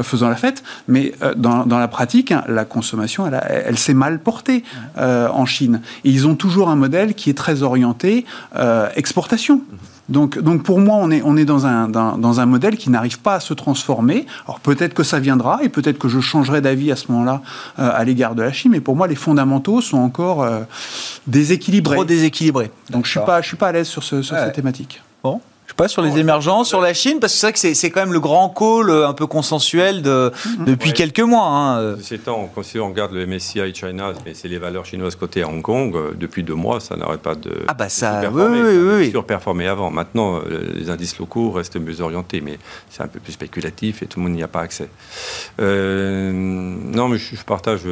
faisant 0.03 0.29
la 0.29 0.37
fête. 0.37 0.63
Mais 0.87 1.13
dans, 1.37 1.65
la 1.67 1.89
pratique, 1.89 2.33
la 2.49 2.65
consommation, 2.65 3.27
elle, 3.27 3.65
elle 3.67 3.79
s'est 3.79 3.95
mal 3.95 4.16
porté 4.19 4.65
euh, 4.99 5.29
en 5.29 5.47
Chine. 5.47 5.81
Et 6.05 6.11
ils 6.11 6.27
ont 6.27 6.35
toujours 6.35 6.69
un 6.69 6.77
modèle 6.77 7.15
qui 7.15 7.31
est 7.31 7.35
très 7.35 7.63
orienté 7.63 8.25
euh, 8.57 8.89
exportation. 8.97 9.63
Donc, 10.09 10.39
donc 10.39 10.63
pour 10.63 10.79
moi, 10.79 10.97
on 11.01 11.11
est, 11.11 11.23
on 11.23 11.37
est 11.37 11.45
dans, 11.45 11.67
un, 11.67 11.89
dans, 11.89 12.41
un 12.41 12.47
modèle 12.47 12.77
qui 12.77 12.91
n'arrive 12.91 13.19
pas 13.19 13.35
à 13.35 13.41
se 13.41 13.55
transformer. 13.55 14.27
Alors 14.47 14.61
peut-être 14.61 14.95
que 14.95 15.03
ça 15.03 15.19
viendra 15.19 15.61
et 15.63 15.69
peut-être 15.69 15.99
que 15.99 16.09
je 16.09 16.21
changerai 16.21 16.61
d'avis 16.61 16.93
à 16.93 16.97
ce 16.97 17.11
moment-là 17.11 17.43
euh, 17.79 17.91
à 17.93 18.05
l'égard 18.05 18.35
de 18.35 18.43
la 18.43 18.53
Chine, 18.53 18.71
mais 18.73 18.81
pour 18.81 18.95
moi, 18.95 19.09
les 19.09 19.17
fondamentaux 19.17 19.81
sont 19.81 19.99
encore 19.99 20.43
euh, 20.43 20.61
déséquilibrés. 21.27 21.97
Trop 21.97 22.05
déséquilibrés. 22.05 22.71
Donc 22.91 23.07
je 23.07 23.19
ne 23.19 23.23
suis, 23.23 23.27
pas, 23.27 23.43
je 23.43 23.49
suis 23.49 23.57
pas 23.57 23.69
à 23.69 23.73
l'aise 23.73 23.89
sur, 23.89 24.03
ce, 24.03 24.23
sur 24.23 24.37
cette 24.37 24.55
thématique. 24.55 25.03
Bon, 25.25 25.41
Je 25.67 25.73
sais 25.73 25.77
pas, 25.77 25.89
sur 25.89 26.01
les 26.01 26.19
émergents, 26.19 26.63
sur 26.63 26.81
la 26.81 26.95
Chine, 26.95 27.19
parce 27.21 27.33
que 27.33 27.39
c'est 27.41 27.47
vrai 27.47 27.53
que 27.53 27.75
c'est 27.75 27.91
quand 27.91 28.01
même 28.01 28.13
le 28.13 28.21
grand 28.21 28.49
call 28.51 28.89
un 28.89 29.13
peu 29.15 29.27
consensuel 29.27 30.01
de, 30.01 30.31
depuis 30.61 30.93
quelques 30.93 31.19
mois. 31.21 31.49
Hein. 31.49 31.97
Ceci 31.97 32.15
étant, 32.15 32.49
si 32.63 32.79
on 32.79 32.89
regarde 32.89 33.13
le 33.13 33.27
MSCI 33.27 33.75
China, 33.75 34.13
c'est 34.33 34.47
les 34.47 34.59
valeurs 34.59 34.85
chinoises 34.85 35.17
cotées 35.17 35.43
à 35.43 35.49
Hong 35.49 35.63
Kong, 35.63 36.17
depuis 36.17 36.45
deux 36.45 36.55
mois, 36.55 36.79
ça 36.79 36.97
n'aurait 36.97 37.19
pas 37.19 37.35
de. 37.35 37.65
Ah 37.67 37.75
bah 37.75 37.89
ça, 37.89 38.31
oui, 38.33 38.43
oui, 38.47 38.77
oui, 38.77 39.11
surperformé 39.11 39.67
avant. 39.67 39.91
Maintenant, 39.91 40.41
les 40.75 40.89
indices 40.89 41.19
locaux 41.19 41.51
restent 41.51 41.81
mieux 41.81 42.01
orientés, 42.01 42.41
mais 42.41 42.59
c'est 42.89 43.03
un 43.03 43.09
peu 43.09 43.19
plus 43.19 43.33
spéculatif 43.33 44.05
et 44.05 44.07
tout 44.07 44.21
le 44.21 44.27
monde 44.27 44.35
n'y 44.35 44.45
a 44.45 44.49
pas 44.49 44.61
accès. 44.61 44.89
non, 45.59 47.09
mais 47.09 47.19
je, 47.19 47.43
partage 47.45 47.83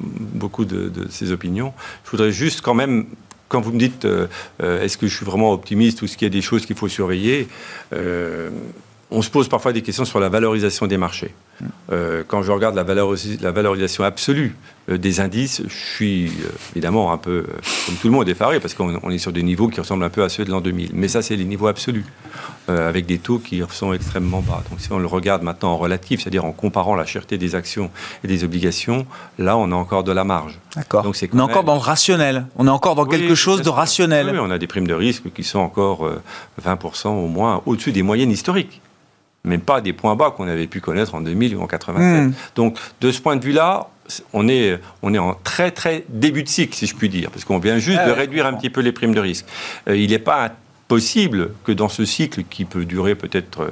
beaucoup 0.00 0.64
de, 0.64 0.88
de 0.88 1.06
ces 1.10 1.32
opinions. 1.32 1.74
Je 2.04 2.10
voudrais 2.10 2.32
juste 2.32 2.62
quand 2.62 2.74
même 2.74 3.04
quand 3.50 3.60
vous 3.60 3.72
me 3.72 3.78
dites 3.78 4.06
euh, 4.06 4.28
euh, 4.62 4.82
est-ce 4.82 4.96
que 4.96 5.06
je 5.06 5.14
suis 5.14 5.26
vraiment 5.26 5.52
optimiste 5.52 6.00
ou 6.00 6.06
est-ce 6.06 6.16
qu'il 6.16 6.26
y 6.26 6.30
a 6.30 6.32
des 6.32 6.40
choses 6.40 6.64
qu'il 6.64 6.76
faut 6.76 6.88
surveiller, 6.88 7.48
euh, 7.92 8.48
on 9.10 9.22
se 9.22 9.30
pose 9.30 9.48
parfois 9.48 9.72
des 9.72 9.82
questions 9.82 10.04
sur 10.04 10.20
la 10.20 10.28
valorisation 10.28 10.86
des 10.86 10.96
marchés. 10.96 11.34
Euh, 11.90 12.22
quand 12.26 12.42
je 12.42 12.52
regarde 12.52 12.76
la, 12.76 12.84
la 12.84 13.50
valorisation 13.50 14.04
absolue 14.04 14.54
euh, 14.88 14.98
des 14.98 15.20
indices, 15.20 15.62
je 15.66 15.94
suis 15.94 16.26
euh, 16.26 16.52
évidemment 16.74 17.12
un 17.12 17.18
peu, 17.18 17.44
comme 17.86 17.96
tout 17.96 18.06
le 18.06 18.12
monde, 18.12 18.28
effaré, 18.28 18.60
parce 18.60 18.74
qu'on 18.74 19.10
est 19.10 19.18
sur 19.18 19.32
des 19.32 19.42
niveaux 19.42 19.68
qui 19.68 19.80
ressemblent 19.80 20.04
un 20.04 20.10
peu 20.10 20.22
à 20.22 20.28
ceux 20.28 20.44
de 20.44 20.50
l'an 20.50 20.60
2000. 20.60 20.90
Mais 20.94 21.08
ça, 21.08 21.22
c'est 21.22 21.36
les 21.36 21.44
niveaux 21.44 21.66
absolus, 21.66 22.04
avec 22.68 23.06
des 23.06 23.18
taux 23.18 23.38
qui 23.38 23.62
sont 23.70 23.92
extrêmement 23.92 24.40
bas. 24.40 24.62
Donc 24.70 24.80
si 24.80 24.92
on 24.92 24.98
le 24.98 25.06
regarde 25.06 25.42
maintenant 25.42 25.72
en 25.72 25.76
relatif, 25.76 26.20
c'est-à-dire 26.20 26.44
en 26.44 26.52
comparant 26.52 26.94
la 26.94 27.04
cherté 27.04 27.38
des 27.38 27.54
actions 27.54 27.90
et 28.22 28.28
des 28.28 28.44
obligations, 28.44 29.06
là, 29.38 29.56
on 29.56 29.72
a 29.72 29.74
encore 29.74 30.04
de 30.04 30.12
la 30.12 30.24
marge. 30.24 30.58
D'accord. 30.76 31.04
On 31.04 31.12
est 31.12 31.40
encore 31.40 31.64
dans 31.64 31.74
le 31.74 31.80
rationnel. 31.80 32.46
On 32.56 32.66
est 32.66 32.70
encore 32.70 32.94
dans 32.94 33.06
quelque 33.06 33.34
chose 33.34 33.62
de 33.62 33.70
rationnel. 33.70 34.30
Oui, 34.32 34.38
on 34.40 34.50
a 34.50 34.58
des 34.58 34.66
primes 34.66 34.86
de 34.86 34.94
risque 34.94 35.32
qui 35.34 35.42
sont 35.42 35.58
encore 35.58 36.08
20% 36.64 37.08
au 37.08 37.26
moins 37.26 37.62
au-dessus 37.66 37.92
des 37.92 38.02
moyennes 38.02 38.30
historiques 38.30 38.80
mais 39.44 39.58
pas 39.58 39.80
des 39.80 39.92
points 39.92 40.16
bas 40.16 40.30
qu'on 40.30 40.48
avait 40.48 40.66
pu 40.66 40.80
connaître 40.80 41.14
en 41.14 41.20
2000 41.20 41.56
ou 41.56 41.62
en 41.62 41.66
87. 41.66 42.24
Hmm. 42.24 42.32
Donc, 42.56 42.78
de 43.00 43.10
ce 43.10 43.20
point 43.20 43.36
de 43.36 43.44
vue-là, 43.44 43.88
on 44.32 44.48
est, 44.48 44.78
on 45.02 45.14
est 45.14 45.18
en 45.18 45.34
très, 45.34 45.70
très 45.70 46.04
début 46.08 46.42
de 46.42 46.48
cycle, 46.48 46.74
si 46.74 46.86
je 46.86 46.94
puis 46.94 47.08
dire, 47.08 47.30
parce 47.30 47.44
qu'on 47.44 47.58
vient 47.58 47.78
juste 47.78 48.00
ah 48.02 48.08
de 48.08 48.12
réduire 48.12 48.46
un 48.46 48.54
petit 48.54 48.70
peu 48.70 48.80
les 48.80 48.92
primes 48.92 49.14
de 49.14 49.20
risque. 49.20 49.46
Euh, 49.88 49.96
il 49.96 50.10
n'est 50.10 50.18
pas 50.18 50.50
possible 50.90 51.52
que 51.62 51.70
dans 51.70 51.88
ce 51.88 52.04
cycle 52.04 52.42
qui 52.42 52.64
peut 52.64 52.84
durer 52.84 53.14
peut-être 53.14 53.64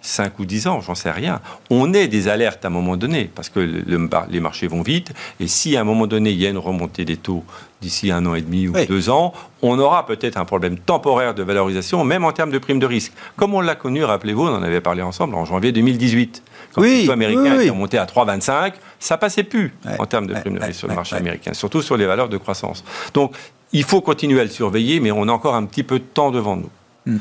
5 0.00 0.26
euh, 0.26 0.42
ou 0.42 0.44
10 0.44 0.66
ans, 0.66 0.80
j'en 0.80 0.96
sais 0.96 1.12
rien, 1.12 1.40
on 1.70 1.94
ait 1.94 2.08
des 2.08 2.26
alertes 2.26 2.64
à 2.64 2.66
un 2.66 2.72
moment 2.72 2.96
donné, 2.96 3.30
parce 3.32 3.48
que 3.48 3.60
les 3.60 4.40
marchés 4.40 4.66
vont 4.66 4.82
vite, 4.82 5.12
et 5.38 5.46
si 5.46 5.76
à 5.76 5.82
un 5.82 5.84
moment 5.84 6.08
donné 6.08 6.32
il 6.32 6.42
y 6.42 6.46
a 6.48 6.50
une 6.50 6.58
remontée 6.58 7.04
des 7.04 7.16
taux 7.16 7.44
d'ici 7.80 8.10
un 8.10 8.26
an 8.26 8.34
et 8.34 8.42
demi 8.42 8.66
ou 8.66 8.72
deux 8.88 9.08
ans, 9.08 9.32
on 9.62 9.78
aura 9.78 10.04
peut-être 10.04 10.36
un 10.36 10.44
problème 10.44 10.76
temporaire 10.76 11.32
de 11.32 11.44
valorisation, 11.44 12.02
même 12.02 12.24
en 12.24 12.32
termes 12.32 12.50
de 12.50 12.58
primes 12.58 12.80
de 12.80 12.86
risque. 12.86 13.12
Comme 13.36 13.54
on 13.54 13.60
l'a 13.60 13.76
connu, 13.76 14.02
rappelez-vous, 14.02 14.42
on 14.42 14.56
en 14.56 14.62
avait 14.64 14.80
parlé 14.80 15.02
ensemble 15.02 15.36
en 15.36 15.44
janvier 15.44 15.70
2018. 15.70 16.42
Quand 16.74 16.82
oui, 16.82 17.02
le 17.02 17.06
taux 17.06 17.12
américain 17.12 17.60
est 17.60 17.70
remonté 17.70 17.98
à 17.98 18.04
3,25, 18.04 18.72
ça 18.98 19.16
passait 19.16 19.44
plus 19.44 19.72
en 20.00 20.06
termes 20.06 20.26
de 20.26 20.34
primes 20.34 20.58
de 20.58 20.64
risque 20.64 20.80
sur 20.80 20.88
le 20.88 20.96
marché 20.96 21.14
américain, 21.14 21.54
surtout 21.54 21.82
sur 21.82 21.96
les 21.96 22.06
valeurs 22.06 22.28
de 22.28 22.36
croissance. 22.36 22.82
Donc, 23.12 23.36
il 23.74 23.84
faut 23.84 24.00
continuer 24.00 24.40
à 24.40 24.44
le 24.44 24.50
surveiller, 24.50 25.00
mais 25.00 25.10
on 25.10 25.28
a 25.28 25.32
encore 25.32 25.56
un 25.56 25.66
petit 25.66 25.82
peu 25.82 25.98
de 25.98 26.04
temps 26.04 26.30
devant 26.30 26.56
nous. 26.56 26.70
Hmm. 27.04 27.18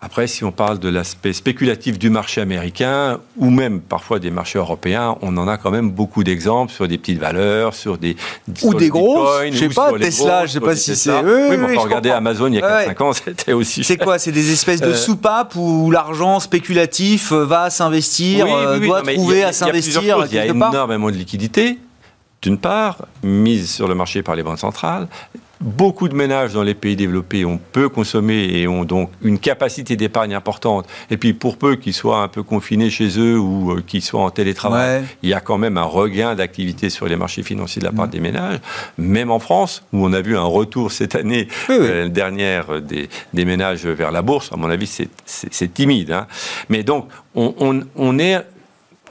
Après, 0.00 0.28
si 0.28 0.44
on 0.44 0.52
parle 0.52 0.78
de 0.78 0.88
l'aspect 0.88 1.32
spéculatif 1.32 1.98
du 1.98 2.08
marché 2.08 2.40
américain, 2.40 3.18
ou 3.36 3.50
même 3.50 3.80
parfois 3.80 4.20
des 4.20 4.30
marchés 4.30 4.58
européens, 4.58 5.16
on 5.22 5.36
en 5.36 5.48
a 5.48 5.56
quand 5.56 5.72
même 5.72 5.90
beaucoup 5.90 6.22
d'exemples 6.22 6.72
sur 6.72 6.86
des 6.86 6.98
petites 6.98 7.18
valeurs, 7.18 7.74
sur 7.74 7.98
des... 7.98 8.16
Ou 8.62 8.74
des 8.74 8.90
grosses, 8.90 9.46
je 9.50 9.58
sais 9.58 9.68
pas, 9.68 9.92
Tesla, 9.98 10.46
je 10.46 10.52
sais 10.52 10.60
pas 10.60 10.76
si 10.76 10.94
c'est... 10.94 11.10
Oui, 11.10 11.48
oui, 11.50 11.56
mais 11.56 11.76
on 11.76 11.80
regarder 11.80 12.10
Amazon 12.10 12.46
il 12.46 12.54
y 12.54 12.62
a 12.62 12.86
4-5 12.86 13.02
ans, 13.02 13.12
c'était 13.12 13.52
aussi... 13.52 13.82
C'est 13.82 13.96
quoi 13.96 14.20
C'est 14.20 14.30
des 14.30 14.52
espèces 14.52 14.80
de 14.80 14.86
euh, 14.86 14.94
soupapes 14.94 15.56
où 15.56 15.90
l'argent 15.90 16.38
spéculatif 16.38 17.32
va 17.32 17.68
s'investir, 17.68 18.46
euh, 18.46 18.78
doit 18.78 19.02
trouver 19.02 19.42
à 19.42 19.52
s'investir 19.52 20.00
Il 20.30 20.34
y 20.34 20.38
a 20.38 20.46
énormément 20.46 21.10
de 21.10 21.16
liquidités, 21.16 21.76
d'une 22.40 22.58
part, 22.58 22.98
mise 23.24 23.68
sur 23.68 23.88
le 23.88 23.96
marché 23.96 24.22
par 24.22 24.36
les 24.36 24.44
banques 24.44 24.60
centrales, 24.60 25.08
Beaucoup 25.60 26.08
de 26.08 26.14
ménages 26.14 26.52
dans 26.52 26.62
les 26.62 26.74
pays 26.74 26.94
développés 26.94 27.44
ont 27.44 27.58
peu 27.72 27.88
consommé 27.88 28.48
et 28.52 28.68
ont 28.68 28.84
donc 28.84 29.10
une 29.22 29.40
capacité 29.40 29.96
d'épargne 29.96 30.34
importante. 30.34 30.86
Et 31.10 31.16
puis 31.16 31.32
pour 31.32 31.56
peu 31.56 31.74
qu'ils 31.74 31.94
soient 31.94 32.22
un 32.22 32.28
peu 32.28 32.44
confinés 32.44 32.90
chez 32.90 33.18
eux 33.18 33.38
ou 33.38 33.72
euh, 33.72 33.82
qu'ils 33.84 34.02
soient 34.02 34.22
en 34.22 34.30
télétravail, 34.30 35.04
il 35.22 35.30
y 35.30 35.34
a 35.34 35.40
quand 35.40 35.58
même 35.58 35.76
un 35.76 35.82
regain 35.82 36.36
d'activité 36.36 36.90
sur 36.90 37.06
les 37.06 37.16
marchés 37.16 37.42
financiers 37.42 37.80
de 37.80 37.86
la 37.86 37.92
part 37.92 38.06
mm. 38.06 38.10
des 38.10 38.20
ménages. 38.20 38.60
Même 38.98 39.32
en 39.32 39.40
France, 39.40 39.82
où 39.92 40.06
on 40.06 40.12
a 40.12 40.20
vu 40.20 40.36
un 40.36 40.44
retour 40.44 40.92
cette 40.92 41.16
année 41.16 41.48
euh, 41.70 42.08
dernière 42.08 42.80
des, 42.80 43.08
ménages 43.32 43.84
vers 43.84 44.12
la 44.12 44.22
bourse, 44.22 44.52
à 44.52 44.56
mon 44.56 44.70
avis 44.70 45.08
c'est 45.26 45.74
timide. 45.74 46.12
Hein. 46.12 46.26
Mais 46.68 46.84
donc 46.84 47.08
on, 47.34 47.82
on 47.96 48.18
est 48.18 48.44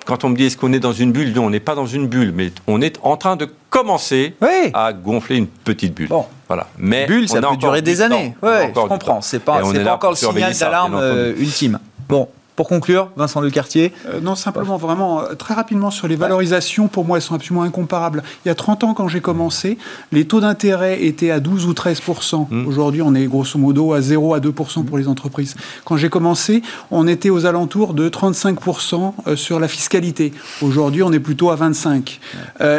quand 0.08 0.24
on 0.24 0.30
me 0.30 0.36
dit 0.36 0.46
est-ce 0.46 0.56
qu'on 0.58 0.72
est 0.72 0.80
dans 0.80 0.94
une 0.94 1.12
bulle, 1.12 1.34
non, 1.34 1.46
on 1.46 1.50
n'est 1.50 1.60
pas 1.60 1.76
dans 1.76 1.86
une 1.86 2.08
bulle, 2.08 2.32
mais 2.34 2.52
on 2.66 2.82
est 2.82 2.98
en 3.04 3.18
train 3.18 3.36
de 3.36 3.48
commencer 3.70 4.34
à 4.74 4.94
gonfler 4.94 5.36
une 5.36 5.48
petite 5.48 5.94
bulle. 5.94 6.08
Bon. 6.08 6.26
Voilà. 6.48 6.68
Mais 6.78 7.06
bulle, 7.06 7.28
ça 7.28 7.42
peut 7.42 7.58
durer 7.58 7.82
des 7.82 8.02
années. 8.02 8.34
Oui, 8.42 8.50
je 8.68 8.72
comprends. 8.74 9.22
C'est 9.22 9.40
pas, 9.40 9.60
pas 9.60 9.94
encore 9.94 10.12
le 10.12 10.16
signal 10.16 10.54
d'alarme 10.54 10.96
euh, 10.96 11.36
ultime. 11.38 11.78
Bon, 12.08 12.30
pour 12.58 12.68
conclure, 12.68 13.12
Vincent 13.16 13.40
Lecartier 13.40 13.94
euh, 14.08 14.20
Non, 14.20 14.34
simplement, 14.34 14.78
vraiment, 14.78 15.22
euh, 15.22 15.36
très 15.36 15.54
rapidement 15.54 15.92
sur 15.92 16.08
les 16.08 16.16
valorisations, 16.16 16.88
pour 16.88 17.06
moi, 17.06 17.18
elles 17.18 17.22
sont 17.22 17.36
absolument 17.36 17.62
incomparables. 17.62 18.24
Il 18.44 18.48
y 18.48 18.52
a 18.52 18.56
30 18.56 18.84
ans, 18.84 18.94
quand 18.96 19.08
j'ai 19.08 19.22
commencé, 19.22 19.78
les 20.12 20.26
taux 20.26 20.42
d'intérêt 20.42 21.04
étaient 21.04 21.30
à 21.30 21.40
12 21.40 21.68
ou 21.68 21.74
13% 21.74 22.48
mmh. 22.50 22.68
Aujourd'hui, 22.68 23.04
on 23.04 23.14
est 23.14 23.26
grosso 23.26 23.60
modo 23.60 23.94
à 23.94 24.02
0 24.02 24.34
à 24.34 24.40
2 24.40 24.52
pour 24.52 24.98
les 24.98 25.08
entreprises. 25.08 25.56
Quand 25.86 25.98
j'ai 25.98 26.10
commencé, 26.10 26.64
on 26.90 27.08
était 27.08 27.30
aux 27.30 27.46
alentours 27.46 27.94
de 27.94 28.10
35% 28.10 29.14
euh, 29.28 29.36
sur 29.36 29.60
la 29.60 29.68
fiscalité. 29.68 30.34
Aujourd'hui, 30.64 31.04
on 31.04 31.14
est 31.14 31.20
plutôt 31.20 31.52
à 31.52 31.56
25 31.56 32.20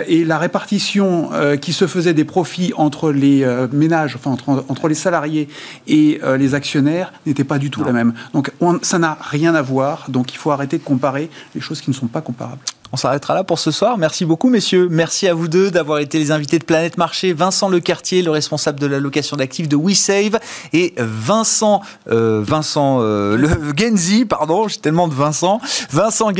Et 0.09 0.25
la 0.25 0.39
répartition 0.39 1.31
qui 1.61 1.73
se 1.73 1.87
faisait 1.87 2.15
des 2.15 2.25
profits 2.25 2.73
entre 2.77 3.13
les 3.13 3.47
ménages, 3.73 4.17
enfin 4.17 4.33
entre, 4.33 4.65
entre, 4.69 4.89
les 4.89 4.95
salariés 4.95 5.49
et 5.87 6.21
les 6.37 6.55
actionnaires, 6.55 7.13
n'était 7.27 7.45
pas 7.45 7.59
du 7.59 7.71
tout 7.71 7.85
la 7.85 7.93
même. 7.93 8.15
Donc, 8.33 8.51
ça 8.83 8.99
n'a 8.99 9.17
rien 9.21 9.55
à 9.55 9.63
voir 9.63 9.68
donc 10.09 10.33
il 10.33 10.37
faut 10.37 10.51
arrêter 10.51 10.79
de 10.79 10.85
comparer 10.85 11.31
les 11.55 11.61
choses 11.61 11.81
qui 11.81 11.91
ne 11.91 11.95
sont 11.95 12.07
pas 12.07 12.21
comparables. 12.21 12.63
On 12.91 12.97
s'arrêtera 12.97 13.35
là 13.35 13.45
pour 13.45 13.59
ce 13.59 13.71
soir. 13.71 13.99
Merci 13.99 14.25
beaucoup, 14.25 14.49
messieurs. 14.49 14.89
Merci 14.91 15.29
à 15.29 15.35
vous 15.35 15.47
deux 15.47 15.71
d'avoir 15.71 15.99
été 15.99 16.19
les 16.19 16.31
invités 16.31 16.59
de 16.59 16.65
Planète 16.65 16.97
Marché. 16.97 17.35
Vincent 17.35 17.69
Lecartier, 17.69 18.23
le 18.23 18.31
responsable 18.31 18.81
de 18.81 18.87
la 18.87 18.99
location 18.99 19.37
d'actifs 19.37 19.69
de 19.69 19.77
WeSave, 19.77 20.39
et 20.73 20.95
Vincent, 20.97 21.83
euh, 22.11 22.43
Vincent 22.43 22.99
euh, 23.03 23.47
Genzi, 23.77 24.25
pardon, 24.25 24.69
j'ai 24.69 24.79
tellement 24.79 25.07
de 25.07 25.15
Vincent, 25.15 25.61
Vincent 25.91 26.31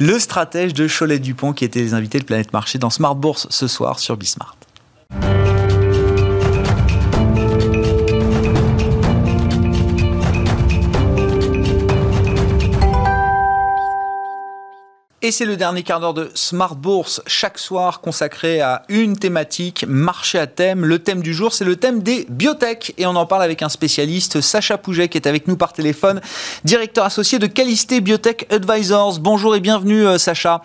le 0.00 0.18
stratège 0.18 0.74
de 0.74 0.88
Cholet 0.88 1.18
Dupont, 1.20 1.52
qui 1.52 1.64
était 1.64 1.80
les 1.80 1.94
invités 1.94 2.18
de 2.18 2.24
Planète 2.24 2.52
Marché 2.52 2.78
dans 2.78 2.90
Smart 2.90 3.14
Bourse 3.14 3.46
ce 3.50 3.68
soir 3.68 4.00
sur 4.00 4.16
Bismart. 4.16 4.56
Et 15.28 15.30
c'est 15.30 15.44
le 15.44 15.58
dernier 15.58 15.82
quart 15.82 16.00
d'heure 16.00 16.14
de 16.14 16.30
Smart 16.32 16.74
Bourse, 16.74 17.20
chaque 17.26 17.58
soir 17.58 18.00
consacré 18.00 18.62
à 18.62 18.84
une 18.88 19.18
thématique, 19.18 19.84
marché 19.86 20.38
à 20.38 20.46
thème. 20.46 20.86
Le 20.86 21.00
thème 21.00 21.20
du 21.20 21.34
jour, 21.34 21.52
c'est 21.52 21.66
le 21.66 21.76
thème 21.76 22.02
des 22.02 22.26
biotech. 22.30 22.94
Et 22.96 23.04
on 23.04 23.14
en 23.14 23.26
parle 23.26 23.42
avec 23.42 23.62
un 23.62 23.68
spécialiste, 23.68 24.40
Sacha 24.40 24.78
Pouget, 24.78 25.10
qui 25.10 25.18
est 25.18 25.26
avec 25.26 25.46
nous 25.46 25.58
par 25.58 25.74
téléphone, 25.74 26.22
directeur 26.64 27.04
associé 27.04 27.38
de 27.38 27.46
Calisté 27.46 28.00
Biotech 28.00 28.50
Advisors. 28.50 29.18
Bonjour 29.18 29.54
et 29.54 29.60
bienvenue, 29.60 30.06
euh, 30.06 30.16
Sacha. 30.16 30.62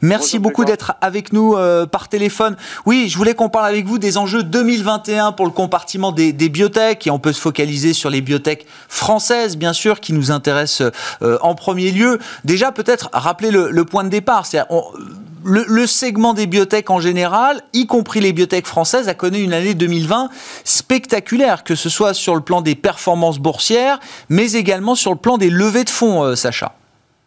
Merci 0.00 0.38
beaucoup 0.38 0.64
d'être 0.64 0.92
avec 1.00 1.32
nous 1.32 1.56
euh, 1.56 1.84
par 1.84 2.08
téléphone. 2.08 2.56
Oui, 2.86 3.08
je 3.08 3.16
voulais 3.16 3.34
qu'on 3.34 3.48
parle 3.48 3.66
avec 3.66 3.84
vous 3.84 3.98
des 3.98 4.16
enjeux 4.16 4.44
2021 4.44 5.32
pour 5.32 5.44
le 5.44 5.50
compartiment 5.50 6.12
des, 6.12 6.32
des 6.32 6.48
biotech. 6.48 7.04
Et 7.08 7.10
on 7.10 7.18
peut 7.18 7.32
se 7.32 7.40
focaliser 7.40 7.92
sur 7.92 8.10
les 8.10 8.20
biotech 8.20 8.64
françaises, 8.88 9.56
bien 9.56 9.72
sûr, 9.72 9.98
qui 9.98 10.12
nous 10.12 10.30
intéressent 10.30 10.92
euh, 11.22 11.36
en 11.42 11.56
premier 11.56 11.90
lieu. 11.90 12.20
Déjà, 12.44 12.70
peut-être 12.70 13.10
rappeler 13.12 13.50
le, 13.50 13.72
le 13.72 13.84
point 13.84 14.03
de 14.04 14.08
départ. 14.08 14.44
Le, 15.44 15.86
segment 15.86 16.32
des 16.32 16.46
biotech 16.46 16.88
en 16.90 17.00
général, 17.00 17.60
y 17.74 17.86
compris 17.86 18.20
les 18.20 18.32
biotech 18.32 18.66
françaises, 18.66 19.08
a 19.08 19.14
connu 19.14 19.38
une 19.38 19.52
année 19.52 19.74
2020 19.74 20.28
spectaculaire, 20.64 21.64
que 21.64 21.74
ce 21.74 21.90
soit 21.90 22.14
sur 22.14 22.34
le 22.34 22.40
plan 22.40 22.62
des 22.62 22.74
performances 22.74 23.38
boursières, 23.38 23.98
mais 24.30 24.52
également 24.52 24.94
sur 24.94 25.12
le 25.12 25.18
plan 25.18 25.36
des 25.36 25.50
levées 25.50 25.84
de 25.84 25.90
fonds, 25.90 26.24
euh, 26.24 26.34
Sacha. 26.34 26.72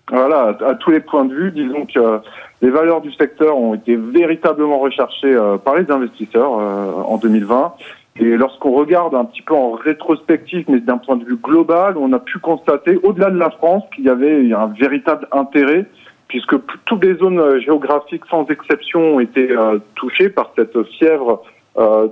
Voilà, 0.09 0.57
à 0.65 0.75
tous 0.75 0.91
les 0.91 1.01
points 1.01 1.25
de 1.25 1.33
vue, 1.33 1.51
disons 1.51 1.85
que 1.85 2.21
les 2.61 2.69
valeurs 2.69 3.01
du 3.01 3.11
secteur 3.13 3.57
ont 3.57 3.75
été 3.75 3.95
véritablement 3.95 4.79
recherchées 4.79 5.33
euh, 5.33 5.57
par 5.57 5.75
les 5.75 5.91
investisseurs 5.91 6.59
euh, 6.59 6.91
en 7.05 7.17
2020. 7.17 7.73
Et 8.19 8.35
lorsqu'on 8.35 8.71
regarde 8.71 9.13
un 9.13 9.25
petit 9.25 9.43
peu 9.43 9.53
en 9.53 9.73
rétrospective, 9.73 10.65
mais 10.69 10.79
d'un 10.79 10.97
point 10.97 11.17
de 11.17 11.23
vue 11.23 11.37
global, 11.37 11.97
on 11.97 12.11
a 12.13 12.19
pu 12.19 12.39
constater, 12.39 12.97
au-delà 13.03 13.29
de 13.29 13.37
la 13.37 13.51
France, 13.51 13.83
qu'il 13.93 14.05
y 14.05 14.09
avait 14.09 14.51
un 14.53 14.67
véritable 14.67 15.27
intérêt 15.31 15.85
puisque 16.27 16.55
toutes 16.85 17.03
les 17.03 17.15
zones 17.15 17.39
euh, 17.39 17.59
géographiques, 17.59 18.25
sans 18.29 18.45
exception, 18.47 19.15
ont 19.15 19.19
été 19.19 19.51
euh, 19.51 19.79
touchées 19.95 20.29
par 20.29 20.51
cette 20.55 20.81
fièvre 20.97 21.43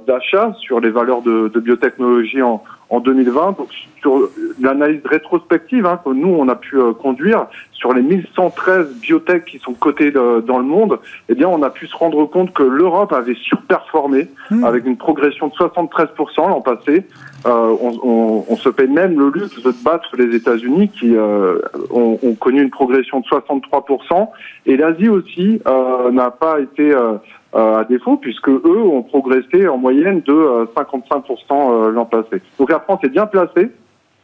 d'achat 0.05 0.53
sur 0.59 0.79
les 0.79 0.91
valeurs 0.91 1.21
de, 1.21 1.47
de 1.47 1.59
biotechnologie 1.59 2.41
en, 2.41 2.63
en 2.89 2.99
2020. 2.99 3.57
Donc, 3.57 3.69
sur 3.99 4.29
l'analyse 4.61 5.01
rétrospective 5.05 5.85
hein, 5.85 5.99
que 6.03 6.09
nous, 6.11 6.29
on 6.29 6.47
a 6.47 6.55
pu 6.55 6.77
euh, 6.77 6.93
conduire 6.93 7.47
sur 7.73 7.93
les 7.93 8.01
1113 8.01 8.99
biotech 9.01 9.45
qui 9.45 9.59
sont 9.59 9.73
cotées 9.73 10.11
dans 10.11 10.57
le 10.57 10.63
monde, 10.63 10.99
eh 11.29 11.35
bien, 11.35 11.47
on 11.47 11.61
a 11.61 11.69
pu 11.69 11.87
se 11.87 11.95
rendre 11.95 12.25
compte 12.25 12.53
que 12.53 12.63
l'Europe 12.63 13.11
avait 13.11 13.35
surperformé 13.35 14.27
hmm. 14.49 14.63
avec 14.63 14.85
une 14.85 14.97
progression 14.97 15.47
de 15.47 15.53
73% 15.53 16.49
l'an 16.49 16.61
passé. 16.61 17.05
Euh, 17.45 17.75
on, 17.79 17.99
on, 18.03 18.45
on, 18.49 18.55
se 18.55 18.69
paye 18.69 18.87
même 18.87 19.19
le 19.19 19.29
luxe 19.29 19.61
de 19.61 19.71
battre 19.83 20.09
les 20.17 20.35
États-Unis 20.35 20.89
qui 20.89 21.15
euh, 21.15 21.59
ont, 21.91 22.17
ont, 22.23 22.33
connu 22.33 22.63
une 22.63 22.71
progression 22.71 23.19
de 23.19 23.25
63%. 23.25 24.29
Et 24.65 24.77
l'Asie 24.77 25.09
aussi 25.09 25.61
euh, 25.67 26.11
n'a 26.11 26.31
pas 26.31 26.59
été 26.59 26.91
euh, 26.91 27.13
euh, 27.13 27.17
à 27.55 27.85
défaut, 27.85 28.17
puisque 28.17 28.49
eux 28.49 28.83
ont 28.83 29.03
progressé 29.03 29.67
en 29.67 29.77
moyenne 29.77 30.21
de 30.21 30.67
55% 30.75 31.25
euh, 31.25 31.87
euh, 31.87 31.91
l'an 31.91 32.05
passé. 32.05 32.41
Donc 32.59 32.69
la 32.69 32.79
France 32.79 32.99
est 33.03 33.09
bien 33.09 33.25
placée 33.25 33.71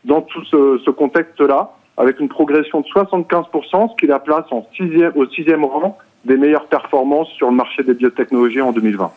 dans 0.03 0.21
tout 0.21 0.43
ce, 0.45 0.89
contexte-là, 0.89 1.71
avec 1.97 2.19
une 2.19 2.29
progression 2.29 2.82
de 2.82 2.86
75%, 2.88 3.91
ce 3.91 3.95
qui 3.97 4.07
la 4.07 4.19
place 4.19 4.45
au 4.51 5.25
sixième 5.27 5.63
rang 5.63 5.97
des 6.25 6.38
meilleures 6.38 6.67
performances 6.67 7.29
sur 7.38 7.49
le 7.49 7.55
marché 7.55 7.84
des 7.84 7.93
biotechnologies 7.93 8.61
en 8.61 8.71
2020. 8.71 9.11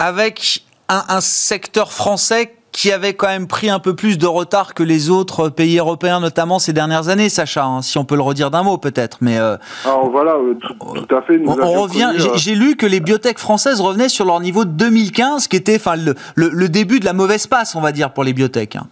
Avec 0.00 0.64
un 0.88 1.20
secteur 1.20 1.92
français 1.92 2.54
qui 2.74 2.90
avait 2.90 3.14
quand 3.14 3.28
même 3.28 3.46
pris 3.46 3.70
un 3.70 3.78
peu 3.78 3.94
plus 3.94 4.18
de 4.18 4.26
retard 4.26 4.74
que 4.74 4.82
les 4.82 5.08
autres 5.08 5.48
pays 5.48 5.78
européens, 5.78 6.18
notamment 6.18 6.58
ces 6.58 6.72
dernières 6.72 7.08
années, 7.08 7.28
Sacha, 7.28 7.64
hein, 7.64 7.82
si 7.82 7.98
on 7.98 8.04
peut 8.04 8.16
le 8.16 8.22
redire 8.22 8.50
d'un 8.50 8.64
mot 8.64 8.78
peut-être. 8.78 9.18
Mais 9.20 9.38
euh, 9.38 9.56
Alors 9.84 10.10
voilà, 10.10 10.32
euh, 10.32 10.54
tout, 10.54 11.14
à 11.14 11.22
fait. 11.22 11.40
on, 11.46 11.54
revient. 11.54 12.10
Euh, 12.18 12.32
j'ai 12.34 12.56
lu 12.56 12.74
que 12.74 12.84
les 12.84 12.98
biotech 12.98 13.38
françaises 13.38 13.80
revenaient 13.80 14.08
sur 14.08 14.24
leur 14.24 14.40
niveau 14.40 14.64
de 14.64 14.70
2015, 14.70 15.46
qui 15.46 15.56
était, 15.56 15.76
enfin, 15.76 15.94
le, 15.94 16.14
le, 16.34 16.68
début 16.68 16.98
de 16.98 17.04
la 17.04 17.12
mauvaise 17.12 17.46
passe, 17.46 17.76
on 17.76 17.80
va 17.80 17.92
dire, 17.92 18.12
pour 18.12 18.24
les 18.24 18.32
biotech. 18.32 18.74
Hein. 18.74 18.88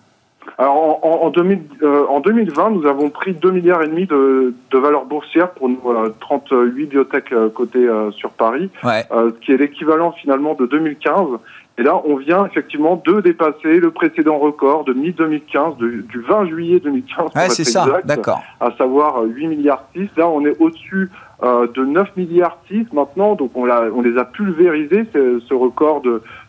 Alors 0.58 1.04
en, 1.04 1.26
en, 1.26 1.30
2000, 1.30 1.62
en, 2.08 2.20
2020, 2.20 2.70
nous 2.70 2.86
avons 2.86 3.10
pris 3.10 3.32
2 3.34 3.50
milliards 3.50 3.82
et 3.82 3.88
demi 3.88 4.06
de, 4.06 4.54
de 4.70 4.78
valeur 4.78 5.06
boursière 5.06 5.50
pour 5.50 5.68
nous, 5.68 5.80
38 6.20 6.86
biotech 6.86 7.34
cotées 7.52 7.88
sur 8.12 8.30
Paris, 8.30 8.70
ouais. 8.84 9.04
ce 9.10 9.44
qui 9.44 9.50
est 9.50 9.56
l'équivalent 9.56 10.12
finalement 10.12 10.54
de 10.54 10.66
2015. 10.66 11.38
Et 11.78 11.82
là, 11.82 12.00
on 12.04 12.16
vient 12.16 12.44
effectivement 12.46 13.02
de 13.04 13.20
dépasser 13.20 13.80
le 13.80 13.90
précédent 13.90 14.38
record 14.38 14.84
de 14.84 14.92
mi-2015, 14.92 15.78
du 15.78 16.20
20 16.20 16.46
juillet 16.46 16.80
2015. 16.80 17.30
Ouais, 17.34 17.48
c'est 17.48 17.64
ça, 17.64 17.86
d'accord. 18.04 18.42
À 18.60 18.70
savoir 18.76 19.22
8 19.22 19.46
milliards 19.46 19.84
6. 19.94 20.08
Là, 20.18 20.28
on 20.28 20.44
est 20.44 20.54
au-dessus 20.60 21.10
euh, 21.42 21.66
de 21.74 21.84
9 21.84 22.16
milliards 22.16 22.58
6 22.68 22.86
maintenant, 22.92 23.34
donc 23.34 23.52
on, 23.56 23.68
on 23.68 24.02
les 24.02 24.18
a 24.18 24.24
pulvérisés, 24.24 25.06
ce 25.12 25.54
record 25.54 26.02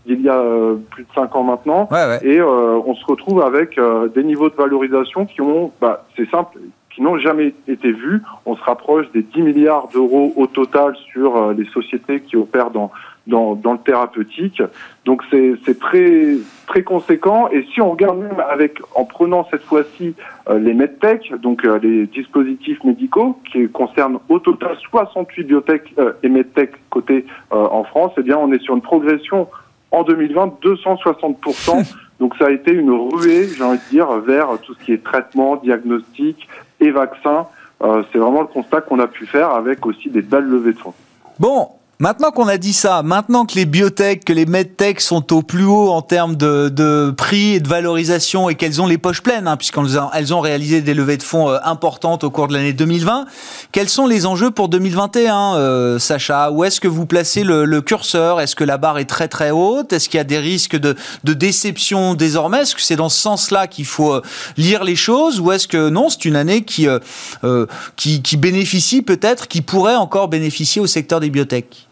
d'il 0.06 0.22
y 0.22 0.30
a 0.30 0.40
euh, 0.40 0.76
plus 0.92 1.04
de 1.04 1.10
5 1.16 1.36
ans 1.36 1.44
maintenant. 1.44 1.88
Ouais, 1.90 2.06
ouais. 2.06 2.20
Et 2.24 2.40
euh, 2.40 2.80
on 2.86 2.94
se 2.94 3.06
retrouve 3.06 3.42
avec 3.42 3.78
euh, 3.78 4.10
des 4.10 4.24
niveaux 4.24 4.50
de 4.50 4.56
valorisation 4.56 5.26
qui 5.26 5.42
ont, 5.42 5.72
bah, 5.80 6.06
c'est 6.18 6.30
simple, 6.30 6.60
qui 6.94 7.02
n'ont 7.02 7.18
jamais 7.18 7.54
été 7.68 7.92
vus. 7.92 8.22
On 8.46 8.56
se 8.56 8.64
rapproche 8.64 9.12
des 9.12 9.24
10 9.24 9.42
milliards 9.42 9.88
d'euros 9.94 10.34
au 10.36 10.48
total 10.48 10.96
sur 11.12 11.36
euh, 11.36 11.54
les 11.54 11.66
sociétés 11.66 12.22
qui 12.22 12.36
opèrent 12.38 12.72
dans 12.72 12.92
dans, 13.28 13.56
dans 13.56 13.74
le 13.74 13.80
thérapeutique. 13.80 14.62
Donc 15.06 15.22
c'est 15.32 15.80
très 15.80 16.36
très 16.68 16.84
conséquent. 16.84 17.50
Et 17.52 17.66
si 17.74 17.82
on 17.82 17.92
regarde 17.92 18.20
même 18.20 18.44
avec 18.52 18.80
en 18.96 19.06
prenant 19.06 19.48
cette 19.52 19.64
fois-ci 19.64 20.16
euh, 20.50 20.60
les 20.60 20.74
medtech, 20.74 21.34
donc 21.42 21.66
euh, 21.66 21.80
les 21.82 22.08
dispositifs 22.08 22.84
médicaux 22.84 23.38
qui 23.52 23.68
concernent 23.70 24.20
au 24.30 24.40
total 24.40 24.76
68 24.90 25.44
biotech 25.44 25.94
euh, 25.98 26.14
et 26.24 26.30
medtech 26.30 26.72
côté 26.90 27.26
en 27.52 27.84
France, 27.84 28.12
eh 28.18 28.24
bien 28.24 28.38
on 28.38 28.52
est 28.52 28.62
sur 28.62 28.76
une 28.76 28.82
progression 28.82 29.48
en 29.92 30.04
2020 30.04 30.62
260 30.62 31.38
Donc 32.20 32.36
ça 32.38 32.46
a 32.46 32.52
été 32.52 32.72
une 32.72 32.92
ruée, 32.92 33.48
j'ai 33.48 33.64
envie 33.64 33.80
de 33.80 33.90
dire, 33.90 34.08
vers 34.20 34.48
tout 34.62 34.74
ce 34.76 34.86
qui 34.86 34.94
est 34.94 35.04
traitement, 35.04 35.56
diagnostic 35.58 36.48
et 36.80 36.92
vaccin. 36.92 37.48
c'est 37.82 38.18
vraiment 38.18 38.42
le 38.42 38.48
constat 38.48 38.82
qu'on 38.82 39.00
a 39.00 39.08
pu 39.08 39.26
faire 39.26 39.50
avec 39.50 39.86
aussi 39.86 40.10
des 40.10 40.22
belles 40.22 40.46
levées 40.46 40.74
de 40.74 40.78
fonds. 40.78 40.94
Bon, 41.40 41.70
Maintenant 42.04 42.32
qu'on 42.32 42.50
a 42.50 42.58
dit 42.58 42.74
ça, 42.74 43.02
maintenant 43.02 43.46
que 43.46 43.56
les 43.56 43.64
biotech, 43.64 44.26
que 44.26 44.34
les 44.34 44.46
medtech 44.46 45.00
sont 45.00 45.32
au 45.32 45.42
plus 45.42 45.64
haut 45.64 45.90
en 45.90 46.02
termes 46.02 46.36
de, 46.36 46.68
de 46.68 47.14
prix 47.16 47.54
et 47.54 47.60
de 47.62 47.70
valorisation 47.70 48.50
et 48.50 48.56
qu'elles 48.56 48.82
ont 48.82 48.88
les 48.88 48.98
poches 48.98 49.22
pleines, 49.22 49.48
hein, 49.48 49.56
puisqu'elles 49.56 50.34
ont 50.34 50.42
réalisé 50.42 50.82
des 50.82 50.96
levées 50.96 51.16
de 51.16 51.24
fonds 51.24 51.50
euh, 51.50 51.60
importantes 51.64 52.26
au 52.26 52.30
cours 52.30 52.50
de 52.50 52.54
l'année 52.56 52.74
2020, 52.74 53.24
quels 53.72 53.88
sont 53.88 54.06
les 54.06 54.26
enjeux 54.26 54.52
pour 54.52 54.68
2021, 54.68 55.56
euh, 55.56 55.98
Sacha? 55.98 56.52
Où 56.52 56.66
est-ce 56.66 56.82
que 56.82 56.90
vous 56.90 57.06
placez 57.06 57.46
le, 57.46 57.64
le 57.64 57.80
curseur? 57.80 58.42
Est-ce 58.42 58.58
que 58.58 58.66
la 58.66 58.78
barre 58.78 59.00
est 59.00 59.06
très 59.06 59.30
très 59.30 59.52
haute? 59.52 59.94
Est-ce 59.94 60.10
qu'il 60.10 60.18
y 60.18 60.22
a 60.22 60.26
des 60.26 60.40
risques 60.40 60.76
de, 60.76 60.98
de 61.24 61.34
déception 61.34 62.16
désormais? 62.16 62.64
Est-ce 62.64 62.76
que 62.76 62.82
c'est 62.82 62.98
dans 62.98 63.08
ce 63.08 63.22
sens-là 63.22 63.68
qu'il 63.68 63.86
faut 63.86 64.16
euh, 64.16 64.22
lire 64.58 64.84
les 64.84 64.98
choses? 64.98 65.40
Ou 65.40 65.54
est-ce 65.54 65.70
que 65.70 65.88
non, 65.88 66.10
c'est 66.10 66.26
une 66.26 66.36
année 66.36 66.66
qui, 66.66 66.86
euh, 66.86 67.66
qui, 67.96 68.22
qui 68.22 68.36
bénéficie 68.36 69.04
peut-être, 69.04 69.48
qui 69.48 69.62
pourrait 69.62 69.96
encore 69.96 70.28
bénéficier 70.28 70.82
au 70.82 70.88
secteur 70.88 71.22
des 71.22 71.30
biotech? 71.30 71.88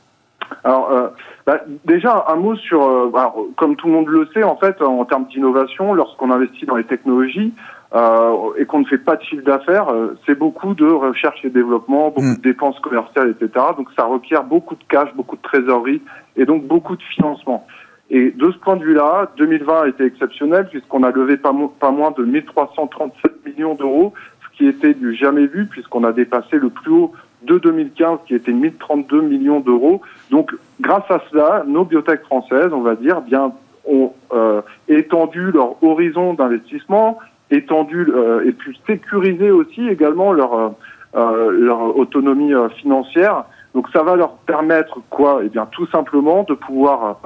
Alors, 0.64 0.91
euh, 0.91 1.07
bah, 1.45 1.62
déjà, 1.86 2.26
un 2.28 2.36
mot 2.36 2.55
sur, 2.55 2.84
euh, 2.84 3.12
alors, 3.16 3.45
comme 3.57 3.76
tout 3.76 3.88
le 3.88 3.93
monde 3.93 4.07
le 4.07 4.28
sait, 4.34 4.43
en 4.43 4.57
fait, 4.57 4.82
en 4.82 5.03
termes 5.05 5.26
d'innovation, 5.26 5.93
lorsqu'on 5.93 6.32
investit 6.32 6.66
dans 6.66 6.76
les 6.76 6.84
technologies 6.84 7.53
euh, 7.95 8.53
et 8.57 8.66
qu'on 8.66 8.80
ne 8.80 8.86
fait 8.86 8.99
pas 8.99 9.16
de 9.16 9.24
chiffre 9.24 9.43
d'affaires, 9.43 9.89
euh, 9.89 10.18
c'est 10.26 10.38
beaucoup 10.38 10.74
de 10.76 10.86
recherche 10.86 11.43
et 11.43 11.49
développement, 11.49 12.09
beaucoup 12.09 12.22
mm. 12.22 12.38
de 12.38 12.41
dépenses 12.41 12.80
commerciales, 12.80 13.36
etc. 13.39 13.66
Donc, 13.76 13.88
ça 13.97 14.05
requiert 14.05 14.43
beaucoup 14.43 14.76
de 14.76 14.84
cash, 14.88 15.09
beaucoup 15.16 15.36
de 15.36 15.41
trésorerie 15.41 16.01
et 16.36 16.45
donc 16.45 16.66
beaucoup 16.66 16.95
de 16.95 17.03
financement. 17.03 17.66
Et 18.12 18.32
de 18.32 18.51
ce 18.51 18.57
point 18.57 18.76
de 18.76 18.84
vue-là, 18.84 19.32
2020 19.38 19.82
a 19.82 19.88
été 19.88 20.05
exceptionnel 20.05 20.68
puisqu'on 20.70 21.03
a 21.03 21.12
levé 21.12 21.38
pas, 21.38 21.53
pas 21.80 21.91
moins 21.91 22.12
de 22.12 22.24
1337 22.24 23.45
millions 23.45 23.74
d'euros, 23.74 24.14
ce 24.43 24.57
qui 24.57 24.68
était 24.68 24.93
du 24.93 25.16
jamais 25.16 25.47
vu 25.47 25.66
puisqu'on 25.66 26.03
a 26.03 26.12
dépassé 26.12 26.57
le 26.57 26.70
plus 26.70 26.91
haut 26.91 27.14
de 27.44 27.58
2015 27.58 28.20
qui 28.28 28.36
était 28.36 28.52
1032 28.52 29.22
millions 29.22 29.60
d'euros. 29.60 30.02
Donc, 30.30 30.52
grâce 30.80 31.10
à 31.10 31.22
cela, 31.32 31.64
nos 31.68 31.86
biotech 31.86 32.22
françaises, 32.24 32.72
on 32.72 32.82
va 32.82 32.96
dire, 32.96 33.22
bien, 33.22 33.52
ont 33.86 34.14
euh, 34.34 34.62
étendu 34.88 35.52
leur 35.52 35.84
horizon 35.84 36.34
d'investissement, 36.34 37.18
étendu 37.50 38.08
euh, 38.10 38.46
et 38.46 38.52
pu 38.52 38.76
sécuriser 38.88 39.52
aussi 39.52 39.88
également 39.88 40.34
leur, 40.34 40.74
euh, 41.16 41.52
leur 41.52 41.98
autonomie 41.98 42.54
financière. 42.78 43.46
Donc, 43.74 43.88
ça 43.94 44.04
va 44.04 44.16
leur 44.16 44.34
permettre 44.34 45.00
quoi? 45.10 45.42
Eh 45.44 45.50
bien, 45.50 45.66
tout 45.72 45.88
simplement 45.88 46.44
de 46.44 46.54
pouvoir 46.54 47.22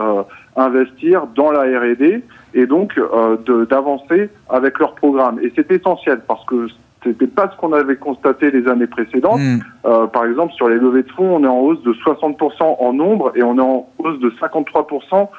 investir 0.55 1.25
dans 1.35 1.51
la 1.51 1.63
R&D 1.63 2.23
et 2.53 2.67
donc 2.67 2.99
d'avancer 3.67 4.29
avec 4.49 4.77
leur 4.77 4.93
programme. 4.93 5.39
Et 5.41 5.51
c'est 5.55 5.71
essentiel 5.71 6.21
parce 6.27 6.45
que 6.45 6.67
c'était 7.05 7.27
pas 7.27 7.49
ce 7.51 7.57
qu'on 7.57 7.73
avait 7.73 7.95
constaté 7.95 8.51
les 8.51 8.67
années 8.67 8.87
précédentes. 8.87 9.39
Hmm. 9.39 9.59
Euh, 9.85 10.07
par 10.07 10.25
exemple, 10.25 10.53
sur 10.53 10.67
les 10.67 10.77
levées 10.77 11.03
de 11.03 11.11
fonds, 11.11 11.35
on 11.35 11.43
est 11.43 11.47
en 11.47 11.59
hausse 11.59 11.81
de 11.83 11.93
60% 11.93 12.77
en 12.79 12.93
nombre 12.93 13.31
et 13.35 13.43
on 13.43 13.57
est 13.57 13.61
en 13.61 13.87
hausse 13.99 14.19
de 14.19 14.29
53% 14.31 15.29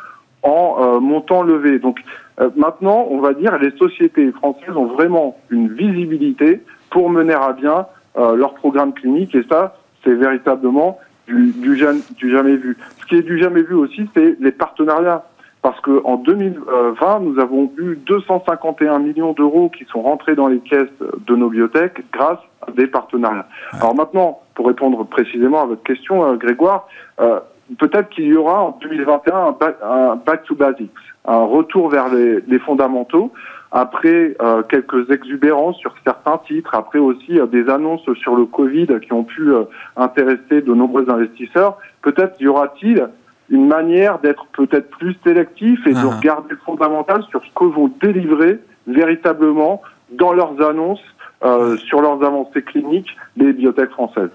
en 0.42 0.76
euh, 0.78 1.00
montant 1.00 1.42
levé. 1.42 1.78
Donc 1.78 1.98
euh, 2.40 2.50
maintenant, 2.56 3.06
on 3.10 3.18
va 3.18 3.34
dire 3.34 3.58
les 3.58 3.72
sociétés 3.72 4.30
françaises 4.32 4.76
ont 4.76 4.86
vraiment 4.86 5.36
une 5.50 5.72
visibilité 5.72 6.62
pour 6.90 7.10
mener 7.10 7.34
à 7.34 7.52
bien 7.52 7.86
leur 8.18 8.54
programme 8.54 8.94
clinique 8.94 9.34
et 9.34 9.44
ça, 9.50 9.76
c'est 10.02 10.14
véritablement 10.14 10.98
du, 11.28 11.52
du, 11.52 11.78
du 12.16 12.30
jamais 12.30 12.56
vu. 12.56 12.78
Ce 13.02 13.06
qui 13.06 13.16
est 13.16 13.22
du 13.22 13.38
jamais 13.38 13.60
vu 13.60 13.74
aussi, 13.74 14.08
c'est 14.14 14.38
les 14.40 14.52
partenariats 14.52 15.22
parce 15.66 15.80
qu'en 15.80 16.18
2020, 16.18 17.20
nous 17.22 17.40
avons 17.40 17.72
eu 17.76 17.96
251 18.06 19.00
millions 19.00 19.32
d'euros 19.32 19.68
qui 19.68 19.84
sont 19.86 20.00
rentrés 20.00 20.36
dans 20.36 20.46
les 20.46 20.60
caisses 20.60 20.86
de 21.26 21.34
nos 21.34 21.48
biotech 21.48 22.04
grâce 22.12 22.38
à 22.64 22.70
des 22.70 22.86
partenariats. 22.86 23.48
Alors 23.72 23.96
maintenant, 23.96 24.42
pour 24.54 24.68
répondre 24.68 25.04
précisément 25.06 25.62
à 25.62 25.66
votre 25.66 25.82
question, 25.82 26.24
euh, 26.24 26.36
Grégoire, 26.36 26.86
euh, 27.20 27.40
peut-être 27.80 28.10
qu'il 28.10 28.26
y 28.26 28.36
aura 28.36 28.62
en 28.62 28.78
2021 28.80 29.56
un 29.82 30.14
back, 30.14 30.44
to 30.44 30.54
basics, 30.54 30.92
un 31.24 31.44
retour 31.44 31.88
vers 31.88 32.14
les, 32.14 32.42
les 32.42 32.60
fondamentaux, 32.60 33.32
après 33.72 34.36
euh, 34.40 34.62
quelques 34.62 35.10
exubérances 35.10 35.76
sur 35.78 35.94
certains 36.04 36.38
titres, 36.46 36.74
après 36.74 36.98
aussi 36.98 37.40
euh, 37.40 37.46
des 37.46 37.68
annonces 37.68 38.08
sur 38.14 38.36
le 38.36 38.46
Covid 38.46 38.86
qui 39.02 39.12
ont 39.12 39.24
pu 39.24 39.52
euh, 39.52 39.64
intéresser 39.96 40.62
de 40.62 40.72
nombreux 40.72 41.10
investisseurs, 41.10 41.76
peut-être 42.02 42.40
y 42.40 42.46
aura-t-il 42.46 43.08
une 43.50 43.66
manière 43.66 44.18
d'être 44.18 44.46
peut-être 44.52 44.90
plus 44.90 45.16
sélectif 45.24 45.78
et 45.86 45.92
de 45.92 45.98
ah. 45.98 46.16
regarder 46.16 46.50
le 46.50 46.58
fondamental 46.64 47.24
sur 47.30 47.40
ce 47.42 47.48
que 47.54 47.64
vont 47.64 47.90
délivrer 48.02 48.60
véritablement 48.86 49.82
dans 50.12 50.32
leurs 50.32 50.60
annonces 50.62 51.00
euh, 51.44 51.76
sur 51.76 52.00
leurs 52.00 52.22
avancées 52.24 52.62
cliniques 52.62 53.14
les 53.36 53.52
biotech 53.52 53.90
françaises. 53.90 54.30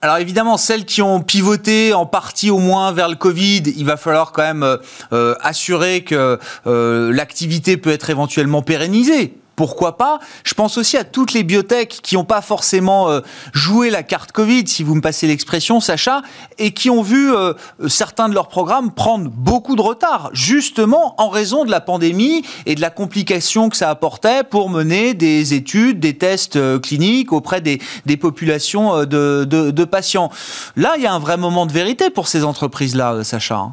Alors 0.00 0.18
évidemment, 0.18 0.56
celles 0.56 0.84
qui 0.84 1.02
ont 1.02 1.20
pivoté 1.20 1.94
en 1.94 2.06
partie 2.06 2.48
au 2.48 2.58
moins 2.58 2.92
vers 2.92 3.08
le 3.08 3.16
Covid, 3.16 3.62
il 3.76 3.84
va 3.84 3.96
falloir 3.96 4.30
quand 4.30 4.42
même 4.42 4.62
euh, 4.62 4.76
euh 5.12 5.34
assurer 5.40 6.04
que 6.04 6.38
euh, 6.66 7.12
l'activité 7.12 7.76
peut 7.76 7.90
être 7.90 8.08
éventuellement 8.08 8.62
pérennisée. 8.62 9.34
Pourquoi 9.56 9.96
pas 9.96 10.20
Je 10.44 10.54
pense 10.54 10.78
aussi 10.78 10.96
à 10.96 11.04
toutes 11.04 11.32
les 11.32 11.42
biotech 11.42 11.88
qui 12.02 12.14
n'ont 12.14 12.24
pas 12.24 12.42
forcément 12.42 13.08
euh, 13.08 13.20
joué 13.52 13.90
la 13.90 14.02
carte 14.02 14.32
Covid, 14.32 14.68
si 14.68 14.82
vous 14.82 14.94
me 14.94 15.00
passez 15.00 15.26
l'expression, 15.26 15.80
Sacha, 15.80 16.22
et 16.58 16.72
qui 16.72 16.90
ont 16.90 17.02
vu 17.02 17.34
euh, 17.34 17.54
certains 17.88 18.28
de 18.28 18.34
leurs 18.34 18.48
programmes 18.48 18.92
prendre 18.92 19.30
beaucoup 19.30 19.74
de 19.74 19.80
retard, 19.80 20.30
justement 20.32 21.14
en 21.20 21.30
raison 21.30 21.64
de 21.64 21.70
la 21.70 21.80
pandémie 21.80 22.42
et 22.66 22.74
de 22.74 22.80
la 22.80 22.90
complication 22.90 23.70
que 23.70 23.76
ça 23.76 23.88
apportait 23.88 24.44
pour 24.44 24.68
mener 24.68 25.14
des 25.14 25.54
études, 25.54 25.98
des 26.00 26.16
tests 26.16 26.56
euh, 26.56 26.78
cliniques 26.78 27.32
auprès 27.32 27.62
des, 27.62 27.80
des 28.04 28.18
populations 28.18 29.04
de, 29.04 29.44
de, 29.44 29.70
de, 29.70 29.84
patients. 29.84 30.30
Là, 30.76 30.94
il 30.96 31.02
y 31.02 31.06
a 31.06 31.12
un 31.12 31.18
vrai 31.18 31.38
moment 31.38 31.64
de 31.64 31.72
vérité 31.72 32.10
pour 32.10 32.28
ces 32.28 32.44
entreprises-là, 32.44 33.24
Sacha. 33.24 33.72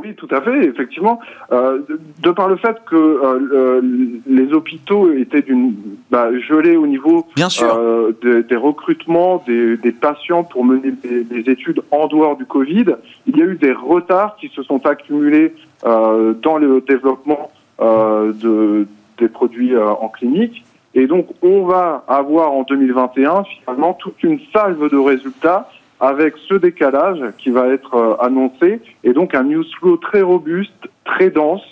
Oui, 0.00 0.14
tout 0.14 0.28
à 0.30 0.40
fait, 0.40 0.64
effectivement. 0.64 1.20
Euh, 1.52 1.80
de, 2.20 2.30
par 2.30 2.48
le 2.48 2.56
fait 2.56 2.76
que 2.88 2.96
euh, 2.96 3.80
les 4.26 4.52
hôpitaux 4.52 5.12
étaient 5.12 5.42
d'une 5.42 5.74
bah, 6.10 6.28
gelés 6.48 6.76
au 6.76 6.86
niveau 6.86 7.26
euh, 7.38 8.12
des, 8.22 8.56
recrutements 8.56 9.42
des, 9.46 9.76
patients 9.92 10.44
pour 10.44 10.64
mener 10.64 10.92
des, 10.92 11.50
études 11.50 11.82
en 11.90 12.06
dehors 12.06 12.36
du 12.36 12.44
Covid, 12.44 12.86
il 13.26 13.36
y 13.36 13.42
a 13.42 13.46
eu 13.46 13.56
des 13.56 13.72
retards 13.72 14.36
qui 14.36 14.48
se 14.48 14.62
sont 14.62 14.86
accumulés 14.86 15.54
dans 15.84 16.58
le 16.58 16.80
développement 16.86 17.50
de, 17.80 18.86
des 19.18 19.28
produits 19.28 19.76
en 19.76 20.08
clinique. 20.08 20.64
Et 20.94 21.06
donc, 21.06 21.26
on 21.42 21.64
va 21.64 22.04
avoir 22.08 22.52
en 22.52 22.62
2021 22.62 23.44
finalement 23.44 23.94
toute 23.94 24.22
une 24.22 24.40
salve 24.52 24.90
de 24.90 24.96
résultats 24.96 25.68
avec 26.00 26.34
ce 26.48 26.54
décalage 26.54 27.20
qui 27.38 27.50
va 27.50 27.66
être 27.68 27.94
euh, 27.94 28.16
annoncé 28.20 28.80
et 29.04 29.12
donc 29.12 29.34
un 29.34 29.44
news 29.44 29.64
flow 29.78 29.96
très 29.96 30.22
robuste, 30.22 30.88
très 31.04 31.30
dense 31.30 31.62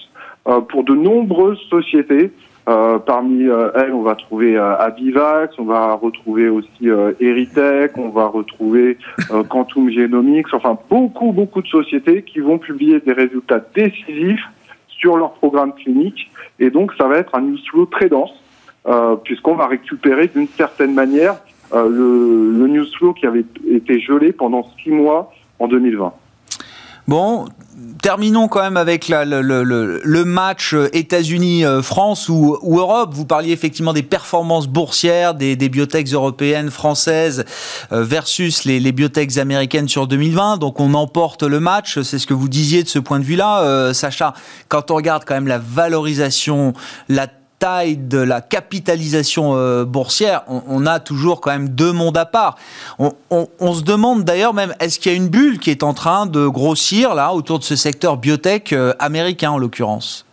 euh, 0.48 0.60
pour 0.60 0.84
de 0.84 0.94
nombreuses 0.94 1.60
sociétés. 1.70 2.32
Euh, 2.68 2.98
parmi 2.98 3.44
elles, 3.44 3.92
on 3.92 4.02
va 4.02 4.16
trouver 4.16 4.58
Abivax, 4.58 5.56
on 5.56 5.66
va 5.66 5.94
retrouver 5.94 6.48
aussi 6.48 6.88
Eritech, 7.20 7.92
on 7.96 8.08
va 8.08 8.26
retrouver 8.26 8.98
Quantum 9.48 9.88
Genomics, 9.88 10.52
enfin 10.52 10.76
beaucoup, 10.90 11.30
beaucoup 11.30 11.62
de 11.62 11.68
sociétés 11.68 12.22
qui 12.22 12.40
vont 12.40 12.58
publier 12.58 12.98
des 12.98 13.12
résultats 13.12 13.60
décisifs 13.72 14.42
sur 14.88 15.16
leur 15.16 15.34
programme 15.34 15.74
clinique. 15.74 16.28
Et 16.58 16.70
donc, 16.70 16.90
ça 16.98 17.06
va 17.06 17.18
être 17.18 17.36
un 17.36 17.42
news 17.42 17.58
flow 17.70 17.86
très 17.86 18.08
dense, 18.08 18.34
puisqu'on 19.22 19.54
va 19.54 19.68
récupérer 19.68 20.26
d'une 20.26 20.48
certaine 20.48 20.92
manière 20.92 21.36
euh, 21.72 21.88
le, 21.88 22.58
le 22.58 22.68
news 22.68 22.86
flow 22.98 23.12
qui 23.14 23.26
avait 23.26 23.44
été 23.68 24.00
gelé 24.00 24.32
pendant 24.32 24.68
six 24.82 24.90
mois 24.90 25.32
en 25.58 25.68
2020. 25.68 26.12
Bon, 27.08 27.46
terminons 28.02 28.48
quand 28.48 28.62
même 28.62 28.76
avec 28.76 29.08
le, 29.08 30.24
match 30.24 30.74
États-Unis-France 30.92 32.28
ou, 32.28 32.58
ou, 32.62 32.78
Europe. 32.78 33.10
Vous 33.12 33.26
parliez 33.26 33.52
effectivement 33.52 33.92
des 33.92 34.02
performances 34.02 34.66
boursières 34.66 35.34
des, 35.34 35.56
biotechs 35.68 36.12
européennes, 36.12 36.70
françaises 36.70 37.44
euh, 37.92 38.02
versus 38.02 38.64
les, 38.64 38.92
biotechs 38.92 39.38
américaines 39.38 39.88
sur 39.88 40.08
2020. 40.08 40.56
Donc 40.56 40.80
on 40.80 40.94
emporte 40.94 41.44
le 41.44 41.60
match. 41.60 42.00
C'est 42.02 42.18
ce 42.18 42.26
que 42.26 42.34
vous 42.34 42.48
disiez 42.48 42.82
de 42.82 42.88
ce 42.88 42.98
point 42.98 43.20
de 43.20 43.24
vue-là, 43.24 43.62
euh, 43.62 43.92
Sacha. 43.92 44.34
Quand 44.68 44.90
on 44.90 44.96
regarde 44.96 45.24
quand 45.24 45.34
même 45.34 45.46
la 45.46 45.58
valorisation, 45.58 46.72
la 47.08 47.28
de 47.96 48.18
la 48.18 48.40
capitalisation 48.40 49.56
euh, 49.56 49.84
boursière, 49.84 50.42
on, 50.48 50.86
a 50.86 51.00
toujours 51.00 51.40
quand 51.40 51.50
même 51.50 51.68
deux 51.68 51.92
mondes 51.92 52.16
à 52.16 52.24
part. 52.24 52.56
On, 52.98 53.72
se 53.72 53.82
demande 53.82 54.24
d'ailleurs 54.24 54.54
même, 54.54 54.72
est-ce 54.80 55.00
qu'il 55.00 55.12
y 55.12 55.14
a 55.14 55.18
une 55.18 55.28
bulle 55.28 55.58
qui 55.58 55.70
est 55.70 55.82
en 55.82 55.92
train 55.92 56.26
de 56.26 56.46
grossir 56.46 57.14
là 57.14 57.32
autour 57.32 57.58
de 57.58 57.64
ce 57.64 57.74
secteur 57.74 58.18
biotech 58.18 58.72
euh, 58.72 58.92
américain 58.98 59.50
en 59.50 59.58
l'occurrence? 59.58 60.24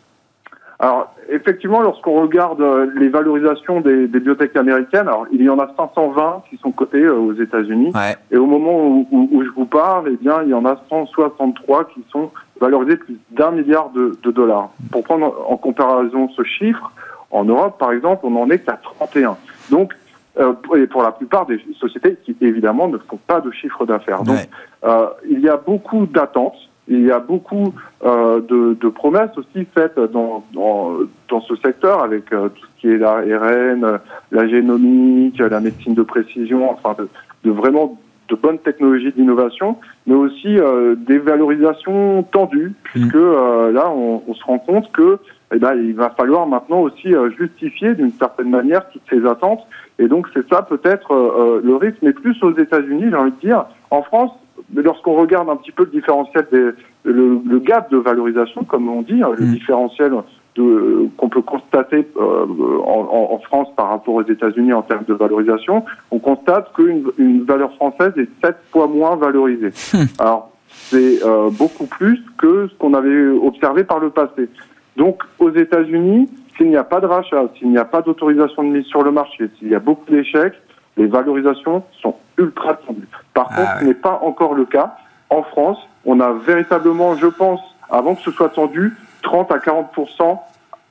Alors 0.79 1.13
effectivement, 1.29 1.81
lorsqu'on 1.81 2.21
regarde 2.21 2.61
euh, 2.61 2.91
les 2.95 3.09
valorisations 3.09 3.81
des, 3.81 4.07
des 4.07 4.19
biotech 4.19 4.55
américaines, 4.55 5.07
alors 5.07 5.25
il 5.31 5.41
y 5.41 5.49
en 5.49 5.57
a 5.57 5.67
520 5.75 6.43
qui 6.49 6.57
sont 6.57 6.71
cotées 6.71 7.09
aux 7.09 7.33
États-Unis, 7.33 7.91
et 8.31 8.37
au 8.37 8.45
moment 8.45 9.05
où, 9.11 9.43
je 9.43 9.49
vous 9.55 9.65
parle, 9.65 10.09
eh 10.13 10.17
bien 10.17 10.43
il 10.43 10.49
y 10.49 10.53
en 10.53 10.65
a 10.65 10.79
163 10.89 11.85
qui 11.85 12.03
sont 12.11 12.31
valorisés 12.61 12.97
plus 12.97 13.17
d'un 13.31 13.51
milliard 13.51 13.89
de, 13.89 14.17
de 14.21 14.31
dollars. 14.31 14.69
Pour 14.91 15.03
prendre 15.03 15.33
en 15.47 15.57
comparaison 15.57 16.29
ce 16.35 16.43
chiffre, 16.43 16.91
en 17.33 17.45
Europe, 17.45 17.77
par 17.79 17.91
exemple, 17.91 18.25
on 18.25 18.31
n'en 18.31 18.49
est 18.49 18.59
qu'à 18.59 18.79
31. 18.81 19.35
Donc, 19.71 19.93
euh, 20.39 20.53
et 20.75 20.87
pour 20.87 21.03
la 21.03 21.11
plupart 21.11 21.45
des 21.45 21.59
sociétés 21.79 22.17
qui, 22.23 22.35
évidemment, 22.41 22.87
ne 22.87 22.97
font 22.97 23.19
pas 23.27 23.41
de 23.41 23.51
chiffre 23.51 23.85
d'affaires. 23.85 24.23
Donc, 24.23 24.37
euh, 24.83 25.07
il 25.29 25.39
y 25.39 25.49
a 25.49 25.57
beaucoup 25.57 26.05
d'attentes, 26.05 26.57
il 26.87 27.05
y 27.05 27.11
a 27.11 27.19
beaucoup 27.19 27.73
euh, 28.03 28.39
de, 28.41 28.77
de, 28.79 28.89
promesses 28.89 29.35
aussi 29.37 29.65
faites 29.73 29.99
dans, 29.99 30.43
dans, 30.53 30.97
dans 31.29 31.41
ce 31.41 31.55
secteur, 31.57 32.03
avec 32.03 32.31
euh, 32.33 32.49
tout 32.49 32.65
ce 32.65 32.81
qui 32.81 32.87
est 32.87 32.97
la 32.97 33.17
RN, 33.17 33.99
la 34.31 34.47
génomique, 34.47 35.39
la 35.39 35.59
médecine 35.59 35.93
de 35.93 36.03
précision, 36.03 36.69
enfin, 36.71 36.95
de, 36.97 37.07
de 37.43 37.51
vraiment 37.51 37.97
de 38.29 38.35
bonnes 38.35 38.59
technologies 38.59 39.11
d'innovation, 39.11 39.77
mais 40.07 40.15
aussi 40.15 40.57
euh, 40.57 40.95
des 40.95 41.19
valorisations 41.19 42.23
tendues, 42.31 42.73
puisque 42.83 43.15
mm. 43.15 43.71
là, 43.73 43.89
on, 43.89 44.23
on, 44.27 44.33
se 44.33 44.43
rend 44.43 44.59
compte 44.59 44.91
que 44.91 45.19
eh 45.53 45.59
ben, 45.59 45.75
il 45.75 45.93
va 45.93 46.09
falloir 46.09 46.47
maintenant 46.47 46.81
aussi 46.81 47.13
euh, 47.13 47.29
justifier 47.37 47.93
d'une 47.93 48.11
certaine 48.13 48.49
manière 48.49 48.89
toutes 48.89 49.03
ces 49.09 49.25
attentes. 49.25 49.61
Et 49.99 50.07
donc 50.07 50.27
c'est 50.33 50.47
ça 50.49 50.63
peut-être 50.63 51.11
euh, 51.11 51.31
euh, 51.37 51.61
le 51.63 51.75
risque, 51.75 51.99
mais 52.01 52.11
plus 52.11 52.41
aux 52.41 52.57
États-Unis, 52.57 53.05
j'ai 53.09 53.15
envie 53.15 53.31
de 53.31 53.47
dire. 53.47 53.65
En 53.91 54.01
France, 54.01 54.31
lorsqu'on 54.75 55.13
regarde 55.13 55.49
un 55.49 55.55
petit 55.55 55.71
peu 55.71 55.83
le 55.83 55.91
différentiel, 55.91 56.47
des, 56.51 56.69
le, 57.03 57.59
gap 57.59 57.91
de 57.91 57.97
valorisation, 57.97 58.63
comme 58.63 58.89
on 58.89 59.03
dit, 59.03 59.21
hein, 59.21 59.29
le 59.37 59.45
mm. 59.45 59.51
différentiel 59.51 60.13
qu'on 60.55 61.29
peut 61.29 61.41
constater 61.41 62.07
en, 62.15 63.39
France 63.43 63.69
par 63.75 63.89
rapport 63.89 64.15
aux 64.15 64.23
États-Unis 64.23 64.71
en 64.71 64.83
termes 64.83 65.03
de 65.07 65.13
valorisation, 65.13 65.83
on 66.11 66.19
constate 66.19 66.71
qu'une 66.73 67.05
une 67.17 67.43
valeur 67.43 67.73
française 67.73 68.13
est 68.17 68.29
sept 68.43 68.57
fois 68.71 68.87
moins 68.87 69.15
valorisée. 69.15 69.71
Hmm. 69.93 70.05
Alors 70.19 70.51
c'est 70.67 71.21
beaucoup 71.57 71.87
plus 71.87 72.21
que 72.37 72.67
ce 72.67 72.77
qu'on 72.77 72.93
avait 72.93 73.29
observé 73.29 73.83
par 73.83 73.99
le 73.99 74.11
passé. 74.11 74.47
Donc, 74.95 75.23
aux 75.39 75.51
États-Unis, 75.51 76.29
s'il 76.57 76.69
n'y 76.69 76.77
a 76.77 76.83
pas 76.83 76.99
de 76.99 77.07
rachat, 77.07 77.45
s'il 77.57 77.69
n'y 77.69 77.77
a 77.77 77.85
pas 77.85 78.01
d'autorisation 78.01 78.63
de 78.63 78.69
mise 78.69 78.85
sur 78.85 79.03
le 79.03 79.11
marché, 79.11 79.49
s'il 79.57 79.69
y 79.69 79.75
a 79.75 79.79
beaucoup 79.79 80.09
d'échecs, 80.11 80.53
les 80.97 81.07
valorisations 81.07 81.83
sont 82.01 82.15
ultra 82.37 82.75
tendues. 82.75 83.07
Par 83.33 83.49
ah 83.51 83.55
contre, 83.55 83.79
ce 83.79 83.85
n'est 83.85 83.93
pas 83.95 84.19
encore 84.21 84.53
le 84.53 84.65
cas. 84.65 84.95
En 85.29 85.41
France, 85.43 85.79
on 86.05 86.19
a 86.19 86.31
véritablement, 86.33 87.15
je 87.15 87.27
pense, 87.27 87.59
avant 87.89 88.15
que 88.15 88.21
ce 88.21 88.31
soit 88.31 88.49
tendu, 88.49 88.93
30 89.23 89.51
à 89.51 89.57
40% 89.57 90.37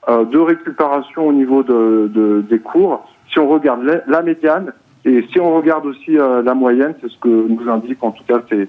euh, 0.09 0.25
de 0.25 0.39
récupération 0.39 1.29
au 1.29 1.33
niveau 1.33 1.63
de, 1.63 2.45
des 2.49 2.59
cours. 2.59 3.07
Si 3.31 3.39
on 3.39 3.49
regarde 3.49 4.03
la 4.07 4.23
médiane 4.23 4.73
et 5.05 5.25
si 5.31 5.39
on 5.39 5.55
regarde 5.55 5.87
aussi 5.87 6.19
euh, 6.19 6.43
la 6.43 6.55
moyenne, 6.55 6.95
c'est 7.01 7.11
ce 7.11 7.19
que 7.19 7.29
nous 7.29 7.69
indique 7.71 8.03
en 8.03 8.11
tout 8.11 8.25
cas 8.25 8.41
ces, 8.49 8.69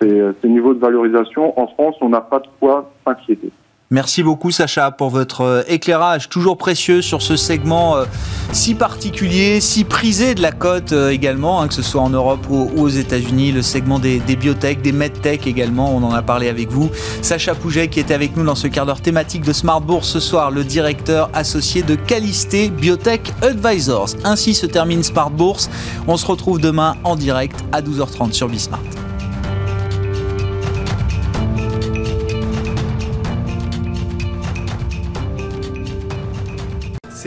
ces 0.00 0.48
niveaux 0.48 0.74
de 0.74 0.78
valorisation. 0.78 1.58
En 1.58 1.66
France, 1.66 1.96
on 2.00 2.10
n'a 2.10 2.20
pas 2.20 2.38
de 2.38 2.48
quoi 2.60 2.92
s'inquiéter. 3.04 3.50
Merci 3.90 4.22
beaucoup 4.22 4.50
Sacha 4.50 4.90
pour 4.90 5.08
votre 5.08 5.40
euh, 5.40 5.62
éclairage 5.66 6.28
toujours 6.28 6.58
précieux 6.58 7.00
sur 7.00 7.22
ce 7.22 7.36
segment 7.36 7.96
euh, 7.96 8.04
si 8.52 8.74
particulier, 8.74 9.62
si 9.62 9.84
prisé 9.84 10.34
de 10.34 10.42
la 10.42 10.52
cote 10.52 10.92
euh, 10.92 11.08
également, 11.08 11.62
hein, 11.62 11.68
que 11.68 11.74
ce 11.74 11.80
soit 11.80 12.02
en 12.02 12.10
Europe 12.10 12.46
ou, 12.50 12.70
aux 12.76 12.90
États-Unis, 12.90 13.50
le 13.50 13.62
segment 13.62 13.98
des, 13.98 14.18
des 14.18 14.36
biotech, 14.36 14.82
des 14.82 14.92
medtech 14.92 15.46
également, 15.46 15.90
on 15.96 16.02
en 16.02 16.12
a 16.12 16.20
parlé 16.20 16.50
avec 16.50 16.68
vous. 16.68 16.90
Sacha 17.22 17.54
Pouget 17.54 17.88
qui 17.88 17.98
était 17.98 18.12
avec 18.12 18.36
nous 18.36 18.44
dans 18.44 18.54
ce 18.54 18.66
quart 18.66 18.84
d'heure 18.84 19.00
thématique 19.00 19.42
de 19.42 19.54
Smart 19.54 19.80
Bourse 19.80 20.08
ce 20.10 20.20
soir, 20.20 20.50
le 20.50 20.64
directeur 20.64 21.30
associé 21.32 21.82
de 21.82 21.94
Calisté 21.94 22.68
Biotech 22.68 23.32
Advisors. 23.40 24.10
Ainsi 24.22 24.52
se 24.52 24.66
termine 24.66 25.02
Smart 25.02 25.30
Bourse. 25.30 25.70
On 26.06 26.18
se 26.18 26.26
retrouve 26.26 26.60
demain 26.60 26.96
en 27.04 27.16
direct 27.16 27.58
à 27.72 27.80
12h30 27.80 28.32
sur 28.32 28.50
Bismart. 28.50 29.07